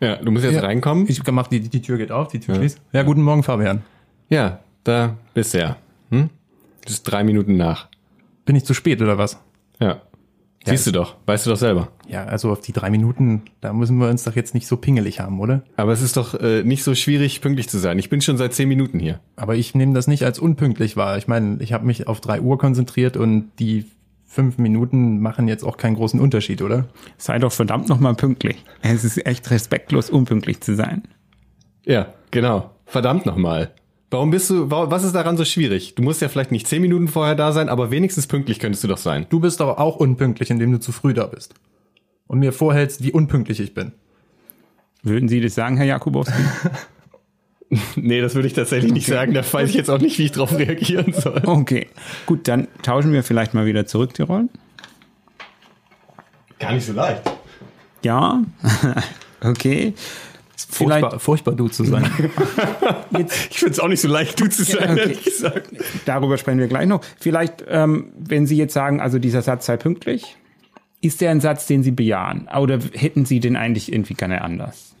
Ja, 0.00 0.16
du 0.16 0.30
musst 0.30 0.44
jetzt 0.44 0.54
Ja. 0.56 0.60
reinkommen. 0.60 1.06
Ich 1.08 1.22
mach 1.30 1.46
die, 1.48 1.60
die 1.60 1.80
Tür 1.80 1.96
geht 1.96 2.12
auf, 2.12 2.28
die 2.28 2.40
Tür 2.40 2.56
schließt. 2.56 2.78
Ja, 2.92 3.02
guten 3.02 3.22
Morgen, 3.22 3.42
Fabian. 3.42 3.82
Ja, 4.28 4.60
da 4.84 5.16
bist 5.34 5.54
du 5.54 5.58
ja. 5.58 5.76
Hm? 6.10 6.28
Das 6.84 6.92
ist 6.94 7.02
drei 7.04 7.24
Minuten 7.24 7.56
nach. 7.56 7.88
Bin 8.44 8.54
ich 8.56 8.64
zu 8.64 8.74
spät 8.74 9.00
oder 9.00 9.16
was? 9.18 9.38
Ja. 9.80 10.02
Siehst 10.66 10.86
du 10.86 10.92
doch, 10.92 11.16
weißt 11.26 11.46
du 11.46 11.50
doch 11.50 11.56
selber. 11.56 11.88
Ja, 12.08 12.24
also 12.24 12.50
auf 12.50 12.60
die 12.60 12.72
drei 12.72 12.90
Minuten, 12.90 13.42
da 13.60 13.72
müssen 13.72 13.98
wir 13.98 14.08
uns 14.08 14.24
doch 14.24 14.34
jetzt 14.34 14.54
nicht 14.54 14.66
so 14.66 14.76
pingelig 14.76 15.20
haben, 15.20 15.40
oder? 15.40 15.62
Aber 15.76 15.92
es 15.92 16.02
ist 16.02 16.16
doch 16.16 16.34
äh, 16.34 16.62
nicht 16.64 16.82
so 16.82 16.94
schwierig, 16.94 17.40
pünktlich 17.40 17.68
zu 17.68 17.78
sein. 17.78 17.98
Ich 17.98 18.10
bin 18.10 18.20
schon 18.20 18.36
seit 18.36 18.54
zehn 18.54 18.68
Minuten 18.68 18.98
hier. 18.98 19.20
Aber 19.36 19.54
ich 19.54 19.74
nehme 19.74 19.94
das 19.94 20.06
nicht 20.06 20.24
als 20.24 20.38
unpünktlich 20.38 20.96
wahr. 20.96 21.18
Ich 21.18 21.28
meine, 21.28 21.58
ich 21.60 21.72
habe 21.72 21.86
mich 21.86 22.08
auf 22.08 22.20
drei 22.20 22.40
Uhr 22.40 22.58
konzentriert 22.58 23.16
und 23.16 23.50
die 23.58 23.86
fünf 24.24 24.58
Minuten 24.58 25.20
machen 25.20 25.48
jetzt 25.48 25.64
auch 25.64 25.76
keinen 25.76 25.94
großen 25.94 26.20
Unterschied, 26.20 26.60
oder? 26.60 26.88
Sei 27.16 27.38
doch 27.38 27.52
verdammt 27.52 27.88
nochmal 27.88 28.14
pünktlich. 28.14 28.64
Es 28.82 29.04
ist 29.04 29.24
echt 29.24 29.50
respektlos, 29.50 30.10
unpünktlich 30.10 30.60
zu 30.60 30.74
sein. 30.74 31.04
Ja, 31.84 32.12
genau. 32.30 32.70
Verdammt 32.84 33.24
nochmal. 33.24 33.72
Warum 34.10 34.30
bist 34.30 34.50
du, 34.50 34.70
wa- 34.70 34.90
was 34.90 35.02
ist 35.04 35.14
daran 35.14 35.36
so 35.36 35.44
schwierig? 35.44 35.94
Du 35.96 36.02
musst 36.02 36.22
ja 36.22 36.28
vielleicht 36.28 36.52
nicht 36.52 36.66
zehn 36.68 36.80
Minuten 36.80 37.08
vorher 37.08 37.34
da 37.34 37.52
sein, 37.52 37.68
aber 37.68 37.90
wenigstens 37.90 38.26
pünktlich 38.26 38.60
könntest 38.60 38.84
du 38.84 38.88
doch 38.88 38.98
sein. 38.98 39.26
Du 39.30 39.40
bist 39.40 39.60
doch 39.60 39.78
auch 39.78 39.96
unpünktlich, 39.96 40.50
indem 40.50 40.70
du 40.72 40.78
zu 40.80 40.92
früh 40.92 41.12
da 41.12 41.26
bist. 41.26 41.54
Und 42.28 42.38
mir 42.38 42.52
vorhältst, 42.52 43.02
wie 43.02 43.12
unpünktlich 43.12 43.60
ich 43.60 43.74
bin. 43.74 43.92
Würden 45.02 45.28
Sie 45.28 45.40
das 45.40 45.54
sagen, 45.54 45.76
Herr 45.76 45.86
Jakubowski? 45.86 46.32
Nee, 47.96 48.20
das 48.20 48.36
würde 48.36 48.46
ich 48.46 48.54
tatsächlich 48.54 48.92
nicht 48.92 49.08
sagen. 49.08 49.34
Da 49.34 49.42
weiß 49.52 49.70
ich 49.70 49.74
jetzt 49.74 49.90
auch 49.90 49.98
nicht, 49.98 50.20
wie 50.20 50.26
ich 50.26 50.30
drauf 50.30 50.56
reagieren 50.56 51.12
soll. 51.12 51.42
Okay, 51.44 51.88
gut, 52.24 52.46
dann 52.46 52.68
tauschen 52.84 53.12
wir 53.12 53.24
vielleicht 53.24 53.54
mal 53.54 53.66
wieder 53.66 53.86
zurück 53.86 54.14
die 54.14 54.22
Rollen. 54.22 54.50
Gar 56.60 56.74
nicht 56.74 56.86
so 56.86 56.92
leicht. 56.92 57.22
Ja, 58.04 58.40
okay. 59.42 59.94
Vielleicht, 60.56 61.00
Furchtbar, 61.00 61.20
furchtbar 61.20 61.54
du 61.54 61.68
zu 61.68 61.84
sein. 61.84 62.10
Ich 63.50 63.58
finde 63.58 63.72
es 63.72 63.80
auch 63.80 63.88
nicht 63.88 64.00
so 64.00 64.08
leicht, 64.08 64.40
du 64.40 64.48
zu 64.48 64.64
sein, 64.64 64.90
okay. 64.90 65.00
ehrlich 65.00 65.24
gesagt. 65.24 65.70
darüber 66.04 66.38
sprechen 66.38 66.58
wir 66.58 66.66
gleich 66.66 66.86
noch. 66.86 67.02
Vielleicht, 67.18 67.64
ähm, 67.68 68.12
wenn 68.18 68.46
Sie 68.46 68.56
jetzt 68.56 68.72
sagen, 68.72 69.00
also 69.00 69.18
dieser 69.18 69.42
Satz 69.42 69.66
sei 69.66 69.76
pünktlich, 69.76 70.36
ist 71.00 71.20
der 71.20 71.30
ein 71.30 71.40
Satz, 71.40 71.66
den 71.66 71.82
Sie 71.82 71.90
bejahen? 71.90 72.48
Oder 72.48 72.78
hätten 72.92 73.24
Sie 73.24 73.40
den 73.40 73.56
eigentlich 73.56 73.92
irgendwie 73.92 74.14
gerne 74.14 74.42
anders? 74.42 74.96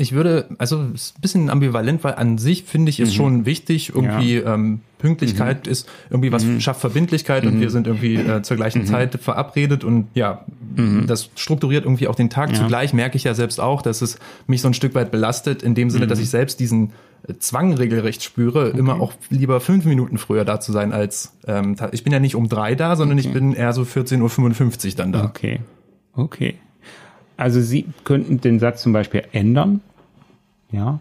Ich 0.00 0.12
würde, 0.12 0.46
also 0.58 0.84
es 0.94 1.06
ist 1.06 1.18
ein 1.18 1.20
bisschen 1.20 1.50
ambivalent, 1.50 2.04
weil 2.04 2.14
an 2.14 2.38
sich 2.38 2.62
finde 2.62 2.90
ich 2.90 3.00
es 3.00 3.12
schon 3.12 3.46
wichtig, 3.46 3.92
irgendwie 3.96 4.36
ähm, 4.36 4.80
Pünktlichkeit 4.98 5.66
ist 5.66 5.88
irgendwie 6.08 6.30
was 6.30 6.44
schafft 6.60 6.80
Verbindlichkeit 6.80 7.44
und 7.44 7.60
wir 7.60 7.70
sind 7.70 7.88
irgendwie 7.88 8.14
äh, 8.14 8.42
zur 8.42 8.56
gleichen 8.56 8.86
Zeit 8.86 9.16
verabredet 9.20 9.82
und 9.82 10.06
ja, 10.14 10.44
das 11.06 11.30
strukturiert 11.34 11.84
irgendwie 11.84 12.08
auch 12.08 12.14
den 12.14 12.30
Tag. 12.30 12.54
Zugleich 12.54 12.92
merke 12.92 13.16
ich 13.16 13.24
ja 13.24 13.34
selbst 13.34 13.60
auch, 13.60 13.82
dass 13.82 14.02
es 14.02 14.18
mich 14.46 14.62
so 14.62 14.68
ein 14.68 14.74
Stück 14.74 14.94
weit 14.94 15.10
belastet, 15.10 15.62
in 15.62 15.74
dem 15.74 15.90
Sinne, 15.90 16.06
dass 16.06 16.18
ich 16.18 16.30
selbst 16.30 16.60
diesen 16.60 16.92
äh, 17.26 17.34
Zwang 17.38 17.74
regelrecht 17.74 18.22
spüre, 18.22 18.70
immer 18.70 19.00
auch 19.00 19.12
lieber 19.30 19.60
fünf 19.60 19.84
Minuten 19.84 20.18
früher 20.18 20.44
da 20.44 20.60
zu 20.60 20.72
sein 20.72 20.92
als 20.92 21.36
ähm, 21.46 21.76
ich 21.92 22.04
bin 22.04 22.12
ja 22.12 22.20
nicht 22.20 22.34
um 22.34 22.48
drei 22.48 22.74
da, 22.74 22.96
sondern 22.96 23.18
ich 23.18 23.32
bin 23.32 23.52
eher 23.54 23.72
so 23.72 23.82
14.55 23.82 24.90
Uhr 24.90 24.96
dann 24.96 25.12
da. 25.12 25.24
Okay, 25.24 25.60
okay. 26.14 26.54
Also 27.36 27.60
Sie 27.60 27.86
könnten 28.04 28.40
den 28.40 28.58
Satz 28.58 28.82
zum 28.82 28.92
Beispiel 28.92 29.22
ändern. 29.32 29.80
Ja. 30.70 31.00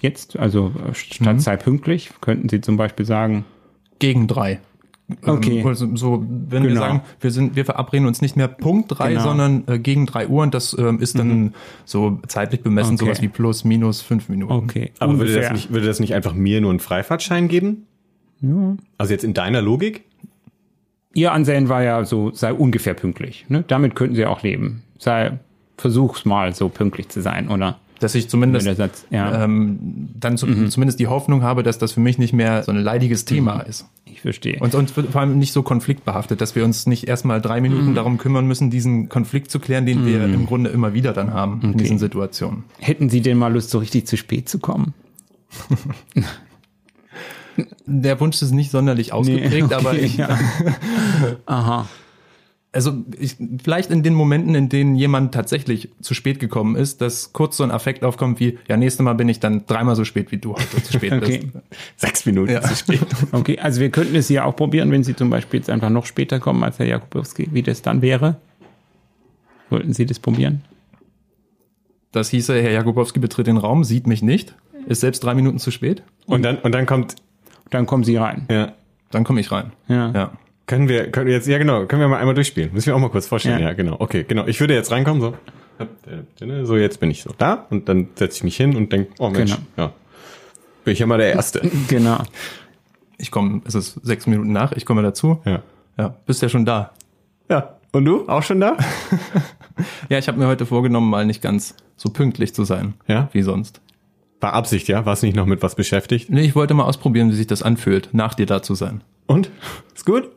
Jetzt, 0.00 0.36
also 0.36 0.72
äh, 0.88 0.94
statt 0.94 1.40
sei 1.40 1.56
pünktlich, 1.56 2.10
könnten 2.20 2.48
Sie 2.48 2.60
zum 2.60 2.76
Beispiel 2.76 3.06
sagen, 3.06 3.44
Gegen 4.02 4.26
drei. 4.26 4.58
Okay. 5.24 5.60
Ähm, 5.60 5.66
Also 5.66 5.94
so, 5.96 6.24
wenn 6.48 6.62
wir 6.62 6.70
Genau. 6.70 6.80
sagen, 6.80 7.00
wir 7.20 7.30
sind, 7.30 7.56
wir 7.56 7.64
verabreden 7.64 8.06
uns 8.06 8.20
nicht 8.22 8.36
mehr 8.36 8.48
Punkt 8.48 8.86
drei, 8.98 9.10
Genau. 9.10 9.22
sondern 9.22 9.64
äh, 9.66 9.78
gegen 9.78 10.06
drei 10.06 10.28
Uhr 10.28 10.42
und 10.42 10.54
das 10.54 10.76
ähm, 10.78 11.00
ist 11.00 11.18
dann 11.18 11.54
so 11.84 12.20
zeitlich 12.28 12.62
bemessen 12.62 12.94
Okay. 12.94 13.04
sowas 13.04 13.22
wie 13.22 13.28
plus, 13.28 13.64
minus 13.64 14.00
fünf 14.02 14.28
Minuten. 14.28 14.52
okay, 14.52 14.92
Aber 14.98 15.18
würde 15.18 15.32
das, 15.40 15.52
nicht, 15.52 15.72
würde 15.72 15.86
das 15.86 16.00
nicht 16.00 16.14
einfach 16.14 16.34
mir 16.34 16.60
nur 16.60 16.70
einen 16.70 16.80
Freifahrtschein 16.80 17.48
geben? 17.48 17.86
Ja. 18.40 18.76
Also 18.98 19.12
jetzt 19.12 19.24
in 19.24 19.34
deiner 19.34 19.62
Logik? 19.62 20.04
Ihr 21.14 21.32
Ansehen 21.32 21.68
war 21.68 21.82
ja 21.82 22.04
so, 22.04 22.30
sei 22.32 22.52
ungefähr 22.54 22.94
pünktlich. 22.94 23.44
Ne? 23.48 23.64
Damit 23.66 23.94
könnten 23.94 24.16
Sie 24.16 24.24
auch 24.26 24.42
leben. 24.42 24.82
Sei, 24.98 25.38
versuch's 25.76 26.24
mal 26.24 26.54
so 26.54 26.68
pünktlich 26.68 27.08
zu 27.10 27.20
sein, 27.20 27.48
oder? 27.48 27.78
Dass 28.02 28.14
ich 28.16 28.28
zumindest 28.28 28.66
Satz, 28.76 29.06
ja. 29.10 29.44
ähm, 29.44 30.08
dann 30.18 30.36
zu, 30.36 30.68
zumindest 30.68 30.98
die 30.98 31.06
Hoffnung 31.06 31.42
habe, 31.42 31.62
dass 31.62 31.78
das 31.78 31.92
für 31.92 32.00
mich 32.00 32.18
nicht 32.18 32.32
mehr 32.32 32.64
so 32.64 32.72
ein 32.72 32.78
leidiges 32.78 33.24
Thema 33.24 33.60
ist. 33.60 33.86
Ich 34.04 34.20
verstehe. 34.20 34.58
Und, 34.58 34.74
und 34.74 34.90
vor 34.90 35.20
allem 35.20 35.38
nicht 35.38 35.52
so 35.52 35.62
konfliktbehaftet, 35.62 36.40
dass 36.40 36.56
wir 36.56 36.64
uns 36.64 36.86
nicht 36.86 37.06
erstmal 37.06 37.40
drei 37.40 37.60
Minuten 37.60 37.90
Mhm. 37.90 37.94
darum 37.94 38.18
kümmern 38.18 38.46
müssen, 38.46 38.70
diesen 38.70 39.08
Konflikt 39.08 39.50
zu 39.50 39.60
klären, 39.60 39.86
den 39.86 40.04
wir 40.04 40.24
im 40.24 40.46
Grunde 40.46 40.70
immer 40.70 40.94
wieder 40.94 41.12
dann 41.12 41.32
haben 41.32 41.60
in 41.62 41.76
diesen 41.78 41.98
Situationen. 41.98 42.64
Hätten 42.78 43.08
Sie 43.08 43.20
denn 43.20 43.38
mal 43.38 43.52
Lust, 43.52 43.70
so 43.70 43.78
richtig 43.78 44.06
zu 44.06 44.16
spät 44.16 44.48
zu 44.48 44.58
kommen? 44.58 44.94
Der 47.86 48.18
Wunsch 48.20 48.40
ist 48.40 48.52
nicht 48.52 48.70
sonderlich 48.70 49.12
ausgeprägt, 49.12 49.64
okay, 49.64 49.74
aber 49.74 49.94
ich, 49.94 50.16
ja. 50.16 50.38
Aha. 51.46 51.86
Also 52.74 53.04
ich, 53.18 53.36
vielleicht 53.62 53.90
in 53.90 54.02
den 54.02 54.14
Momenten, 54.14 54.54
in 54.54 54.68
denen 54.70 54.96
jemand 54.96 55.34
tatsächlich 55.34 55.90
zu 56.00 56.14
spät 56.14 56.40
gekommen 56.40 56.74
ist, 56.74 57.02
dass 57.02 57.32
kurz 57.34 57.58
so 57.58 57.64
ein 57.64 57.70
Affekt 57.70 58.02
aufkommt 58.02 58.40
wie, 58.40 58.58
ja, 58.66 58.78
nächstes 58.78 59.04
Mal 59.04 59.12
bin 59.12 59.28
ich 59.28 59.40
dann 59.40 59.66
dreimal 59.66 59.94
so 59.94 60.04
spät, 60.06 60.32
wie 60.32 60.38
du 60.38 60.54
heute 60.54 60.82
zu 60.82 60.92
spät 60.94 61.12
Okay. 61.22 61.38
bist. 61.52 61.64
Sechs 61.96 62.24
Minuten 62.26 62.50
Ja. 62.52 62.62
zu 62.62 62.74
spät. 62.74 63.00
Okay, 63.32 63.58
also 63.58 63.80
wir 63.80 63.90
könnten 63.90 64.16
es 64.16 64.28
hier 64.28 64.46
auch 64.46 64.56
probieren, 64.56 64.90
wenn 64.90 65.04
Sie 65.04 65.14
zum 65.14 65.28
Beispiel 65.28 65.60
jetzt 65.60 65.68
einfach 65.70 65.90
noch 65.90 66.06
später 66.06 66.40
kommen 66.40 66.64
als 66.64 66.78
Herr 66.78 66.86
Jakubowski, 66.86 67.48
wie 67.52 67.62
das 67.62 67.82
dann 67.82 68.00
wäre. 68.00 68.36
Wollten 69.70 69.92
Sie 69.92 70.06
das 70.06 70.18
probieren? 70.18 70.62
Das 72.12 72.28
hieße, 72.30 72.60
Herr 72.60 72.70
Jakubowski 72.72 73.20
betritt 73.20 73.46
den 73.46 73.56
Raum, 73.56 73.84
sieht 73.84 74.06
mich 74.06 74.22
nicht, 74.22 74.54
ist 74.86 75.00
selbst 75.00 75.24
drei 75.24 75.34
Minuten 75.34 75.58
zu 75.58 75.70
spät, 75.70 76.02
Und 76.26 76.42
dann, 76.42 76.58
und 76.58 76.72
dann 76.72 76.86
kommt, 76.86 77.16
Dann 77.70 77.86
kommen 77.86 78.04
Sie 78.04 78.16
rein. 78.16 78.46
ja, 78.50 78.72
dann 79.10 79.24
komme 79.24 79.40
ich 79.40 79.50
rein. 79.52 79.72
Ja. 79.88 80.10
Ja. 80.12 80.32
Können 80.66 80.88
wir, 80.88 81.10
können 81.10 81.26
wir 81.26 81.34
jetzt, 81.34 81.46
ja 81.48 81.58
genau, 81.58 81.86
können 81.86 82.00
wir 82.02 82.08
mal 82.08 82.18
einmal 82.18 82.34
durchspielen. 82.34 82.72
Müssen 82.72 82.86
wir 82.86 82.96
auch 82.96 83.00
mal 83.00 83.10
kurz 83.10 83.26
vorstellen. 83.26 83.60
Ja. 83.60 83.68
Ja, 83.68 83.72
genau. 83.74 83.96
Okay, 83.98 84.24
genau. 84.26 84.46
Ich 84.46 84.60
würde 84.60 84.74
jetzt 84.74 84.90
reinkommen, 84.90 85.20
so. 85.20 85.34
So, 86.64 86.76
jetzt 86.76 87.00
bin 87.00 87.10
ich 87.10 87.22
so 87.22 87.30
da 87.38 87.66
und 87.70 87.88
dann 87.88 88.08
setze 88.14 88.36
ich 88.38 88.44
mich 88.44 88.56
hin 88.56 88.76
und 88.76 88.92
denke, 88.92 89.10
oh 89.18 89.30
Mensch, 89.30 89.52
Genau. 89.54 89.66
ja. 89.76 89.92
Bin 90.84 90.92
ich 90.92 90.98
ja 91.00 91.06
mal 91.06 91.18
der 91.18 91.32
Erste. 91.32 91.60
Genau. 91.88 92.18
Ich 93.18 93.30
komme, 93.30 93.62
es 93.64 93.74
ist 93.74 93.94
sechs 94.02 94.26
Minuten 94.26 94.52
nach, 94.52 94.72
ich 94.72 94.84
komme 94.86 95.02
dazu. 95.02 95.40
ja. 95.44 95.62
Ja, 95.98 96.14
bist 96.26 96.40
ja 96.40 96.48
schon 96.48 96.64
da. 96.64 96.92
Ja. 97.50 97.76
Und 97.92 98.06
du? 98.06 98.26
Auch 98.28 98.42
schon 98.42 98.60
da? 98.60 98.76
Ja, 100.10 100.18
ich 100.18 100.28
habe 100.28 100.38
mir 100.38 100.46
heute 100.46 100.66
vorgenommen, 100.66 101.08
mal 101.08 101.24
nicht 101.24 101.40
ganz 101.42 101.74
so 101.96 102.10
pünktlich 102.10 102.54
zu 102.54 102.64
sein 102.64 102.92
Ja? 103.08 103.28
wie 103.32 103.42
sonst. 103.42 103.80
War 104.40 104.52
Absicht, 104.52 104.86
ja? 104.88 105.06
Warst 105.06 105.22
nicht 105.22 105.34
noch 105.34 105.46
mit 105.46 105.62
was 105.62 105.74
beschäftigt? 105.76 106.28
Nee, 106.30 106.42
ich 106.42 106.54
wollte 106.54 106.74
mal 106.74 106.84
ausprobieren, 106.84 107.30
wie 107.30 107.34
sich 107.34 107.46
das 107.46 107.62
anfühlt, 107.62 108.10
nach 108.12 108.34
dir 108.34 108.44
da 108.46 108.62
zu 108.62 108.74
sein. 108.74 109.02
Und? 109.26 109.50
Ist 109.94 110.04
gut? 110.04 110.30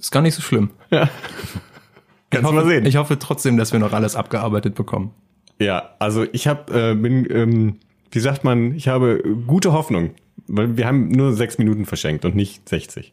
Ist 0.00 0.10
gar 0.10 0.22
nicht 0.22 0.34
so 0.34 0.42
schlimm. 0.42 0.70
Ja. 0.90 1.04
Ich 1.04 1.10
Kannst 2.30 2.42
du 2.44 2.46
hoffe, 2.48 2.54
mal 2.54 2.66
sehen. 2.66 2.86
ich 2.86 2.96
hoffe 2.96 3.18
trotzdem, 3.18 3.56
dass 3.56 3.72
wir 3.72 3.78
noch 3.80 3.92
alles 3.92 4.16
abgearbeitet 4.16 4.74
bekommen. 4.74 5.12
Ja, 5.60 5.90
also 5.98 6.24
ich 6.32 6.46
habe, 6.46 6.90
äh, 6.92 6.94
bin, 6.94 7.26
ähm, 7.30 7.76
wie 8.10 8.20
sagt 8.20 8.44
man, 8.44 8.74
ich 8.74 8.88
habe 8.88 9.22
gute 9.46 9.72
Hoffnung, 9.72 10.10
weil 10.46 10.76
wir 10.76 10.86
haben 10.86 11.10
nur 11.10 11.34
sechs 11.34 11.58
Minuten 11.58 11.84
verschenkt 11.86 12.24
und 12.24 12.34
nicht 12.34 12.68
60. 12.68 13.12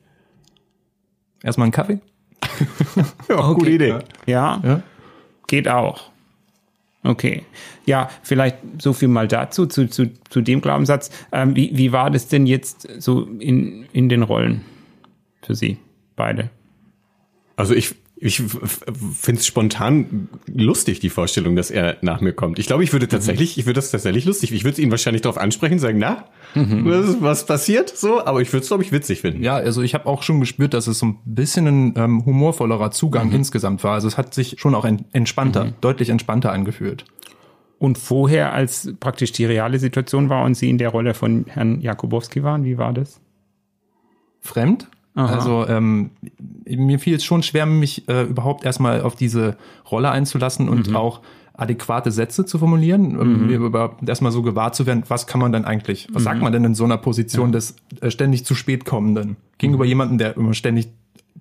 Erstmal 1.43 1.65
einen 1.65 1.71
Kaffee? 1.73 1.99
Ja, 3.29 3.51
gute 3.53 3.69
Idee. 3.69 3.99
Ja, 4.25 4.61
Ja. 4.63 4.81
geht 5.47 5.67
auch. 5.67 6.09
Okay. 7.03 7.43
Ja, 7.85 8.09
vielleicht 8.23 8.57
so 8.81 8.93
viel 8.93 9.07
mal 9.07 9.27
dazu, 9.27 9.65
zu, 9.65 9.87
zu, 9.87 10.11
zu 10.29 10.41
dem 10.41 10.61
Glaubenssatz. 10.61 11.09
Ähm, 11.31 11.55
wie, 11.55 11.71
wie 11.77 11.91
war 11.91 12.09
das 12.11 12.27
denn 12.27 12.45
jetzt 12.47 12.87
so 13.01 13.23
in, 13.39 13.85
in 13.93 14.09
den 14.09 14.23
Rollen 14.23 14.61
für 15.41 15.55
Sie 15.55 15.77
beide? 16.15 16.49
Also 17.57 17.73
ich, 17.73 17.95
ich 18.15 18.37
finde 18.37 19.39
es 19.41 19.45
spontan 19.47 20.29
lustig, 20.47 20.99
die 20.99 21.09
Vorstellung, 21.09 21.55
dass 21.55 21.71
er 21.71 21.97
nach 22.01 22.21
mir 22.21 22.31
kommt. 22.33 22.59
Ich 22.59 22.67
glaube, 22.67 22.83
ich 22.83 22.93
würde 22.93 23.07
tatsächlich, 23.07 23.57
ich 23.57 23.65
würde 23.65 23.73
das 23.79 23.89
tatsächlich 23.91 24.25
lustig. 24.25 24.51
Ich 24.53 24.63
würde 24.63 24.79
ihn 24.81 24.91
wahrscheinlich 24.91 25.23
darauf 25.23 25.37
ansprechen, 25.39 25.79
sagen, 25.79 25.97
na, 25.97 26.25
was, 26.53 27.09
ist- 27.09 27.21
was 27.21 27.45
passiert? 27.47 27.89
So, 27.89 28.23
aber 28.23 28.41
ich 28.41 28.53
würde 28.53 28.61
es, 28.61 28.67
glaube 28.67 28.83
ich, 28.83 28.91
witzig 28.91 29.21
finden. 29.21 29.41
Ja, 29.43 29.55
also 29.55 29.81
ich 29.81 29.95
habe 29.95 30.05
auch 30.05 30.21
schon 30.23 30.39
gespürt, 30.39 30.73
dass 30.75 30.85
es 30.87 30.99
so 30.99 31.07
ein 31.07 31.17
bisschen 31.25 31.67
ein 31.67 31.93
ähm, 31.97 32.25
humorvollerer 32.25 32.91
Zugang 32.91 33.31
insgesamt 33.31 33.83
war. 33.83 33.93
Also 33.95 34.07
es 34.07 34.17
hat 34.19 34.33
sich 34.35 34.55
schon 34.59 34.75
auch 34.75 34.85
en 34.85 35.05
entspannter, 35.11 35.73
deutlich 35.81 36.09
entspannter 36.09 36.51
angefühlt. 36.51 37.05
Und 37.79 37.97
vorher, 37.97 38.53
als 38.53 38.93
praktisch 38.99 39.31
die 39.31 39.45
reale 39.45 39.79
Situation 39.79 40.29
war 40.29 40.45
und 40.45 40.55
Sie 40.55 40.69
in 40.69 40.77
der 40.77 40.89
Rolle 40.89 41.13
von 41.15 41.45
Herrn 41.47 41.81
Jakubowski 41.81 42.41
waren, 42.43 42.63
wie 42.65 42.77
war 42.77 42.93
das? 42.93 43.19
Fremd. 44.41 44.87
Aha. 45.17 45.33
Also 45.33 45.67
ähm, 45.67 46.11
mir 46.65 46.99
fiel 46.99 47.15
es 47.15 47.23
schon 47.23 47.41
schwer, 47.41 47.65
mich 47.65 48.07
äh, 48.07 48.23
überhaupt 48.23 48.63
erstmal 48.63 49.01
auf 49.01 49.15
diese 49.15 49.57
Rolle 49.89 50.11
einzulassen 50.11 50.69
und 50.69 50.95
auch 50.95 51.21
adäquate 51.53 52.11
Sätze 52.11 52.45
zu 52.45 52.59
formulieren, 52.59 53.17
um 53.17 53.47
mir 53.47 53.57
überhaupt 53.57 54.07
erstmal 54.07 54.31
so 54.31 54.43
gewahr 54.43 54.73
zu 54.73 54.85
werden, 54.85 55.03
was 55.07 55.25
kann 55.25 55.41
man 55.41 55.51
denn 55.51 55.65
eigentlich, 55.65 56.07
was 56.13 56.23
sagt 56.23 56.39
man 56.39 56.53
denn 56.53 56.63
in 56.63 56.75
so 56.75 56.83
einer 56.83 56.97
Position 56.97 57.51
des 57.51 57.77
äh, 57.99 58.11
ständig 58.11 58.45
zu 58.45 58.53
spät 58.53 58.85
kommenden 58.85 59.37
gegenüber 59.57 59.85
jemandem, 59.85 60.19
der 60.19 60.37
immer 60.37 60.53
ständig 60.53 60.89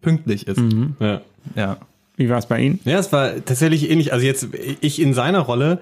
pünktlich 0.00 0.46
ist. 0.46 0.62
Ja. 0.98 1.20
Ja. 1.54 1.76
Wie 2.16 2.30
war 2.30 2.38
es 2.38 2.46
bei 2.46 2.60
Ihnen? 2.60 2.80
Ja, 2.84 2.98
es 2.98 3.12
war 3.12 3.44
tatsächlich 3.44 3.90
ähnlich. 3.90 4.12
Also 4.12 4.24
jetzt 4.24 4.48
ich 4.80 5.00
in 5.00 5.12
seiner 5.12 5.40
Rolle, 5.40 5.80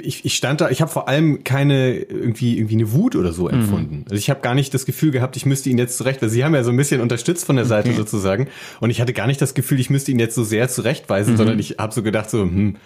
ich, 0.00 0.24
ich 0.24 0.34
stand 0.34 0.60
da, 0.60 0.70
ich 0.70 0.80
habe 0.80 0.90
vor 0.90 1.08
allem 1.08 1.44
keine 1.44 1.94
irgendwie 1.94 2.58
irgendwie 2.58 2.74
eine 2.74 2.92
Wut 2.92 3.14
oder 3.14 3.32
so 3.32 3.48
empfunden. 3.48 4.04
Also 4.06 4.16
ich 4.16 4.28
habe 4.28 4.40
gar 4.40 4.56
nicht 4.56 4.74
das 4.74 4.86
Gefühl 4.86 5.12
gehabt, 5.12 5.36
ich 5.36 5.46
müsste 5.46 5.70
ihn 5.70 5.78
jetzt 5.78 5.96
zurecht, 5.96 6.20
weil 6.20 6.30
sie 6.30 6.44
haben 6.44 6.54
ja 6.54 6.64
so 6.64 6.70
ein 6.70 6.76
bisschen 6.76 7.00
unterstützt 7.00 7.44
von 7.44 7.54
der 7.54 7.64
Seite 7.64 7.92
sozusagen 7.92 8.48
und 8.80 8.90
ich 8.90 9.00
hatte 9.00 9.12
gar 9.12 9.28
nicht 9.28 9.40
das 9.40 9.54
Gefühl, 9.54 9.78
ich 9.78 9.88
müsste 9.88 10.10
ihn 10.10 10.18
jetzt 10.18 10.34
so 10.34 10.42
sehr 10.42 10.68
zurechtweisen, 10.68 11.36
sondern 11.36 11.60
ich 11.60 11.76
habe 11.78 11.94
so 11.94 12.02
gedacht 12.02 12.28
so, 12.28 12.42
hm, 12.42 12.76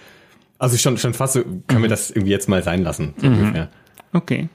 also 0.59 0.76
schon 0.76 0.99
schon 0.99 1.14
fast 1.14 1.32
so, 1.32 1.45
können 1.66 1.82
wir 1.82 1.88
das 1.88 2.11
irgendwie 2.11 2.32
jetzt 2.32 2.49
mal 2.49 2.62
sein 2.62 2.82
lassen. 2.82 3.14
So 3.16 3.26
ungefähr. 3.26 3.70
Okay. 4.12 4.49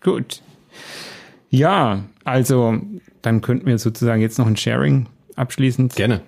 Gut. 0.00 0.40
Ja, 1.50 2.04
also 2.24 2.80
dann 3.20 3.42
könnten 3.42 3.66
wir 3.66 3.76
sozusagen 3.76 4.22
jetzt 4.22 4.38
noch 4.38 4.46
ein 4.46 4.56
Sharing 4.56 5.06
abschließend 5.36 5.94
Gerne. 5.96 6.22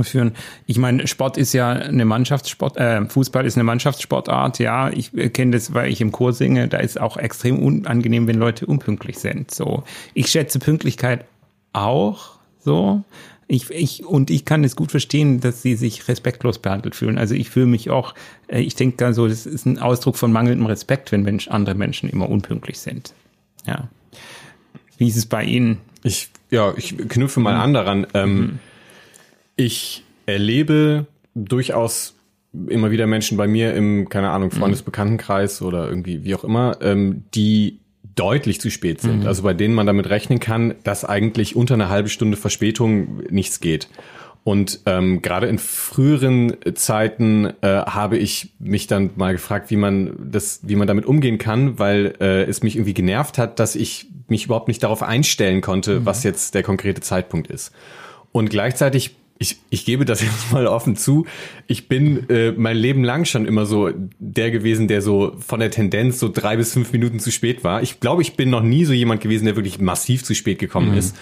Führen. 0.00 0.32
Ich 0.66 0.78
meine, 0.78 1.06
Sport 1.06 1.36
ist 1.38 1.52
ja 1.52 1.70
eine 1.70 2.04
Mannschaftssport, 2.04 2.76
äh, 2.76 3.04
Fußball 3.06 3.46
ist 3.46 3.56
eine 3.56 3.64
Mannschaftssportart, 3.64 4.58
ja. 4.58 4.90
Ich 4.90 5.14
äh, 5.14 5.30
kenne 5.30 5.52
das, 5.52 5.74
weil 5.74 5.90
ich 5.90 6.00
im 6.00 6.12
Chor 6.12 6.32
singe, 6.32 6.68
da 6.68 6.78
ist 6.78 7.00
auch 7.00 7.16
extrem 7.16 7.58
unangenehm, 7.62 8.26
wenn 8.26 8.36
Leute 8.36 8.66
unpünktlich 8.66 9.18
sind. 9.18 9.50
So. 9.52 9.84
Ich 10.14 10.28
schätze 10.28 10.58
Pünktlichkeit 10.58 11.24
auch 11.72 12.36
so. 12.58 13.04
Ich, 13.48 13.70
ich, 13.70 14.04
und 14.04 14.30
ich 14.30 14.44
kann 14.44 14.64
es 14.64 14.74
gut 14.74 14.90
verstehen, 14.90 15.40
dass 15.40 15.62
sie 15.62 15.76
sich 15.76 16.08
respektlos 16.08 16.58
behandelt 16.58 16.96
fühlen. 16.96 17.16
Also 17.16 17.36
ich 17.36 17.48
fühle 17.48 17.66
mich 17.66 17.90
auch, 17.90 18.14
äh, 18.48 18.60
ich 18.60 18.74
denke 18.74 18.96
da 18.96 19.12
so, 19.12 19.28
das 19.28 19.46
ist 19.46 19.66
ein 19.66 19.78
Ausdruck 19.78 20.16
von 20.16 20.32
mangelndem 20.32 20.66
Respekt, 20.66 21.12
wenn 21.12 21.22
Mensch, 21.22 21.46
andere 21.48 21.76
Menschen 21.76 22.10
immer 22.10 22.28
unpünktlich 22.28 22.80
sind. 22.80 23.14
Ja. 23.64 23.88
Wie 24.98 25.06
ist 25.08 25.16
es 25.16 25.26
bei 25.26 25.44
Ihnen? 25.44 25.78
Ich, 26.02 26.30
ja, 26.50 26.74
ich 26.76 26.96
knüpfe 26.96 27.38
mal 27.38 27.54
an 27.54 27.72
daran. 27.72 28.06
Ähm, 28.14 28.58
Ich 29.56 30.04
erlebe 30.26 31.06
durchaus 31.34 32.14
immer 32.68 32.90
wieder 32.90 33.06
Menschen 33.06 33.36
bei 33.36 33.46
mir 33.46 33.74
im, 33.74 34.08
keine 34.08 34.30
Ahnung, 34.30 34.50
Freundesbekanntenkreis 34.50 35.60
oder 35.62 35.88
irgendwie, 35.88 36.24
wie 36.24 36.34
auch 36.34 36.44
immer, 36.44 36.78
ähm, 36.80 37.24
die 37.34 37.80
deutlich 38.14 38.60
zu 38.60 38.70
spät 38.70 39.00
sind. 39.00 39.26
Also 39.26 39.42
bei 39.42 39.52
denen 39.52 39.74
man 39.74 39.86
damit 39.86 40.08
rechnen 40.08 40.40
kann, 40.40 40.74
dass 40.84 41.04
eigentlich 41.04 41.54
unter 41.54 41.74
einer 41.74 41.90
halben 41.90 42.08
Stunde 42.08 42.36
Verspätung 42.36 43.22
nichts 43.28 43.60
geht. 43.60 43.88
Und 44.42 44.80
ähm, 44.86 45.22
gerade 45.22 45.48
in 45.48 45.58
früheren 45.58 46.56
Zeiten 46.74 47.52
äh, 47.62 47.66
habe 47.66 48.16
ich 48.16 48.54
mich 48.58 48.86
dann 48.86 49.10
mal 49.16 49.32
gefragt, 49.32 49.70
wie 49.70 49.76
man 49.76 50.30
das, 50.30 50.60
wie 50.62 50.76
man 50.76 50.86
damit 50.86 51.04
umgehen 51.04 51.36
kann, 51.36 51.78
weil 51.78 52.14
äh, 52.20 52.44
es 52.44 52.62
mich 52.62 52.76
irgendwie 52.76 52.94
genervt 52.94 53.38
hat, 53.38 53.58
dass 53.58 53.74
ich 53.74 54.06
mich 54.28 54.44
überhaupt 54.44 54.68
nicht 54.68 54.82
darauf 54.82 55.02
einstellen 55.02 55.62
konnte, 55.62 56.06
was 56.06 56.22
jetzt 56.22 56.54
der 56.54 56.62
konkrete 56.62 57.00
Zeitpunkt 57.00 57.48
ist. 57.48 57.72
Und 58.30 58.48
gleichzeitig, 58.48 59.16
ich, 59.38 59.58
ich 59.70 59.84
gebe 59.84 60.04
das 60.04 60.22
jetzt 60.22 60.52
mal 60.52 60.66
offen 60.66 60.96
zu, 60.96 61.26
ich 61.66 61.88
bin 61.88 62.28
äh, 62.30 62.52
mein 62.52 62.76
Leben 62.76 63.04
lang 63.04 63.24
schon 63.24 63.46
immer 63.46 63.66
so 63.66 63.90
der 64.18 64.50
gewesen, 64.50 64.88
der 64.88 65.02
so 65.02 65.36
von 65.38 65.60
der 65.60 65.70
Tendenz 65.70 66.18
so 66.18 66.30
drei 66.32 66.56
bis 66.56 66.72
fünf 66.72 66.92
Minuten 66.92 67.20
zu 67.20 67.30
spät 67.30 67.64
war. 67.64 67.82
Ich 67.82 68.00
glaube, 68.00 68.22
ich 68.22 68.36
bin 68.36 68.50
noch 68.50 68.62
nie 68.62 68.84
so 68.84 68.92
jemand 68.92 69.20
gewesen, 69.20 69.44
der 69.44 69.56
wirklich 69.56 69.78
massiv 69.78 70.24
zu 70.24 70.34
spät 70.34 70.58
gekommen 70.58 70.96
ist. 70.96 71.16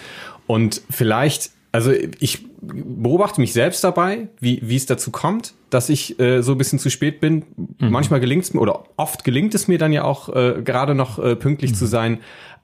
Und 0.47 0.83
vielleicht, 0.91 1.51
also 1.73 1.93
ich 1.93 2.47
beobachte 2.61 3.41
mich 3.41 3.53
selbst 3.53 3.83
dabei, 3.85 4.29
wie, 4.41 4.61
wie 4.63 4.77
es 4.77 4.87
dazu 4.87 5.11
kommt, 5.11 5.55
dass 5.71 5.89
ich 5.89 6.19
äh, 6.21 6.43
so 6.43 6.53
ein 6.53 6.59
bisschen 6.59 6.79
zu 6.79 6.91
spät 6.91 7.21
bin. 7.21 7.45
Manchmal 7.79 8.21
gelingt 8.21 8.45
es 8.45 8.55
mir 8.55 8.61
oder 8.61 8.85
oft 8.97 9.25
gelingt 9.25 9.55
es 9.55 9.69
mir 9.69 9.79
dann 9.79 9.93
ja 9.93 10.05
auch 10.05 10.29
äh, 10.29 10.63
gerade 10.63 10.95
noch 10.95 11.19
äh, 11.19 11.37
pünktlich 11.37 11.75
zu 11.75 11.87
sein. 11.87 12.19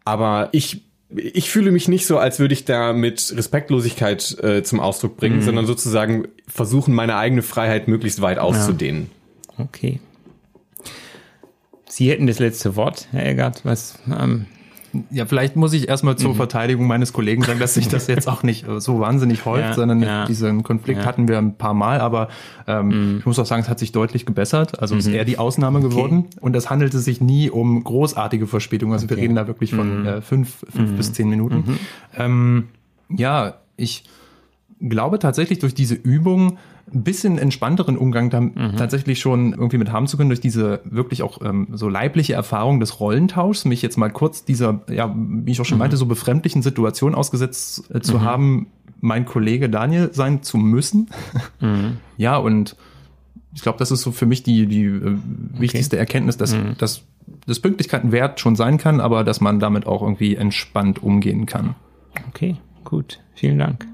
Aber 0.04 0.48
ich 0.52 0.82
ich 1.14 1.50
fühle 1.50 1.72
mich 1.72 1.88
nicht 1.88 2.06
so, 2.06 2.18
als 2.18 2.38
würde 2.38 2.54
ich 2.54 2.64
da 2.64 2.92
mit 2.92 3.34
Respektlosigkeit 3.36 4.36
äh, 4.42 4.62
zum 4.62 4.80
Ausdruck 4.80 5.16
bringen, 5.16 5.42
sondern 5.42 5.66
sozusagen 5.66 6.28
versuchen, 6.46 6.94
meine 6.94 7.16
eigene 7.16 7.42
Freiheit 7.42 7.88
möglichst 7.88 8.20
weit 8.20 8.38
auszudehnen. 8.38 9.10
Okay. 9.58 10.00
Sie 11.88 12.10
hätten 12.10 12.26
das 12.26 12.38
letzte 12.38 12.76
Wort, 12.76 13.08
Herr 13.10 13.26
Eggert. 13.26 13.64
Was, 13.64 13.98
ähm, 14.06 14.46
Ja, 15.10 15.24
vielleicht 15.26 15.56
muss 15.56 15.72
ich 15.72 15.88
erstmal 15.88 16.16
zur 16.16 16.30
mhm. 16.30 16.36
Verteidigung 16.36 16.86
meines 16.86 17.12
Kollegen 17.12 17.42
sagen, 17.42 17.60
dass 17.60 17.74
sich 17.74 17.88
das 17.88 18.06
jetzt 18.08 18.28
auch 18.28 18.42
nicht 18.42 18.66
äh, 18.66 18.80
so 18.80 19.00
wahnsinnig 19.00 19.44
häuft, 19.44 19.68
ja, 19.68 19.74
sondern 19.74 20.02
ja. 20.02 20.24
diesen 20.26 20.62
Konflikt 20.62 21.00
ja. 21.00 21.06
hatten 21.06 21.28
wir 21.28 21.38
ein 21.38 21.56
paar 21.56 21.74
Mal, 21.74 22.00
aber 22.00 22.28
ähm, 22.66 22.88
mhm. 22.88 23.18
ich 23.20 23.26
muss 23.26 23.38
auch 23.38 23.46
sagen, 23.46 23.62
es 23.62 23.68
hat 23.68 23.78
sich 23.78 23.92
deutlich 23.92 24.26
gebessert. 24.26 24.80
Also 24.80 24.94
mhm. 24.94 25.00
ist 25.00 25.06
eher 25.06 25.24
die 25.24 25.38
Ausnahme 25.38 25.80
geworden 25.80 26.26
okay. 26.26 26.38
und 26.40 26.56
es 26.56 26.70
handelte 26.70 26.98
sich 26.98 27.20
nie 27.20 27.50
um 27.50 27.84
großartige 27.84 28.46
Verspätungen. 28.46 28.92
Also 28.92 29.06
okay. 29.06 29.16
wir 29.16 29.22
reden 29.22 29.36
da 29.36 29.46
wirklich 29.46 29.74
von 29.74 30.00
mhm. 30.00 30.06
äh, 30.06 30.20
fünf, 30.22 30.64
fünf 30.68 30.90
mhm. 30.90 30.96
bis 30.96 31.12
zehn 31.12 31.28
Minuten. 31.28 31.56
Mhm. 31.56 31.78
Ähm, 32.16 32.68
ja, 33.08 33.54
ich 33.76 34.04
glaube 34.80 35.18
tatsächlich 35.18 35.58
durch 35.58 35.74
diese 35.74 35.94
Übung 35.94 36.58
ein 36.92 37.02
bisschen 37.02 37.38
entspannteren 37.38 37.96
Umgang 37.96 38.30
da 38.30 38.40
mhm. 38.40 38.76
tatsächlich 38.76 39.20
schon 39.20 39.52
irgendwie 39.52 39.78
mit 39.78 39.92
haben 39.92 40.06
zu 40.06 40.16
können, 40.16 40.30
durch 40.30 40.40
diese 40.40 40.80
wirklich 40.84 41.22
auch 41.22 41.40
ähm, 41.42 41.68
so 41.72 41.88
leibliche 41.88 42.34
Erfahrung 42.34 42.80
des 42.80 43.00
Rollentauschs, 43.00 43.64
mich 43.64 43.82
jetzt 43.82 43.96
mal 43.96 44.10
kurz 44.10 44.44
dieser, 44.44 44.80
ja, 44.88 45.14
wie 45.16 45.52
ich 45.52 45.60
auch 45.60 45.64
schon 45.64 45.78
mhm. 45.78 45.80
meinte, 45.80 45.96
so 45.96 46.06
befremdlichen 46.06 46.62
Situation 46.62 47.14
ausgesetzt 47.14 47.90
äh, 47.94 48.00
zu 48.00 48.18
mhm. 48.18 48.22
haben, 48.22 48.66
mein 49.00 49.24
Kollege 49.24 49.68
Daniel 49.68 50.10
sein 50.12 50.42
zu 50.42 50.58
müssen. 50.58 51.08
Mhm. 51.60 51.98
Ja, 52.16 52.38
und 52.38 52.74
ich 53.54 53.60
glaube, 53.60 53.78
das 53.78 53.90
ist 53.90 54.00
so 54.00 54.12
für 54.12 54.24
mich 54.24 54.42
die, 54.42 54.66
die 54.66 54.84
äh, 54.84 55.16
wichtigste 55.58 55.96
okay. 55.96 56.00
Erkenntnis, 56.00 56.38
dass, 56.38 56.54
mhm. 56.54 56.74
dass 56.78 57.02
das 57.46 57.60
Pünktlichkeit 57.60 58.10
Wert 58.12 58.40
schon 58.40 58.56
sein 58.56 58.78
kann, 58.78 59.00
aber 59.00 59.22
dass 59.22 59.42
man 59.42 59.60
damit 59.60 59.86
auch 59.86 60.00
irgendwie 60.00 60.36
entspannt 60.36 61.02
umgehen 61.02 61.44
kann. 61.44 61.74
Okay, 62.28 62.56
gut. 62.84 63.20
Vielen 63.34 63.58
Dank. 63.58 63.89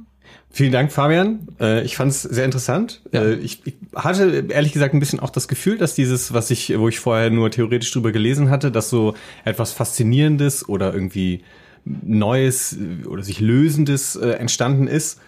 Vielen 0.56 0.72
Dank, 0.72 0.90
Fabian. 0.90 1.48
Äh, 1.60 1.82
ich 1.82 1.96
fand 1.96 2.12
es 2.12 2.22
sehr 2.22 2.46
interessant. 2.46 3.02
Ja. 3.12 3.24
Äh, 3.24 3.34
ich, 3.34 3.60
hatte 3.94 4.46
ehrlich 4.48 4.72
gesagt 4.72 4.94
ein 4.94 5.00
bisschen 5.00 5.20
auch 5.20 5.28
das 5.28 5.48
Gefühl, 5.48 5.76
dass 5.76 5.94
dieses, 5.94 6.32
was 6.32 6.50
ich, 6.50 6.78
wo 6.78 6.88
ich 6.88 6.98
vorher 6.98 7.28
nur 7.28 7.50
theoretisch 7.50 7.92
drüber 7.92 8.10
gelesen 8.10 8.48
hatte, 8.48 8.72
dass 8.72 8.88
so 8.88 9.14
etwas 9.44 9.72
Faszinierendes 9.72 10.66
oder 10.66 10.94
irgendwie 10.94 11.42
Neues 11.84 12.74
oder 13.06 13.22
sich 13.22 13.40
Lösendes 13.40 14.16
äh, 14.16 14.30
entstanden 14.30 14.86
ist. 14.86 15.20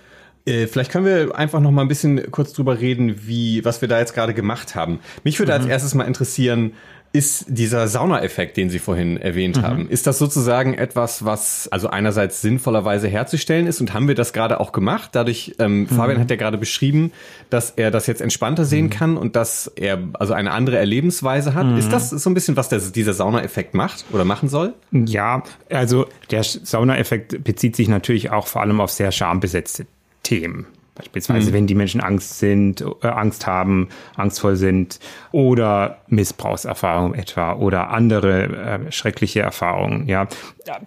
Vielleicht 0.46 0.90
können 0.90 1.04
wir 1.04 1.36
einfach 1.36 1.60
noch 1.60 1.72
mal 1.72 1.82
ein 1.82 1.88
bisschen 1.88 2.30
kurz 2.30 2.54
drüber 2.54 2.80
reden, 2.80 3.26
wie 3.26 3.62
was 3.66 3.82
wir 3.82 3.88
da 3.88 3.98
jetzt 3.98 4.14
gerade 4.14 4.32
gemacht 4.32 4.74
haben. 4.74 5.00
Mich 5.22 5.38
würde 5.38 5.52
mhm. 5.52 5.58
als 5.58 5.66
erstes 5.66 5.94
mal 5.94 6.04
interessieren, 6.04 6.72
ist 7.12 7.46
dieser 7.48 7.88
Saunaeffekt, 7.88 8.56
den 8.56 8.68
Sie 8.70 8.78
vorhin 8.78 9.16
erwähnt 9.16 9.56
mhm. 9.56 9.62
haben, 9.62 9.88
ist 9.88 10.06
das 10.06 10.18
sozusagen 10.18 10.74
etwas, 10.74 11.24
was 11.24 11.68
also 11.68 11.88
einerseits 11.88 12.42
sinnvollerweise 12.42 13.08
herzustellen 13.08 13.66
ist 13.66 13.80
und 13.80 13.94
haben 13.94 14.08
wir 14.08 14.14
das 14.14 14.32
gerade 14.32 14.60
auch 14.60 14.72
gemacht? 14.72 15.10
Dadurch, 15.12 15.54
ähm, 15.58 15.80
mhm. 15.80 15.88
Fabian 15.88 16.20
hat 16.20 16.30
ja 16.30 16.36
gerade 16.36 16.58
beschrieben, 16.58 17.12
dass 17.50 17.70
er 17.70 17.90
das 17.90 18.06
jetzt 18.06 18.20
entspannter 18.20 18.64
sehen 18.64 18.86
mhm. 18.86 18.90
kann 18.90 19.16
und 19.16 19.36
dass 19.36 19.72
er 19.74 19.98
also 20.14 20.34
eine 20.34 20.50
andere 20.50 20.76
Erlebensweise 20.78 21.54
hat. 21.54 21.66
Ist 21.78 21.86
mhm. 21.86 21.92
das 21.92 22.10
so 22.10 22.28
ein 22.28 22.34
bisschen, 22.34 22.56
was 22.56 22.68
der, 22.68 22.78
dieser 22.78 23.14
Saunaeffekt 23.14 23.74
macht 23.74 24.04
oder 24.12 24.24
machen 24.24 24.48
soll? 24.48 24.74
Ja, 24.92 25.42
also 25.70 26.06
der 26.30 26.44
Saunaeffekt 26.44 27.42
bezieht 27.42 27.74
sich 27.74 27.88
natürlich 27.88 28.30
auch 28.30 28.46
vor 28.46 28.62
allem 28.62 28.80
auf 28.80 28.90
sehr 28.90 29.12
schambesetzte 29.12 29.86
Themen. 30.22 30.66
Beispielsweise, 30.98 31.50
mhm. 31.50 31.54
wenn 31.54 31.66
die 31.68 31.74
Menschen 31.76 32.00
Angst 32.00 32.40
sind, 32.40 32.84
äh, 33.02 33.06
Angst 33.06 33.46
haben, 33.46 33.88
angstvoll 34.16 34.56
sind 34.56 34.98
oder 35.30 35.98
Missbrauchserfahrungen 36.08 37.14
etwa 37.14 37.54
oder 37.54 37.90
andere 37.90 38.88
äh, 38.88 38.92
schreckliche 38.92 39.40
Erfahrungen. 39.40 40.08
Ja, 40.08 40.26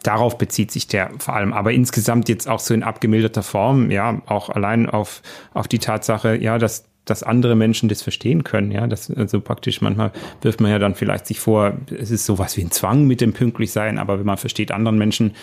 darauf 0.03 0.38
bezieht 0.38 0.72
sich 0.72 0.88
der 0.88 1.12
vor 1.18 1.36
allem. 1.36 1.53
Aber 1.53 1.72
insgesamt 1.72 2.28
jetzt 2.28 2.49
auch 2.49 2.59
so 2.59 2.74
in 2.74 2.84
abgemilderter 2.84 3.43
Form, 3.43 3.89
ja, 3.89 4.22
auch 4.26 4.49
allein 4.49 4.89
auf 4.89 5.22
auf 5.53 5.68
die 5.68 5.80
Tatsache, 5.80 6.36
ja, 6.36 6.57
dass 6.57 6.86
dass 7.05 7.24
andere 7.24 7.55
Menschen 7.55 7.89
das 7.89 8.03
verstehen 8.03 8.43
können, 8.43 8.72
ja, 8.72 8.86
das 8.86 9.09
also 9.09 9.41
praktisch 9.41 9.82
manchmal 9.82 10.12
wirft 10.41 10.62
man 10.62 10.70
ja 10.70 10.78
dann 10.78 10.93
vielleicht 10.93 11.26
sich 11.26 11.39
vor, 11.39 11.74
es 11.89 12.12
ist 12.12 12.26
sowas 12.26 12.57
wie 12.57 12.62
ein 12.62 12.72
Zwang 12.72 13.07
mit 13.07 13.22
dem 13.22 13.34
pünktlich 13.34 13.72
sein, 13.72 13.97
aber 13.97 14.20
wenn 14.20 14.26
man 14.26 14.38
versteht 14.38 14.72
anderen 14.72 14.99
Menschen 14.99 15.34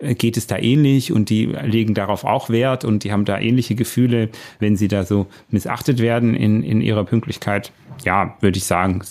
geht 0.00 0.36
es 0.36 0.46
da 0.46 0.56
ähnlich 0.56 1.12
und 1.12 1.30
die 1.30 1.46
legen 1.46 1.94
darauf 1.94 2.24
auch 2.24 2.50
Wert 2.50 2.84
und 2.84 3.04
die 3.04 3.12
haben 3.12 3.24
da 3.24 3.38
ähnliche 3.38 3.74
Gefühle, 3.74 4.30
wenn 4.58 4.76
sie 4.76 4.88
da 4.88 5.04
so 5.04 5.26
missachtet 5.50 6.00
werden 6.00 6.34
in, 6.34 6.62
in 6.62 6.80
ihrer 6.80 7.04
Pünktlichkeit. 7.04 7.72
Ja, 8.04 8.36
würde 8.40 8.58
ich 8.58 8.64
sagen, 8.64 9.02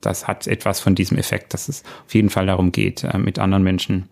das 0.00 0.26
hat 0.26 0.46
etwas 0.46 0.80
von 0.80 0.94
diesem 0.94 1.18
Effekt, 1.18 1.54
dass 1.54 1.68
es 1.68 1.82
auf 2.06 2.14
jeden 2.14 2.30
Fall 2.30 2.46
darum 2.46 2.72
geht, 2.72 3.04
äh, 3.04 3.18
mit 3.18 3.38
anderen 3.38 3.62
Menschen 3.62 4.08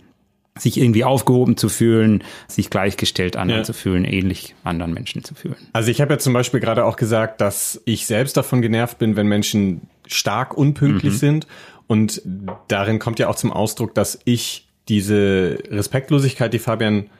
sich 0.58 0.78
irgendwie 0.78 1.04
aufgehoben 1.04 1.56
zu 1.56 1.70
fühlen, 1.70 2.22
sich 2.46 2.68
gleichgestellt 2.68 3.36
anderen 3.36 3.60
ja. 3.60 3.64
zu 3.64 3.72
fühlen, 3.72 4.04
ähnlich 4.04 4.54
anderen 4.64 4.92
Menschen 4.92 5.24
zu 5.24 5.34
fühlen. 5.34 5.56
Also 5.72 5.90
ich 5.90 6.00
habe 6.02 6.12
ja 6.12 6.18
zum 6.18 6.34
Beispiel 6.34 6.60
gerade 6.60 6.84
auch 6.84 6.96
gesagt, 6.96 7.40
dass 7.40 7.80
ich 7.86 8.06
selbst 8.06 8.36
davon 8.36 8.60
genervt 8.60 8.98
bin, 8.98 9.16
wenn 9.16 9.26
Menschen 9.28 9.88
stark 10.06 10.56
unpünktlich 10.56 11.14
mhm. 11.14 11.18
sind. 11.18 11.46
Und 11.86 12.22
darin 12.68 12.98
kommt 12.98 13.18
ja 13.18 13.28
auch 13.28 13.34
zum 13.34 13.50
Ausdruck, 13.50 13.94
dass 13.94 14.20
ich 14.24 14.68
diese 14.88 15.58
Respektlosigkeit, 15.70 16.52
die 16.52 16.58
Fabian 16.58 17.10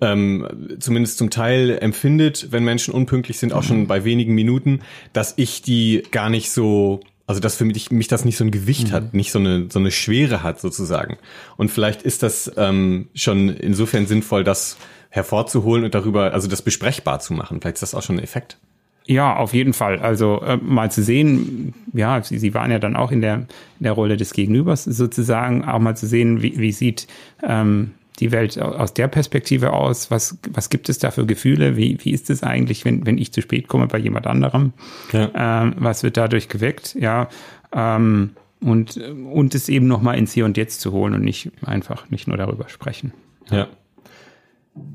ähm, 0.00 0.76
zumindest 0.78 1.18
zum 1.18 1.30
Teil 1.30 1.78
empfindet, 1.80 2.48
wenn 2.50 2.64
Menschen 2.64 2.94
unpünktlich 2.94 3.38
sind, 3.38 3.52
auch 3.52 3.62
schon 3.62 3.80
mhm. 3.80 3.86
bei 3.86 4.04
wenigen 4.04 4.34
Minuten, 4.34 4.80
dass 5.12 5.34
ich 5.36 5.62
die 5.62 6.02
gar 6.10 6.30
nicht 6.30 6.50
so, 6.50 7.00
also 7.26 7.40
dass 7.40 7.56
für 7.56 7.64
mich, 7.64 7.90
mich 7.90 8.08
das 8.08 8.24
nicht 8.24 8.36
so 8.36 8.44
ein 8.44 8.50
Gewicht 8.50 8.88
mhm. 8.88 8.92
hat, 8.92 9.14
nicht 9.14 9.32
so 9.32 9.38
eine, 9.38 9.66
so 9.70 9.78
eine 9.78 9.90
Schwere 9.90 10.42
hat 10.42 10.60
sozusagen. 10.60 11.18
Und 11.56 11.70
vielleicht 11.70 12.02
ist 12.02 12.22
das 12.22 12.50
ähm, 12.56 13.08
schon 13.14 13.50
insofern 13.50 14.06
sinnvoll, 14.06 14.44
das 14.44 14.78
hervorzuholen 15.10 15.84
und 15.84 15.94
darüber, 15.94 16.32
also 16.32 16.48
das 16.48 16.62
besprechbar 16.62 17.20
zu 17.20 17.34
machen. 17.34 17.60
Vielleicht 17.60 17.76
ist 17.76 17.82
das 17.82 17.94
auch 17.94 18.02
schon 18.02 18.16
ein 18.16 18.22
Effekt. 18.22 18.58
Ja, 19.06 19.36
auf 19.36 19.54
jeden 19.54 19.72
Fall. 19.72 19.98
Also 19.98 20.40
äh, 20.42 20.56
mal 20.56 20.90
zu 20.90 21.02
sehen, 21.02 21.74
ja, 21.92 22.22
sie, 22.22 22.38
sie 22.38 22.54
waren 22.54 22.70
ja 22.70 22.78
dann 22.78 22.96
auch 22.96 23.10
in 23.10 23.20
der, 23.20 23.34
in 23.34 23.84
der 23.84 23.92
Rolle 23.92 24.16
des 24.16 24.32
Gegenübers 24.32 24.84
sozusagen, 24.84 25.64
auch 25.64 25.80
mal 25.80 25.96
zu 25.96 26.06
sehen, 26.06 26.42
wie, 26.42 26.58
wie 26.58 26.72
sieht 26.72 27.06
ähm, 27.42 27.92
die 28.20 28.32
Welt 28.32 28.60
aus 28.60 28.94
der 28.94 29.08
Perspektive 29.08 29.72
aus? 29.72 30.10
Was, 30.10 30.38
was 30.52 30.68
gibt 30.68 30.88
es 30.88 30.98
da 30.98 31.10
für 31.10 31.26
Gefühle? 31.26 31.76
Wie, 31.76 31.98
wie 32.02 32.12
ist 32.12 32.30
es 32.30 32.42
eigentlich, 32.42 32.84
wenn, 32.84 33.06
wenn 33.06 33.18
ich 33.18 33.32
zu 33.32 33.40
spät 33.40 33.66
komme 33.66 33.86
bei 33.86 33.98
jemand 33.98 34.26
anderem? 34.26 34.72
Ja. 35.12 35.30
Ähm, 35.34 35.74
was 35.78 36.02
wird 36.02 36.16
dadurch 36.16 36.48
geweckt? 36.48 36.94
Ja, 37.00 37.28
ähm, 37.74 38.30
und, 38.60 38.98
und 38.98 39.54
es 39.54 39.70
eben 39.70 39.86
nochmal 39.86 40.18
ins 40.18 40.32
Hier 40.32 40.44
und 40.44 40.58
Jetzt 40.58 40.82
zu 40.82 40.92
holen 40.92 41.14
und 41.14 41.22
nicht 41.22 41.50
einfach 41.64 42.10
nicht 42.10 42.28
nur 42.28 42.36
darüber 42.36 42.68
sprechen. 42.68 43.12
Ja. 43.50 43.68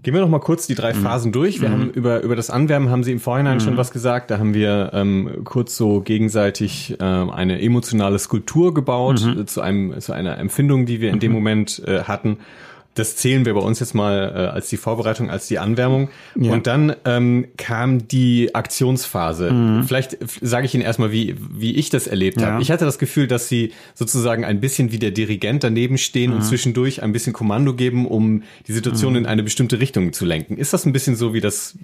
Gehen 0.03 0.13
wir 0.13 0.21
noch 0.21 0.30
mal 0.30 0.39
kurz 0.39 0.67
die 0.67 0.76
drei 0.76 0.93
mhm. 0.93 0.99
Phasen 0.99 1.32
durch. 1.32 1.61
Wir 1.61 1.67
mhm. 1.67 1.73
haben 1.73 1.89
über, 1.91 2.21
über 2.21 2.36
das 2.36 2.49
Anwärmen 2.49 2.89
haben 2.89 3.03
Sie 3.03 3.11
im 3.11 3.19
Vorhinein 3.19 3.55
mhm. 3.55 3.61
schon 3.61 3.78
was 3.78 3.91
gesagt. 3.91 4.32
Da 4.32 4.39
haben 4.39 4.53
wir 4.53 4.91
ähm, 4.93 5.41
kurz 5.43 5.76
so 5.76 5.99
gegenseitig 5.99 6.95
ähm, 6.99 7.30
eine 7.30 7.61
emotionale 7.61 8.17
Skulptur 8.17 8.73
gebaut 8.73 9.21
mhm. 9.26 9.41
äh, 9.41 9.45
zu 9.45 9.61
einem 9.61 9.99
zu 9.99 10.13
einer 10.13 10.38
Empfindung, 10.38 10.86
die 10.86 11.01
wir 11.01 11.11
in 11.11 11.19
dem 11.19 11.32
mhm. 11.32 11.38
Moment 11.38 11.84
äh, 11.86 12.03
hatten 12.03 12.38
das 12.95 13.17
zählen 13.17 13.45
wir 13.45 13.53
bei 13.53 13.59
uns 13.59 13.79
jetzt 13.81 13.93
mal 13.93 14.33
äh, 14.33 14.39
als 14.47 14.69
die 14.69 14.77
Vorbereitung, 14.77 15.29
als 15.29 15.47
die 15.47 15.59
Anwärmung. 15.59 16.09
Ja. 16.39 16.53
Und 16.53 16.65
dann 16.65 16.95
ähm, 17.03 17.45
kam 17.57 18.07
die 18.07 18.55
Aktionsphase. 18.55 19.51
Mhm. 19.51 19.83
Vielleicht 19.83 20.17
sage 20.41 20.65
ich 20.65 20.73
Ihnen 20.73 20.83
erstmal, 20.83 21.11
wie, 21.11 21.35
wie 21.37 21.75
ich 21.75 21.89
das 21.89 22.07
erlebt 22.07 22.39
ja. 22.39 22.47
habe. 22.47 22.61
Ich 22.61 22.71
hatte 22.71 22.85
das 22.85 22.97
Gefühl, 22.97 23.27
dass 23.27 23.49
Sie 23.49 23.73
sozusagen 23.93 24.45
ein 24.45 24.61
bisschen 24.61 24.93
wie 24.93 24.99
der 24.99 25.11
Dirigent 25.11 25.63
daneben 25.63 25.97
stehen 25.97 26.31
mhm. 26.31 26.37
und 26.37 26.43
zwischendurch 26.43 27.03
ein 27.03 27.11
bisschen 27.11 27.33
Kommando 27.33 27.73
geben, 27.73 28.07
um 28.07 28.43
die 28.67 28.73
Situation 28.73 29.11
mhm. 29.11 29.19
in 29.19 29.25
eine 29.25 29.43
bestimmte 29.43 29.79
Richtung 29.79 30.13
zu 30.13 30.23
lenken. 30.25 30.57
Ist 30.57 30.71
das 30.71 30.85
ein 30.85 30.93
bisschen 30.93 31.17
so 31.17 31.33
wie 31.33 31.41
das, 31.41 31.77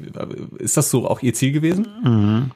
ist 0.60 0.78
das 0.78 0.90
so 0.90 1.08
auch 1.08 1.22
Ihr 1.22 1.34
Ziel 1.34 1.52
gewesen? 1.52 1.88
Mhm. 2.04 2.52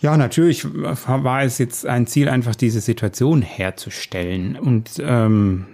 Ja, 0.00 0.16
natürlich 0.16 0.64
war 0.64 1.42
es 1.42 1.58
jetzt 1.58 1.86
ein 1.86 2.06
Ziel, 2.06 2.28
einfach 2.28 2.54
diese 2.54 2.80
Situation 2.80 3.42
herzustellen. 3.42 4.56
Und 4.56 4.90
ähm, 5.00 5.66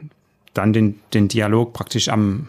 dann 0.55 0.73
den, 0.73 0.99
den 1.13 1.29
Dialog 1.29 1.73
praktisch 1.73 2.09
am, 2.09 2.49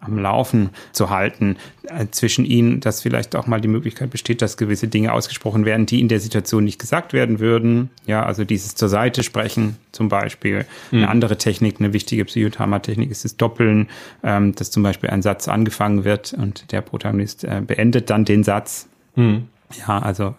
am 0.00 0.18
Laufen 0.18 0.70
zu 0.92 1.10
halten 1.10 1.56
äh, 1.84 2.06
zwischen 2.10 2.44
ihnen, 2.44 2.80
dass 2.80 3.02
vielleicht 3.02 3.36
auch 3.36 3.46
mal 3.46 3.60
die 3.60 3.68
Möglichkeit 3.68 4.10
besteht, 4.10 4.42
dass 4.42 4.56
gewisse 4.56 4.88
Dinge 4.88 5.12
ausgesprochen 5.12 5.64
werden, 5.64 5.86
die 5.86 6.00
in 6.00 6.08
der 6.08 6.20
Situation 6.20 6.64
nicht 6.64 6.78
gesagt 6.78 7.12
werden 7.12 7.38
würden. 7.38 7.90
Ja, 8.06 8.24
also 8.24 8.44
dieses 8.44 8.74
zur 8.74 8.88
Seite 8.88 9.22
sprechen 9.22 9.76
zum 9.92 10.08
Beispiel. 10.08 10.66
Mhm. 10.90 10.98
Eine 10.98 11.08
andere 11.08 11.38
Technik, 11.38 11.80
eine 11.80 11.92
wichtige 11.92 12.24
Psychodramatechnik 12.24 13.10
ist 13.10 13.24
das 13.24 13.36
Doppeln, 13.36 13.88
ähm, 14.22 14.54
dass 14.54 14.70
zum 14.70 14.82
Beispiel 14.82 15.10
ein 15.10 15.22
Satz 15.22 15.48
angefangen 15.48 16.04
wird 16.04 16.34
und 16.34 16.72
der 16.72 16.80
Protagonist 16.80 17.44
äh, 17.44 17.62
beendet 17.66 18.10
dann 18.10 18.24
den 18.24 18.44
Satz. 18.44 18.88
Mhm. 19.14 19.48
Ja, 19.86 19.98
also 19.98 20.34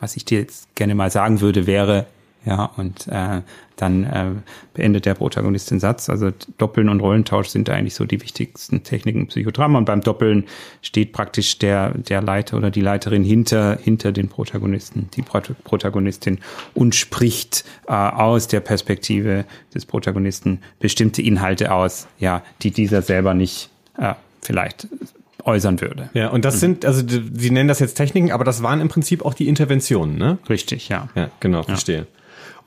was 0.00 0.16
ich 0.16 0.24
dir 0.24 0.40
jetzt 0.40 0.74
gerne 0.76 0.94
mal 0.94 1.10
sagen 1.10 1.40
würde, 1.40 1.66
wäre, 1.66 2.06
ja, 2.44 2.66
und 2.76 3.06
äh, 3.08 3.42
dann 3.76 4.04
äh, 4.04 4.30
beendet 4.74 5.06
der 5.06 5.14
Protagonist 5.14 5.70
den 5.70 5.80
Satz. 5.80 6.08
Also 6.08 6.30
Doppeln 6.56 6.88
und 6.88 7.00
Rollentausch 7.00 7.48
sind 7.48 7.68
da 7.68 7.74
eigentlich 7.74 7.94
so 7.94 8.04
die 8.04 8.20
wichtigsten 8.20 8.82
Techniken 8.82 9.20
im 9.20 9.26
Psychodrama. 9.26 9.78
Und 9.78 9.84
beim 9.84 10.00
Doppeln 10.00 10.44
steht 10.82 11.12
praktisch 11.12 11.58
der, 11.58 11.90
der 11.90 12.22
Leiter 12.22 12.56
oder 12.56 12.70
die 12.70 12.80
Leiterin 12.80 13.24
hinter, 13.24 13.76
hinter 13.76 14.12
den 14.12 14.28
Protagonisten, 14.28 15.08
die 15.14 15.22
Protagonistin 15.22 16.38
und 16.74 16.94
spricht 16.94 17.64
äh, 17.86 17.92
aus 17.92 18.48
der 18.48 18.60
Perspektive 18.60 19.44
des 19.74 19.84
Protagonisten 19.86 20.60
bestimmte 20.80 21.22
Inhalte 21.22 21.72
aus, 21.72 22.08
ja, 22.18 22.42
die 22.62 22.70
dieser 22.70 23.02
selber 23.02 23.34
nicht 23.34 23.70
äh, 23.98 24.14
vielleicht 24.42 24.88
äußern 25.44 25.80
würde. 25.80 26.10
Ja, 26.14 26.28
und 26.28 26.44
das 26.44 26.56
mhm. 26.56 26.58
sind, 26.58 26.84
also 26.84 27.02
Sie 27.06 27.50
nennen 27.50 27.68
das 27.68 27.78
jetzt 27.78 27.94
Techniken, 27.94 28.32
aber 28.32 28.44
das 28.44 28.62
waren 28.62 28.80
im 28.80 28.88
Prinzip 28.88 29.24
auch 29.24 29.34
die 29.34 29.48
Interventionen, 29.48 30.16
ne? 30.16 30.38
Richtig, 30.48 30.88
ja. 30.88 31.08
Ja, 31.14 31.30
genau, 31.40 31.62
verstehe. 31.62 31.98
Ja. 31.98 32.17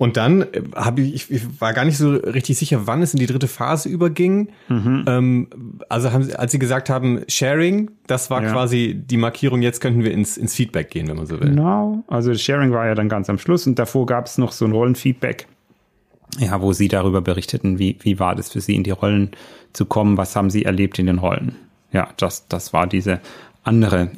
Und 0.02 0.18
dann 0.18 0.42
äh, 0.42 0.64
habe 0.76 1.02
ich, 1.02 1.30
ich 1.30 1.62
war 1.62 1.74
gar 1.74 1.86
nicht 1.86 2.00
so 2.00 2.10
richtig 2.10 2.58
sicher, 2.58 2.88
wann 2.88 3.04
es 3.04 3.14
in 3.14 3.20
die 3.20 3.28
dritte 3.28 3.48
Phase 3.48 3.88
überging. 3.88 4.50
Mhm. 4.68 5.06
Ähm, 5.06 5.48
also 5.90 6.12
haben, 6.12 6.28
als 6.38 6.52
Sie 6.52 6.58
gesagt 6.58 6.90
haben, 6.90 7.22
Sharing, 7.28 7.92
das 8.08 8.32
war 8.32 8.42
ja. 8.42 8.52
quasi 8.52 8.96
die 8.96 9.18
Markierung, 9.18 9.62
jetzt 9.62 9.80
könnten 9.80 10.04
wir 10.04 10.12
ins, 10.12 10.38
ins 10.38 10.56
Feedback 10.56 10.90
gehen, 10.90 11.08
wenn 11.08 11.18
man 11.18 11.28
so 11.28 11.40
will. 11.40 11.50
Genau, 11.50 12.04
also 12.08 12.34
Sharing 12.34 12.72
war 12.72 12.88
ja 12.88 12.96
dann 12.96 13.10
ganz 13.10 13.30
am 13.30 13.38
Schluss 13.38 13.68
und 13.68 13.78
davor 13.78 14.08
gab 14.08 14.26
es 14.26 14.40
noch 14.40 14.54
so 14.54 14.66
ein 14.66 14.72
Rollenfeedback, 14.72 15.46
ja, 16.40 16.60
wo 16.64 16.74
Sie 16.74 16.88
darüber 16.88 17.22
berichteten, 17.22 17.78
wie, 17.78 17.98
wie 18.02 18.18
war 18.18 18.34
das 18.34 18.52
für 18.52 18.60
Sie 18.60 18.74
in 18.74 18.84
die 18.84 18.90
Rollen 18.90 19.30
zu 19.72 19.86
kommen, 19.86 20.18
was 20.18 20.36
haben 20.36 20.50
Sie 20.50 20.66
erlebt 20.66 20.98
in 20.98 21.06
den 21.06 21.20
Rollen. 21.20 21.58
Ja, 21.92 22.10
das, 22.18 22.48
das 22.48 22.74
war 22.74 22.88
diese 22.88 23.20
andere 23.64 24.10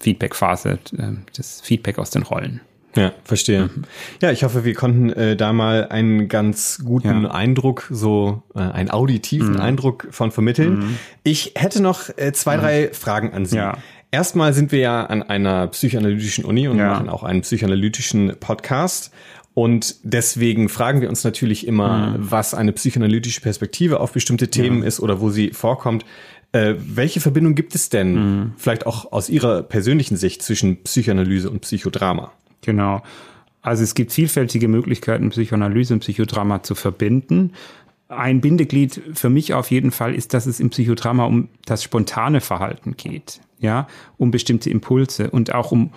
Feedback-Phase, 0.00 0.80
äh, 0.98 1.12
das 1.36 1.60
Feedback 1.60 2.00
aus 2.00 2.10
den 2.10 2.22
Rollen. 2.22 2.62
Ja, 2.96 3.12
verstehe. 3.24 3.64
Mhm. 3.66 3.84
Ja, 4.20 4.32
ich 4.32 4.42
hoffe, 4.42 4.64
wir 4.64 4.74
konnten 4.74 5.10
äh, 5.10 5.36
da 5.36 5.52
mal 5.52 5.88
einen 5.88 6.28
ganz 6.28 6.82
guten 6.84 7.24
ja. 7.24 7.30
Eindruck, 7.30 7.86
so 7.90 8.42
äh, 8.54 8.58
einen 8.58 8.90
auditiven 8.90 9.54
mhm. 9.54 9.60
Eindruck 9.60 10.08
von 10.10 10.32
vermitteln. 10.32 10.78
Mhm. 10.78 10.98
Ich 11.22 11.52
hätte 11.56 11.80
noch 11.82 12.08
äh, 12.16 12.32
zwei, 12.32 12.56
mhm. 12.56 12.60
drei 12.60 12.90
Fragen 12.92 13.32
an 13.32 13.46
Sie. 13.46 13.56
Ja. 13.56 13.78
Erstmal 14.10 14.52
sind 14.52 14.72
wir 14.72 14.80
ja 14.80 15.04
an 15.04 15.22
einer 15.22 15.68
psychoanalytischen 15.68 16.44
Uni 16.44 16.66
und 16.66 16.78
ja. 16.78 16.88
machen 16.90 17.08
auch 17.08 17.22
einen 17.22 17.42
psychoanalytischen 17.42 18.36
Podcast. 18.40 19.12
Und 19.54 19.96
deswegen 20.02 20.68
fragen 20.68 21.00
wir 21.00 21.08
uns 21.08 21.22
natürlich 21.22 21.66
immer, 21.66 22.18
mhm. 22.18 22.30
was 22.30 22.54
eine 22.54 22.72
psychoanalytische 22.72 23.40
Perspektive 23.40 24.00
auf 24.00 24.12
bestimmte 24.12 24.48
Themen 24.48 24.82
ist 24.82 25.00
oder 25.00 25.20
wo 25.20 25.30
sie 25.30 25.50
vorkommt. 25.50 26.04
Äh, 26.52 26.74
welche 26.78 27.20
Verbindung 27.20 27.54
gibt 27.54 27.76
es 27.76 27.88
denn, 27.88 28.14
mhm. 28.14 28.52
vielleicht 28.56 28.86
auch 28.86 29.12
aus 29.12 29.28
Ihrer 29.28 29.62
persönlichen 29.62 30.16
Sicht, 30.16 30.42
zwischen 30.42 30.82
Psychoanalyse 30.82 31.48
und 31.48 31.60
Psychodrama? 31.60 32.32
Genau. 32.62 33.02
Also 33.62 33.82
es 33.82 33.94
gibt 33.94 34.12
vielfältige 34.12 34.68
Möglichkeiten, 34.68 35.30
Psychoanalyse 35.30 35.94
und 35.94 36.00
Psychodrama 36.00 36.62
zu 36.62 36.74
verbinden. 36.74 37.52
Ein 38.08 38.40
Bindeglied 38.40 39.00
für 39.14 39.28
mich 39.28 39.54
auf 39.54 39.70
jeden 39.70 39.90
Fall 39.90 40.14
ist, 40.14 40.34
dass 40.34 40.46
es 40.46 40.60
im 40.60 40.70
Psychodrama 40.70 41.24
um 41.24 41.48
das 41.66 41.82
spontane 41.82 42.40
Verhalten 42.40 42.96
geht, 42.96 43.40
ja, 43.58 43.86
um 44.16 44.30
bestimmte 44.30 44.70
Impulse 44.70 45.30
und 45.30 45.54
auch 45.54 45.70
um 45.70 45.92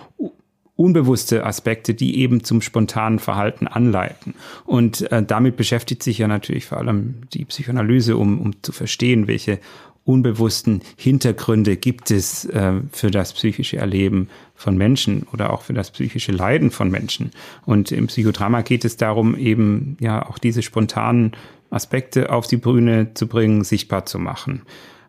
unbewusste 0.76 1.44
Aspekte, 1.46 1.94
die 1.94 2.18
eben 2.18 2.42
zum 2.42 2.60
spontanen 2.60 3.18
Verhalten 3.18 3.66
anleiten. 3.66 4.34
Und 4.64 5.10
äh, 5.12 5.22
damit 5.22 5.56
beschäftigt 5.56 6.02
sich 6.02 6.18
ja 6.18 6.28
natürlich 6.28 6.66
vor 6.66 6.78
allem 6.78 7.22
die 7.32 7.44
Psychoanalyse, 7.44 8.16
um, 8.16 8.40
um 8.40 8.62
zu 8.62 8.72
verstehen, 8.72 9.28
welche 9.28 9.60
unbewussten 10.04 10.82
Hintergründe 10.96 11.76
gibt 11.76 12.10
es 12.10 12.44
äh, 12.44 12.74
für 12.92 13.10
das 13.10 13.32
psychische 13.32 13.78
Erleben 13.78 14.28
von 14.54 14.76
Menschen 14.76 15.26
oder 15.32 15.52
auch 15.52 15.62
für 15.62 15.72
das 15.72 15.90
psychische 15.90 16.32
Leiden 16.32 16.70
von 16.70 16.90
Menschen. 16.90 17.30
Und 17.64 17.90
im 17.90 18.08
Psychodrama 18.08 18.62
geht 18.62 18.84
es 18.84 18.96
darum, 18.96 19.36
eben 19.36 19.96
ja 20.00 20.26
auch 20.28 20.38
diese 20.38 20.62
spontanen 20.62 21.32
Aspekte 21.70 22.30
auf 22.30 22.46
die 22.46 22.58
Bühne 22.58 23.14
zu 23.14 23.26
bringen, 23.26 23.64
sichtbar 23.64 24.04
zu 24.04 24.18
machen. 24.18 24.62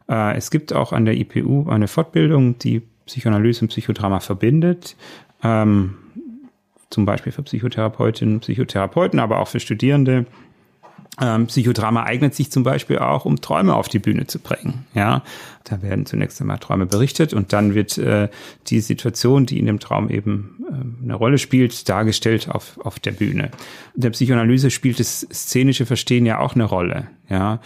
Äh, 0.10 0.38
es 0.38 0.50
gibt 0.50 0.74
auch 0.74 0.94
an 0.94 1.06
der 1.06 1.16
IPU 1.16 1.70
eine 1.70 1.88
Fortbildung, 1.88 2.58
die 2.60 2.82
Psychoanalyse 3.06 3.62
und 3.62 3.68
Psychodrama 3.70 4.20
verbindet. 4.20 4.96
Ähm, 5.44 5.96
zum 6.90 7.06
Beispiel 7.06 7.32
für 7.32 7.44
Psychotherapeutinnen, 7.44 8.40
Psychotherapeuten, 8.40 9.20
aber 9.20 9.40
auch 9.40 9.50
für 9.50 9.60
Studierende. 9.60 10.26
Ähm, 11.22 11.48
Psychodrama 11.48 12.04
eignet 12.04 12.36
sich 12.36 12.52
zum 12.52 12.64
Beispiel 12.64 13.00
auch, 13.00 13.24
um 13.26 13.40
Träume 13.40 13.76
auf 13.76 13.88
die 13.88 14.00
Bühne 14.00 14.28
zu 14.28 14.40
bringen. 14.40 14.86
Ja, 14.94 15.24
da 15.64 15.82
werden 15.82 16.06
zunächst 16.06 16.42
einmal 16.42 16.60
Träume 16.60 16.86
berichtet 16.86 17.34
und 17.34 17.54
dann 17.54 17.74
wird 17.74 17.98
äh, 17.98 18.28
die 18.68 18.82
Situation, 18.82 19.46
die 19.46 19.58
in 19.60 19.66
dem 19.66 19.80
Traum 19.80 20.10
eben 20.10 20.66
äh, 20.70 21.04
eine 21.04 21.16
Rolle 21.16 21.38
spielt, 21.38 21.88
dargestellt 21.88 22.50
auf, 22.50 22.78
auf 22.84 23.00
der 23.00 23.12
Bühne. 23.12 23.52
In 23.96 24.02
der 24.02 24.10
Psychoanalyse 24.10 24.72
spielt 24.72 25.00
das 25.00 25.26
szenische 25.32 25.86
Verstehen 25.86 26.26
ja 26.26 26.40
auch 26.40 26.56
eine 26.56 26.66
Rolle. 26.66 27.08
Ja, 27.30 27.62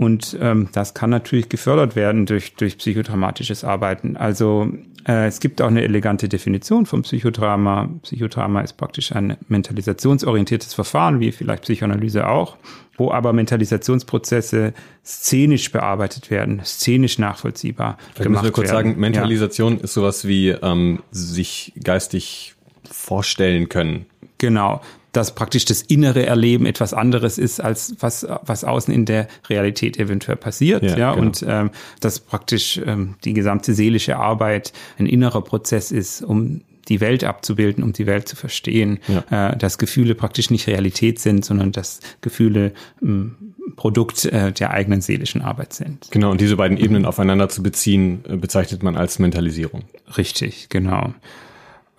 und 0.00 0.34
ähm, 0.40 0.70
das 0.72 0.94
kann 0.94 1.10
natürlich 1.10 1.50
gefördert 1.50 1.94
werden 1.94 2.24
durch, 2.24 2.54
durch 2.54 2.78
psychodramatisches 2.78 3.64
Arbeiten. 3.64 4.16
Also 4.16 4.72
äh, 5.06 5.26
es 5.26 5.40
gibt 5.40 5.60
auch 5.60 5.66
eine 5.66 5.82
elegante 5.82 6.26
Definition 6.26 6.86
vom 6.86 7.02
Psychodrama. 7.02 7.90
Psychodrama 8.00 8.62
ist 8.62 8.78
praktisch 8.78 9.12
ein 9.14 9.36
mentalisationsorientiertes 9.48 10.72
Verfahren, 10.72 11.20
wie 11.20 11.32
vielleicht 11.32 11.64
Psychoanalyse 11.64 12.26
auch, 12.26 12.56
wo 12.96 13.12
aber 13.12 13.34
Mentalisationsprozesse 13.34 14.72
szenisch 15.04 15.70
bearbeitet 15.70 16.30
werden, 16.30 16.62
szenisch 16.64 17.18
nachvollziehbar 17.18 17.98
Vielleicht 17.98 18.22
gemacht 18.22 18.30
müssen 18.30 18.44
wir 18.44 18.52
kurz 18.52 18.70
werden. 18.70 18.92
sagen, 18.92 19.00
Mentalisation 19.00 19.76
ja. 19.76 19.84
ist 19.84 19.92
sowas 19.92 20.26
wie 20.26 20.48
ähm, 20.48 21.02
sich 21.10 21.74
geistig 21.84 22.54
vorstellen 22.90 23.68
können. 23.68 24.06
Genau 24.38 24.80
dass 25.12 25.34
praktisch 25.34 25.64
das 25.64 25.82
innere 25.82 26.26
Erleben 26.26 26.66
etwas 26.66 26.94
anderes 26.94 27.38
ist, 27.38 27.60
als 27.60 27.94
was, 28.00 28.26
was 28.42 28.64
außen 28.64 28.92
in 28.92 29.04
der 29.04 29.28
Realität 29.48 29.98
eventuell 29.98 30.36
passiert. 30.36 30.82
Ja, 30.82 30.96
ja 30.96 31.14
genau. 31.14 31.22
und 31.22 31.44
ähm, 31.46 31.70
dass 32.00 32.20
praktisch 32.20 32.80
ähm, 32.84 33.16
die 33.24 33.32
gesamte 33.32 33.74
seelische 33.74 34.16
Arbeit 34.16 34.72
ein 34.98 35.06
innerer 35.06 35.42
Prozess 35.42 35.90
ist, 35.90 36.22
um 36.22 36.62
die 36.88 37.00
Welt 37.00 37.24
abzubilden, 37.24 37.84
um 37.84 37.92
die 37.92 38.06
Welt 38.06 38.28
zu 38.28 38.36
verstehen, 38.36 38.98
ja. 39.06 39.52
äh, 39.52 39.56
dass 39.56 39.78
Gefühle 39.78 40.14
praktisch 40.14 40.50
nicht 40.50 40.66
Realität 40.66 41.20
sind, 41.20 41.44
sondern 41.44 41.72
dass 41.72 42.00
Gefühle 42.20 42.72
ähm, 43.00 43.36
Produkt 43.76 44.24
äh, 44.24 44.52
der 44.52 44.72
eigenen 44.72 45.00
seelischen 45.00 45.42
Arbeit 45.42 45.72
sind. 45.72 46.08
Genau, 46.10 46.32
und 46.32 46.40
diese 46.40 46.56
beiden 46.56 46.76
Ebenen 46.76 47.06
aufeinander 47.06 47.48
zu 47.48 47.62
beziehen, 47.62 48.24
äh, 48.28 48.36
bezeichnet 48.36 48.82
man 48.82 48.96
als 48.96 49.18
Mentalisierung. 49.18 49.84
Richtig, 50.16 50.68
genau. 50.68 51.14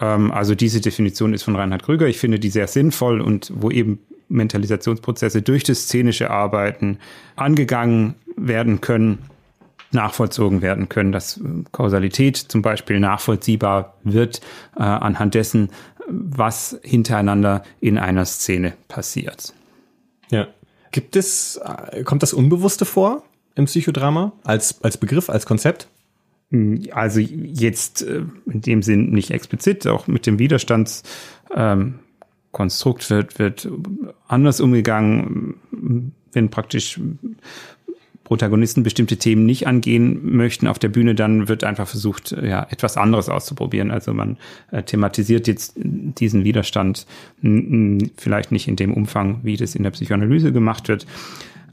Ähm, 0.01 0.31
also 0.31 0.55
diese 0.55 0.81
Definition 0.81 1.33
ist 1.33 1.43
von 1.43 1.55
Reinhard 1.55 1.83
Krüger. 1.83 2.07
Ich 2.07 2.19
finde 2.19 2.39
die 2.39 2.49
sehr 2.49 2.67
sinnvoll 2.67 3.21
und 3.21 3.51
wo 3.55 3.71
eben 3.71 3.99
Mentalisationsprozesse 4.27 5.41
durch 5.41 5.63
das 5.63 5.83
szenische 5.83 6.31
Arbeiten 6.31 6.97
angegangen 7.35 8.15
werden 8.35 8.81
können, 8.81 9.19
nachvollzogen 9.91 10.61
werden 10.61 10.89
können, 10.89 11.11
dass 11.11 11.37
äh, 11.37 11.41
Kausalität 11.71 12.37
zum 12.37 12.61
Beispiel 12.61 12.99
nachvollziehbar 12.99 13.95
wird 14.03 14.41
äh, 14.77 14.83
anhand 14.83 15.35
dessen, 15.35 15.69
was 16.07 16.79
hintereinander 16.81 17.63
in 17.79 17.97
einer 17.97 18.25
Szene 18.25 18.73
passiert. 18.87 19.53
Ja. 20.29 20.47
Gibt 20.91 21.15
es, 21.15 21.57
äh, 21.91 22.03
kommt 22.03 22.23
das 22.23 22.33
Unbewusste 22.33 22.85
vor 22.85 23.23
im 23.55 23.65
Psychodrama 23.65 24.31
als, 24.43 24.81
als 24.81 24.97
Begriff, 24.97 25.29
als 25.29 25.45
Konzept? 25.45 25.87
Hm, 26.51 26.87
also 26.91 27.19
jetzt 27.19 28.03
äh, 28.03 28.21
in 28.45 28.61
dem 28.61 28.83
Sinn 28.83 29.11
nicht 29.11 29.31
explizit, 29.31 29.85
auch 29.87 30.07
mit 30.07 30.25
dem 30.25 30.39
Widerstandskonstrukt 30.39 33.09
wird, 33.09 33.39
wird 33.39 33.67
anders 34.27 34.61
umgegangen, 34.61 35.55
wenn 36.33 36.49
praktisch 36.49 36.99
Protagonisten 38.31 38.83
bestimmte 38.83 39.17
Themen 39.17 39.45
nicht 39.45 39.67
angehen 39.67 40.37
möchten 40.37 40.67
auf 40.67 40.79
der 40.79 40.87
Bühne, 40.87 41.15
dann 41.15 41.49
wird 41.49 41.65
einfach 41.65 41.85
versucht, 41.85 42.31
ja, 42.31 42.65
etwas 42.69 42.95
anderes 42.95 43.27
auszuprobieren. 43.27 43.91
Also 43.91 44.13
man 44.13 44.37
äh, 44.71 44.83
thematisiert 44.83 45.47
jetzt 45.47 45.73
diesen 45.75 46.45
Widerstand 46.45 47.07
vielleicht 48.15 48.53
nicht 48.53 48.69
in 48.69 48.77
dem 48.77 48.93
Umfang, 48.93 49.41
wie 49.43 49.57
das 49.57 49.75
in 49.75 49.83
der 49.83 49.91
Psychoanalyse 49.91 50.53
gemacht 50.53 50.87
wird. 50.87 51.05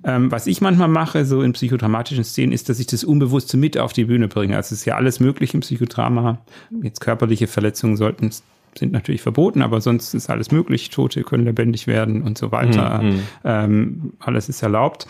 Ähm, 0.08 0.32
was 0.32 0.46
ich 0.46 0.62
manchmal 0.62 0.88
mache, 0.88 1.26
so 1.26 1.42
in 1.42 1.52
psychodramatischen 1.52 2.24
Szenen, 2.24 2.52
ist, 2.52 2.70
dass 2.70 2.80
ich 2.80 2.86
das 2.86 3.04
Unbewusste 3.04 3.58
mit 3.58 3.76
auf 3.76 3.92
die 3.92 4.06
Bühne 4.06 4.26
bringe. 4.26 4.56
Also 4.56 4.68
es 4.68 4.80
ist 4.80 4.84
ja 4.86 4.94
alles 4.94 5.20
möglich 5.20 5.52
im 5.52 5.60
Psychodrama. 5.60 6.38
Jetzt 6.82 7.00
körperliche 7.00 7.46
Verletzungen 7.46 7.96
sollten 7.96 8.30
sind 8.74 8.92
natürlich 8.92 9.20
verboten, 9.20 9.60
aber 9.60 9.80
sonst 9.80 10.14
ist 10.14 10.30
alles 10.30 10.50
möglich. 10.50 10.88
Tote 10.88 11.22
können 11.24 11.44
lebendig 11.44 11.86
werden 11.86 12.22
und 12.22 12.38
so 12.38 12.52
weiter. 12.52 13.02
Mhm. 13.02 13.22
Ähm, 13.44 14.12
alles 14.18 14.48
ist 14.48 14.62
erlaubt. 14.62 15.06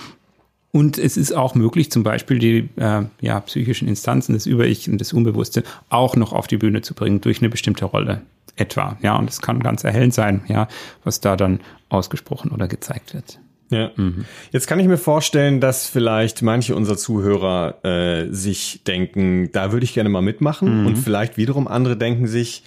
Und 0.72 0.99
es 0.99 1.16
ist 1.16 1.32
auch 1.32 1.55
möglich, 1.55 1.90
zum 1.92 2.03
Beispiel 2.03 2.38
die 2.38 2.68
äh, 2.76 3.03
ja, 3.20 3.40
psychischen 3.40 3.86
Instanzen, 3.86 4.32
das 4.32 4.46
Über-Ich 4.46 4.90
und 4.90 5.01
das 5.01 5.12
Unbewusste 5.12 5.62
auch 5.90 6.16
noch 6.16 6.32
auf 6.32 6.46
die 6.46 6.57
Bühne 6.57 6.82
zu 6.82 6.94
bringen 6.94 7.20
durch 7.20 7.40
eine 7.40 7.51
bestimmte 7.51 7.84
Rolle 7.84 8.22
etwa. 8.57 8.96
Ja, 9.01 9.16
und 9.16 9.30
es 9.30 9.40
kann 9.40 9.61
ganz 9.61 9.84
erhellend 9.84 10.14
sein, 10.14 10.42
ja, 10.49 10.66
was 11.05 11.20
da 11.20 11.36
dann 11.36 11.61
ausgesprochen 11.88 12.51
oder 12.51 12.66
gezeigt 12.66 13.14
wird. 13.14 13.38
Ja. 13.71 13.91
Mhm. 13.97 14.25
Jetzt 14.51 14.66
kann 14.66 14.81
ich 14.81 14.87
mir 14.87 14.99
vorstellen, 14.99 15.61
dass 15.61 15.87
vielleicht 15.87 16.43
manche 16.43 16.75
unserer 16.75 16.97
Zuhörer 16.97 17.85
äh, 17.85 18.33
sich 18.33 18.83
denken, 18.87 19.51
da 19.53 19.73
würde 19.73 19.85
ich 19.85 19.95
gerne 19.95 20.09
mal 20.09 20.23
mitmachen. 20.23 20.81
Mhm. 20.81 20.87
Und 20.87 20.97
vielleicht 20.97 21.37
wiederum 21.37 21.69
andere 21.69 21.97
denken 21.97 22.27
sich, 22.27 22.62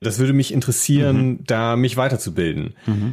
das 0.00 0.18
würde 0.18 0.32
mich 0.32 0.52
interessieren, 0.52 1.28
mhm. 1.28 1.38
da 1.46 1.76
mich 1.76 1.96
weiterzubilden. 1.96 2.74
Mhm. 2.86 3.12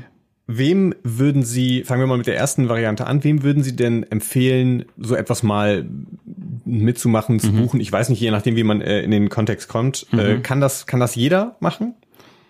Wem 0.49 0.95
würden 1.03 1.43
Sie, 1.43 1.83
fangen 1.83 2.01
wir 2.01 2.07
mal 2.07 2.17
mit 2.17 2.27
der 2.27 2.37
ersten 2.37 2.69
Variante 2.69 3.05
an, 3.05 3.25
wem 3.25 3.43
würden 3.43 3.63
Sie 3.63 3.75
denn 3.75 4.03
empfehlen, 4.09 4.85
so 4.97 5.13
etwas 5.13 5.43
mal 5.43 5.85
mitzumachen, 6.63 7.41
zu 7.41 7.51
mhm. 7.51 7.57
buchen? 7.57 7.81
Ich 7.81 7.91
weiß 7.91 8.07
nicht, 8.07 8.21
je 8.21 8.31
nachdem, 8.31 8.55
wie 8.55 8.63
man 8.63 8.79
äh, 8.79 9.01
in 9.01 9.11
den 9.11 9.27
Kontext 9.27 9.67
kommt. 9.67 10.07
Äh, 10.13 10.35
mhm. 10.35 10.43
kann, 10.43 10.61
das, 10.61 10.87
kann 10.87 11.01
das 11.01 11.15
jeder 11.15 11.57
machen? 11.59 11.95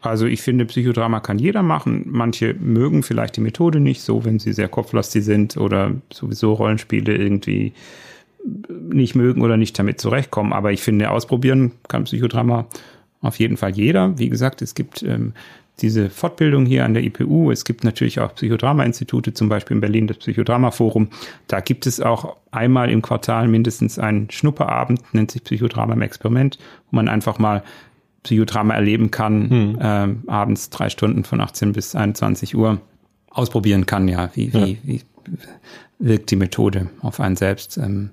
Also 0.02 0.26
ich 0.26 0.42
finde, 0.42 0.66
Psychodrama 0.66 1.20
kann 1.20 1.40
jeder 1.40 1.64
machen. 1.64 2.04
Manche 2.08 2.54
mögen 2.54 3.04
vielleicht 3.04 3.38
die 3.38 3.42
Methode 3.42 3.80
nicht, 3.80 4.02
so 4.02 4.26
wenn 4.26 4.40
sie 4.40 4.54
sehr 4.54 4.68
kopflastig 4.68 5.24
sind 5.24 5.58
oder 5.58 5.94
sowieso 6.14 6.54
Rollenspiele 6.54 7.16
irgendwie 7.16 7.74
nicht 8.90 9.16
mögen 9.16 9.42
oder 9.42 9.58
nicht 9.58 9.78
damit 9.78 10.00
zurechtkommen. 10.00 10.54
Aber 10.54 10.72
ich 10.72 10.82
finde, 10.82 11.12
ausprobieren 11.12 11.72
kann 11.88 12.06
Psychodrama 12.06 12.68
auf 13.22 13.40
jeden 13.40 13.58
Fall 13.58 13.72
jeder. 13.72 14.18
Wie 14.20 14.30
gesagt, 14.30 14.62
es 14.62 14.76
gibt 14.76 15.02
ähm, 15.04 15.34
diese 15.82 16.10
Fortbildung 16.10 16.66
hier 16.66 16.86
an 16.86 16.94
der 16.94 17.04
IPU. 17.04 17.52
Es 17.52 17.64
gibt 17.64 17.84
natürlich 17.84 18.20
auch 18.20 18.34
Psychodrama-Institute, 18.34 19.34
zum 19.34 19.50
Beispiel 19.50 19.76
in 19.76 19.82
Berlin 19.82 20.08
das 20.08 20.18
Psychodrama-Forum. 20.18 21.10
Da 21.48 21.60
gibt 21.60 21.86
es 21.86 22.02
auch 22.02 22.38
einmal 22.52 22.90
im 22.90 23.02
Quartal 23.02 23.48
mindestens 23.48 24.00
einen 24.00 24.30
Schnupperabend, 24.32 25.02
nennt 25.14 25.32
sich 25.32 25.44
Psychodrama 25.44 25.94
im 25.94 26.02
Experiment, 26.02 26.58
wo 26.90 26.96
man 26.96 27.08
einfach 27.08 27.38
mal 27.38 27.64
Psychodrama 28.28 28.74
erleben 28.74 29.10
kann, 29.10 29.50
hm. 29.50 29.80
ähm, 29.82 30.24
abends 30.28 30.70
drei 30.70 30.90
Stunden 30.90 31.24
von 31.24 31.40
18 31.40 31.72
bis 31.72 31.96
21 31.96 32.56
Uhr 32.56 32.82
ausprobieren 33.30 33.86
kann, 33.86 34.08
ja, 34.08 34.30
wie, 34.34 34.54
wie, 34.54 34.72
ja. 34.74 34.78
wie 34.84 35.02
wirkt 36.00 36.30
die 36.32 36.36
Methode 36.36 36.90
auf 37.02 37.20
einen 37.20 37.36
selbst. 37.36 37.78
Ähm, 37.78 38.12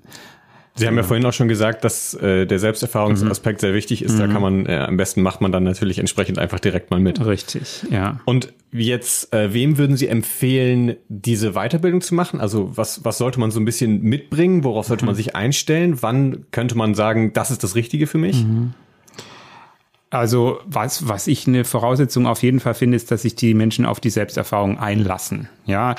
Sie 0.77 0.87
haben 0.87 0.97
ja 0.97 1.03
vorhin 1.03 1.25
auch 1.25 1.31
schon 1.31 1.47
gesagt, 1.47 1.85
dass 1.85 2.13
äh, 2.15 2.45
der 2.45 2.59
Selbsterfahrungsaspekt 2.59 3.61
mhm. 3.61 3.67
sehr 3.67 3.73
wichtig 3.73 4.01
ist. 4.01 4.19
Da 4.19 4.27
mhm. 4.27 4.33
kann 4.33 4.41
man, 4.41 4.65
äh, 4.65 4.75
am 4.75 4.97
besten 4.97 5.21
macht 5.21 5.39
man 5.39 5.53
dann 5.53 5.63
natürlich 5.63 5.99
entsprechend 5.99 6.37
einfach 6.37 6.59
direkt 6.59 6.91
mal 6.91 6.99
mit. 6.99 7.25
Richtig, 7.25 7.83
ja. 7.89 8.19
Und 8.25 8.51
jetzt, 8.73 9.33
äh, 9.33 9.53
wem 9.53 9.77
würden 9.77 9.95
Sie 9.95 10.09
empfehlen, 10.09 10.97
diese 11.07 11.53
Weiterbildung 11.53 12.01
zu 12.01 12.13
machen? 12.13 12.41
Also 12.41 12.75
was, 12.75 13.05
was 13.05 13.17
sollte 13.17 13.39
man 13.39 13.51
so 13.51 13.61
ein 13.61 13.65
bisschen 13.65 14.01
mitbringen? 14.01 14.65
Worauf 14.65 14.87
sollte 14.87 15.05
mhm. 15.05 15.07
man 15.07 15.15
sich 15.15 15.33
einstellen? 15.33 16.01
Wann 16.01 16.45
könnte 16.51 16.75
man 16.75 16.93
sagen, 16.93 17.31
das 17.31 17.51
ist 17.51 17.63
das 17.63 17.75
Richtige 17.75 18.05
für 18.05 18.17
mich? 18.17 18.45
Also 20.11 20.59
was, 20.65 21.07
was 21.07 21.27
ich 21.27 21.47
eine 21.47 21.65
Voraussetzung 21.65 22.27
auf 22.27 22.43
jeden 22.43 22.59
Fall 22.59 22.73
finde, 22.73 22.95
ist, 22.95 23.11
dass 23.11 23.23
sich 23.23 23.35
die 23.35 23.53
Menschen 23.53 23.85
auf 23.85 23.99
die 23.99 24.11
Selbsterfahrung 24.11 24.79
einlassen. 24.79 25.49
Ja, 25.65 25.95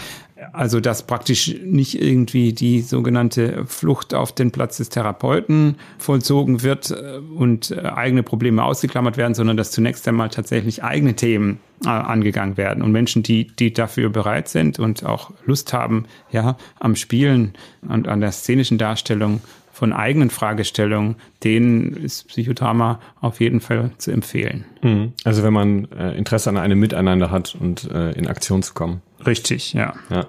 also 0.53 0.81
dass 0.81 1.07
praktisch 1.07 1.55
nicht 1.65 2.01
irgendwie 2.01 2.53
die 2.53 2.83
sogenannte 2.83 3.65
Flucht 3.67 4.15
auf 4.15 4.33
den 4.33 4.51
Platz 4.51 4.77
des 4.77 4.91
Therapeuten 4.91 5.77
vollzogen 5.99 6.63
wird 6.63 6.91
äh, 6.91 7.19
und 7.19 7.71
äh, 7.71 7.81
eigene 7.81 8.23
Probleme 8.23 8.63
ausgeklammert 8.63 9.17
werden, 9.17 9.35
sondern 9.35 9.57
dass 9.57 9.71
zunächst 9.71 10.07
einmal 10.07 10.29
tatsächlich 10.29 10.85
eigene 10.85 11.15
Themen 11.15 11.61
äh, 11.85 11.89
angegangen 11.89 12.57
werden 12.57 12.83
und 12.83 12.93
Menschen, 12.93 13.23
die, 13.23 13.47
die 13.47 13.73
dafür 13.73 14.11
bereit 14.11 14.49
sind 14.49 14.79
und 14.79 15.05
auch 15.05 15.33
Lust 15.47 15.73
haben, 15.73 16.05
ja, 16.31 16.57
am 16.79 16.97
Spielen 16.97 17.55
und 17.89 18.07
an 18.07 18.21
der 18.21 18.33
szenischen 18.33 18.79
Darstellung 18.79 19.41
von 19.77 19.93
eigenen 19.93 20.31
Fragestellungen, 20.31 21.17
denen 21.45 21.93
ist 21.93 22.29
Psychodrama 22.29 22.99
auf 23.21 23.41
jeden 23.41 23.61
Fall 23.61 23.91
zu 23.99 24.11
empfehlen. 24.11 24.65
Mhm. 24.83 25.13
Also 25.25 25.43
wenn 25.43 25.53
man 25.53 25.93
äh, 25.93 26.17
Interesse 26.17 26.49
an 26.49 26.57
einem 26.57 26.81
Miteinander 26.81 27.31
hat 27.31 27.55
und 27.61 27.91
äh, 27.91 28.13
in 28.13 28.27
Aktion 28.27 28.63
zu 28.63 28.73
kommen. 28.73 29.03
Richtig, 29.27 29.75
ja. 29.75 29.93
ja. 30.09 30.29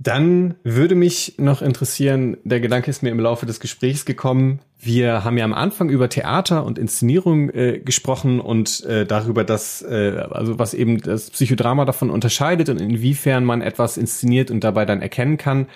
Dann 0.00 0.56
würde 0.64 0.96
mich 0.96 1.34
noch 1.38 1.62
interessieren, 1.62 2.38
der 2.42 2.58
Gedanke 2.58 2.90
ist 2.90 3.04
mir 3.04 3.10
im 3.10 3.20
Laufe 3.20 3.46
des 3.46 3.60
Gesprächs 3.60 4.04
gekommen. 4.04 4.58
Wir 4.80 5.22
haben 5.22 5.38
ja 5.38 5.44
am 5.44 5.54
Anfang 5.54 5.88
über 5.88 6.08
Theater 6.08 6.64
und 6.64 6.76
Inszenierung 6.76 7.50
äh, 7.50 7.78
gesprochen 7.78 8.40
und 8.40 8.84
äh, 8.84 9.06
darüber, 9.06 9.44
dass 9.44 9.80
äh, 9.82 10.26
also 10.28 10.58
was 10.58 10.74
eben 10.74 11.00
das 11.00 11.30
Psychodrama 11.30 11.84
davon 11.84 12.10
unterscheidet 12.10 12.68
und 12.68 12.80
inwiefern 12.80 13.44
man 13.44 13.62
etwas 13.62 13.96
inszeniert 13.96 14.50
und 14.50 14.64
dabei 14.64 14.86
dann 14.86 15.02
erkennen 15.02 15.36
kann. 15.36 15.68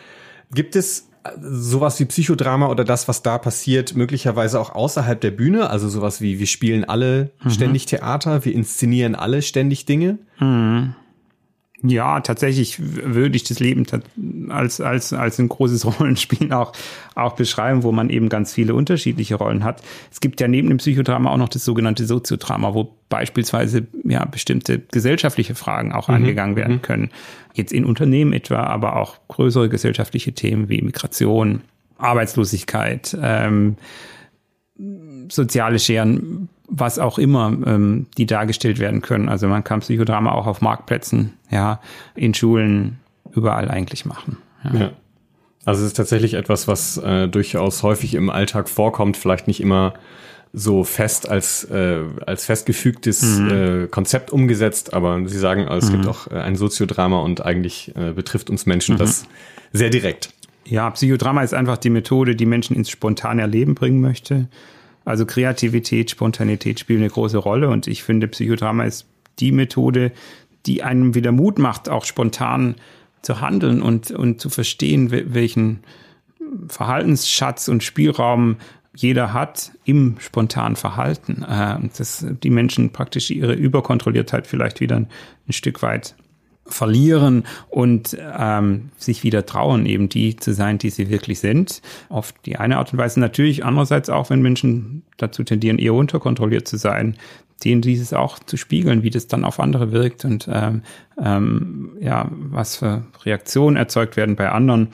Gibt 0.53 0.75
es 0.75 1.09
sowas 1.41 1.99
wie 2.01 2.05
Psychodrama 2.05 2.68
oder 2.68 2.85
das, 2.85 3.09
was 3.09 3.22
da 3.22 3.39
passiert, 3.39 3.97
möglicherweise 3.97 4.61
auch 4.61 4.75
außerhalb 4.75 5.20
der 5.20 5.31
Bühne, 5.31 5.70
also 5.70 5.89
sowas 5.89 6.20
wie 6.20 6.39
wir 6.39 6.47
spielen 6.47 6.85
alle 6.85 7.31
mhm. 7.43 7.51
ständig 7.51 7.87
Theater, 7.87 8.45
wir 8.45 8.53
inszenieren 8.53 9.14
alle 9.14 9.43
ständig 9.43 9.87
Dinge. 9.87 10.18
Mhm. 10.39 10.95
Ja, 11.87 12.20
tatsächlich 12.20 12.78
würde 12.80 13.37
ich 13.37 13.45
das 13.45 13.61
Leben 13.61 13.85
als, 14.49 14.80
als, 14.80 15.12
als 15.12 15.39
ein 15.39 15.49
großes 15.49 15.85
Rollenspiel 16.01 16.51
auch, 16.53 16.72
auch 17.14 17.35
beschreiben, 17.35 17.82
wo 17.82 17.93
man 17.93 18.09
eben 18.09 18.30
ganz 18.30 18.55
viele 18.55 18.74
unterschiedliche 18.74 19.35
Rollen 19.35 19.64
hat. 19.64 19.82
Es 20.11 20.20
gibt 20.20 20.41
ja 20.41 20.49
neben 20.49 20.68
dem 20.68 20.78
Psychodrama 20.78 21.30
auch 21.30 21.37
noch 21.37 21.51
das 21.51 21.64
sogenannte 21.64 22.07
Soziodrama, 22.07 22.72
wo 22.72 22.97
beispielsweise 23.11 23.87
ja 24.05 24.24
bestimmte 24.24 24.80
gesellschaftliche 24.91 25.55
Fragen 25.55 25.93
auch 25.93 26.09
mhm. 26.09 26.14
angegangen 26.14 26.57
werden 26.57 26.76
mhm. 26.76 26.82
können. 26.82 27.11
Jetzt 27.53 27.72
in 27.72 27.85
Unternehmen 27.85 28.32
etwa, 28.32 28.62
aber 28.62 28.97
auch 28.97 29.18
größere 29.28 29.68
gesellschaftliche 29.68 30.32
Themen 30.32 30.70
wie 30.70 30.80
Migration, 30.80 31.61
Arbeitslosigkeit, 31.99 33.16
ähm, 33.20 33.76
soziale 35.28 35.78
Scheren 35.78 36.49
was 36.69 36.99
auch 36.99 37.19
immer, 37.19 37.53
ähm, 37.67 38.07
die 38.17 38.27
dargestellt 38.27 38.79
werden 38.79 39.03
können. 39.03 39.29
Also 39.29 39.49
man 39.49 39.65
kann 39.65 39.81
Psychodrama 39.81 40.33
auch 40.33 40.47
auf 40.47 40.61
Marktplätzen, 40.61 41.35
ja, 41.51 41.81
in 42.15 42.35
Schulen, 42.35 42.99
überall 43.35 43.71
eigentlich 43.71 44.05
machen. 44.05 44.39
Ja. 44.65 44.81
ja. 44.81 44.91
Also 45.65 45.83
es 45.83 45.89
ist 45.89 45.97
tatsächlich 45.97 46.35
etwas, 46.35 46.69
was 46.69 46.99
äh, 46.99 47.29
durchaus 47.29 47.83
häufig 47.83 48.15
im 48.15 48.31
Alltag 48.31 48.69
vorkommt, 48.69 49.17
vielleicht 49.17 49.47
nicht 49.47 49.61
immer 49.61 49.95
so 50.53 50.85
fest 50.85 51.29
als, 51.29 51.65
äh, 51.65 52.03
als 52.27 52.45
festgefügtes 52.45 53.39
mhm. 53.39 53.51
äh, 53.51 53.87
Konzept 53.89 54.31
umgesetzt, 54.31 54.95
aber 54.95 55.21
Sie 55.27 55.39
sagen, 55.39 55.67
es 55.67 55.89
mhm. 55.89 55.93
gibt 55.93 56.07
auch 56.07 56.31
äh, 56.31 56.35
ein 56.35 56.55
Soziodrama 56.55 57.21
und 57.21 57.45
eigentlich 57.45 57.93
äh, 57.97 58.12
betrifft 58.12 58.51
uns 58.51 58.65
Menschen 58.65 58.95
mhm. 58.95 58.99
das 58.99 59.27
sehr 59.73 59.91
direkt. 59.91 60.31
Ja, 60.65 60.89
Psychodrama 60.91 61.43
ist 61.43 61.55
einfach 61.55 61.77
die 61.77 61.91
Methode, 61.91 62.37
die 62.37 62.47
Menschen 62.47 62.77
ins 62.77 62.89
spontane 62.89 63.43
Erleben 63.43 63.75
bringen 63.75 64.01
möchte. 64.01 64.49
Also 65.05 65.26
Kreativität, 65.26 66.11
Spontanität 66.11 66.80
spielen 66.80 67.00
eine 67.00 67.11
große 67.11 67.38
Rolle 67.38 67.68
und 67.68 67.86
ich 67.86 68.02
finde, 68.02 68.28
Psychodrama 68.28 68.84
ist 68.84 69.07
die 69.38 69.52
Methode, 69.52 70.12
die 70.66 70.82
einem 70.82 71.14
wieder 71.14 71.32
Mut 71.32 71.59
macht, 71.59 71.88
auch 71.88 72.05
spontan 72.05 72.76
zu 73.22 73.40
handeln 73.40 73.82
und, 73.82 74.11
und 74.11 74.40
zu 74.40 74.48
verstehen, 74.48 75.11
welchen 75.11 75.80
Verhaltensschatz 76.68 77.68
und 77.68 77.82
Spielraum 77.82 78.57
jeder 78.94 79.32
hat 79.32 79.72
im 79.84 80.16
spontanen 80.20 80.76
Verhalten. 80.76 81.42
Äh, 81.42 81.78
dass 81.96 82.24
die 82.42 82.50
Menschen 82.50 82.90
praktisch 82.90 83.30
ihre 83.30 83.55
Überkontrolliertheit 83.55 84.46
vielleicht 84.46 84.80
wieder 84.80 84.96
ein, 84.96 85.09
ein 85.48 85.52
Stück 85.52 85.82
weit 85.82 86.14
verlieren 86.67 87.45
und 87.69 88.17
ähm, 88.39 88.91
sich 88.97 89.23
wieder 89.23 89.45
trauen, 89.47 89.87
eben 89.87 90.09
die 90.09 90.37
zu 90.37 90.55
sein, 90.55 90.79
die 90.79 90.91
sie 90.91 91.11
wirklich 91.11 91.41
sind. 91.41 91.83
Auf 92.09 92.33
die 92.47 92.57
eine 92.57 92.79
Art 92.79 92.93
und 92.93 92.99
Weise 92.99 93.21
natürlich, 93.21 93.65
andererseits 93.65 94.09
auch, 94.09 94.31
wenn 94.31 94.41
Menschen 94.41 95.03
dazu 95.19 95.45
tendieren, 95.45 95.79
eher 95.79 95.95
unterkontrolliert 95.95 96.67
zu 96.67 96.77
sein, 96.77 97.17
denen 97.65 97.83
dieses 97.83 98.12
auch 98.12 98.39
zu 98.39 98.57
spiegeln, 98.57 99.03
wie 99.03 99.11
das 99.11 99.27
dann 99.27 99.45
auf 99.45 99.61
andere 99.61 99.93
wirkt 99.93 100.25
und 100.25 100.49
ähm, 100.51 100.83
ähm, 101.23 101.93
ja, 102.01 102.29
was 102.31 102.77
für 102.77 103.05
Reaktionen 103.25 103.77
erzeugt 103.77 104.17
werden 104.17 104.37
bei 104.37 104.51
anderen. 104.51 104.89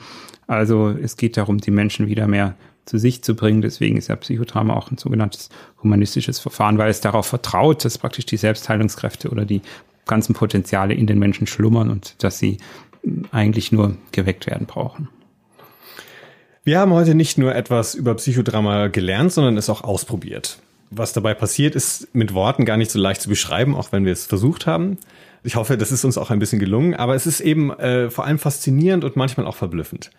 Also 0.47 0.89
es 0.89 1.17
geht 1.17 1.37
darum, 1.37 1.59
die 1.59 1.71
Menschen 1.71 2.07
wieder 2.07 2.27
mehr 2.27 2.55
zu 2.85 2.97
sich 2.97 3.23
zu 3.23 3.35
bringen. 3.35 3.61
Deswegen 3.61 3.97
ist 3.97 4.09
ja 4.09 4.15
Psychodrama 4.15 4.73
auch 4.73 4.91
ein 4.91 4.97
sogenanntes 4.97 5.49
humanistisches 5.81 6.39
Verfahren, 6.39 6.77
weil 6.77 6.89
es 6.89 7.01
darauf 7.01 7.27
vertraut, 7.27 7.85
dass 7.85 7.97
praktisch 7.97 8.25
die 8.25 8.37
Selbstheilungskräfte 8.37 9.29
oder 9.29 9.45
die 9.45 9.61
ganzen 10.11 10.33
Potenziale 10.33 10.93
in 10.93 11.07
den 11.07 11.19
Menschen 11.19 11.47
schlummern 11.47 11.89
und 11.89 12.21
dass 12.21 12.37
sie 12.37 12.57
eigentlich 13.31 13.71
nur 13.71 13.95
geweckt 14.11 14.45
werden 14.45 14.67
brauchen. 14.67 15.07
Wir 16.65 16.79
haben 16.79 16.91
heute 16.91 17.15
nicht 17.15 17.37
nur 17.37 17.55
etwas 17.55 17.95
über 17.95 18.13
Psychodrama 18.15 18.87
gelernt, 18.87 19.31
sondern 19.31 19.55
es 19.55 19.69
auch 19.69 19.85
ausprobiert. 19.85 20.59
Was 20.89 21.13
dabei 21.13 21.33
passiert, 21.33 21.75
ist 21.75 22.13
mit 22.13 22.33
Worten 22.33 22.65
gar 22.65 22.75
nicht 22.75 22.91
so 22.91 22.99
leicht 22.99 23.21
zu 23.21 23.29
beschreiben, 23.29 23.73
auch 23.73 23.93
wenn 23.93 24.03
wir 24.03 24.11
es 24.11 24.25
versucht 24.25 24.67
haben. 24.67 24.97
Ich 25.43 25.55
hoffe, 25.55 25.77
das 25.77 25.93
ist 25.93 26.03
uns 26.03 26.17
auch 26.17 26.29
ein 26.29 26.39
bisschen 26.39 26.59
gelungen, 26.59 26.93
aber 26.93 27.15
es 27.15 27.25
ist 27.25 27.39
eben 27.39 27.71
äh, 27.79 28.09
vor 28.09 28.25
allem 28.25 28.37
faszinierend 28.37 29.05
und 29.05 29.15
manchmal 29.15 29.47
auch 29.47 29.55
verblüffend. 29.55 30.11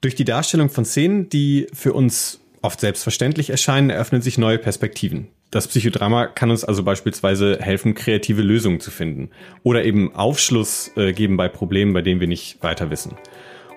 Durch 0.00 0.16
die 0.16 0.24
Darstellung 0.24 0.68
von 0.68 0.84
Szenen, 0.84 1.28
die 1.28 1.68
für 1.72 1.92
uns 1.92 2.40
oft 2.60 2.80
selbstverständlich 2.80 3.50
erscheinen, 3.50 3.90
eröffnen 3.90 4.20
sich 4.20 4.36
neue 4.36 4.58
Perspektiven. 4.58 5.28
Das 5.50 5.66
Psychodrama 5.66 6.26
kann 6.26 6.50
uns 6.50 6.62
also 6.64 6.82
beispielsweise 6.82 7.58
helfen, 7.60 7.94
kreative 7.94 8.42
Lösungen 8.42 8.80
zu 8.80 8.90
finden 8.90 9.30
oder 9.62 9.84
eben 9.84 10.14
Aufschluss 10.14 10.90
äh, 10.96 11.12
geben 11.12 11.38
bei 11.38 11.48
Problemen, 11.48 11.94
bei 11.94 12.02
denen 12.02 12.20
wir 12.20 12.28
nicht 12.28 12.62
weiter 12.62 12.90
wissen. 12.90 13.16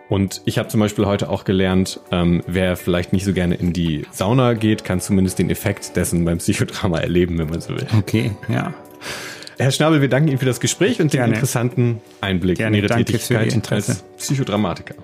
Und 0.10 0.42
ich 0.44 0.58
habe 0.58 0.68
zum 0.68 0.82
Beispiel 0.82 1.06
heute 1.06 1.30
auch 1.30 1.46
gelernt, 1.46 2.02
ähm, 2.12 2.44
wer 2.46 2.76
vielleicht 2.76 3.14
nicht 3.14 3.24
so 3.24 3.32
gerne 3.32 3.56
in 3.56 3.72
die 3.72 4.06
Sauna 4.12 4.54
geht, 4.54 4.84
kann 4.84 5.00
zumindest 5.00 5.40
den 5.40 5.50
Effekt 5.50 5.96
dessen 5.96 6.26
beim 6.26 6.40
Psychodrama 6.40 7.00
erleben, 7.00 7.38
wenn 7.38 7.48
man 7.48 7.62
so 7.62 7.70
will. 7.70 7.88
Okay, 7.98 8.32
ja. 8.50 8.74
Herr 9.58 9.72
Schnabel, 9.72 10.02
wir 10.02 10.10
danken 10.10 10.28
Ihnen 10.28 10.40
für 10.40 10.46
das 10.46 10.60
Gespräch 10.60 11.00
und 11.00 11.12
Gerne. 11.12 11.28
den 11.28 11.34
interessanten 11.36 12.02
Einblick 12.20 12.58
Gerne, 12.58 12.76
in 12.76 12.84
Ihre 12.84 12.90
danke 12.90 13.06
Tätigkeit 13.06 13.72
als 13.72 14.04
Psychodramatiker. 14.18 14.96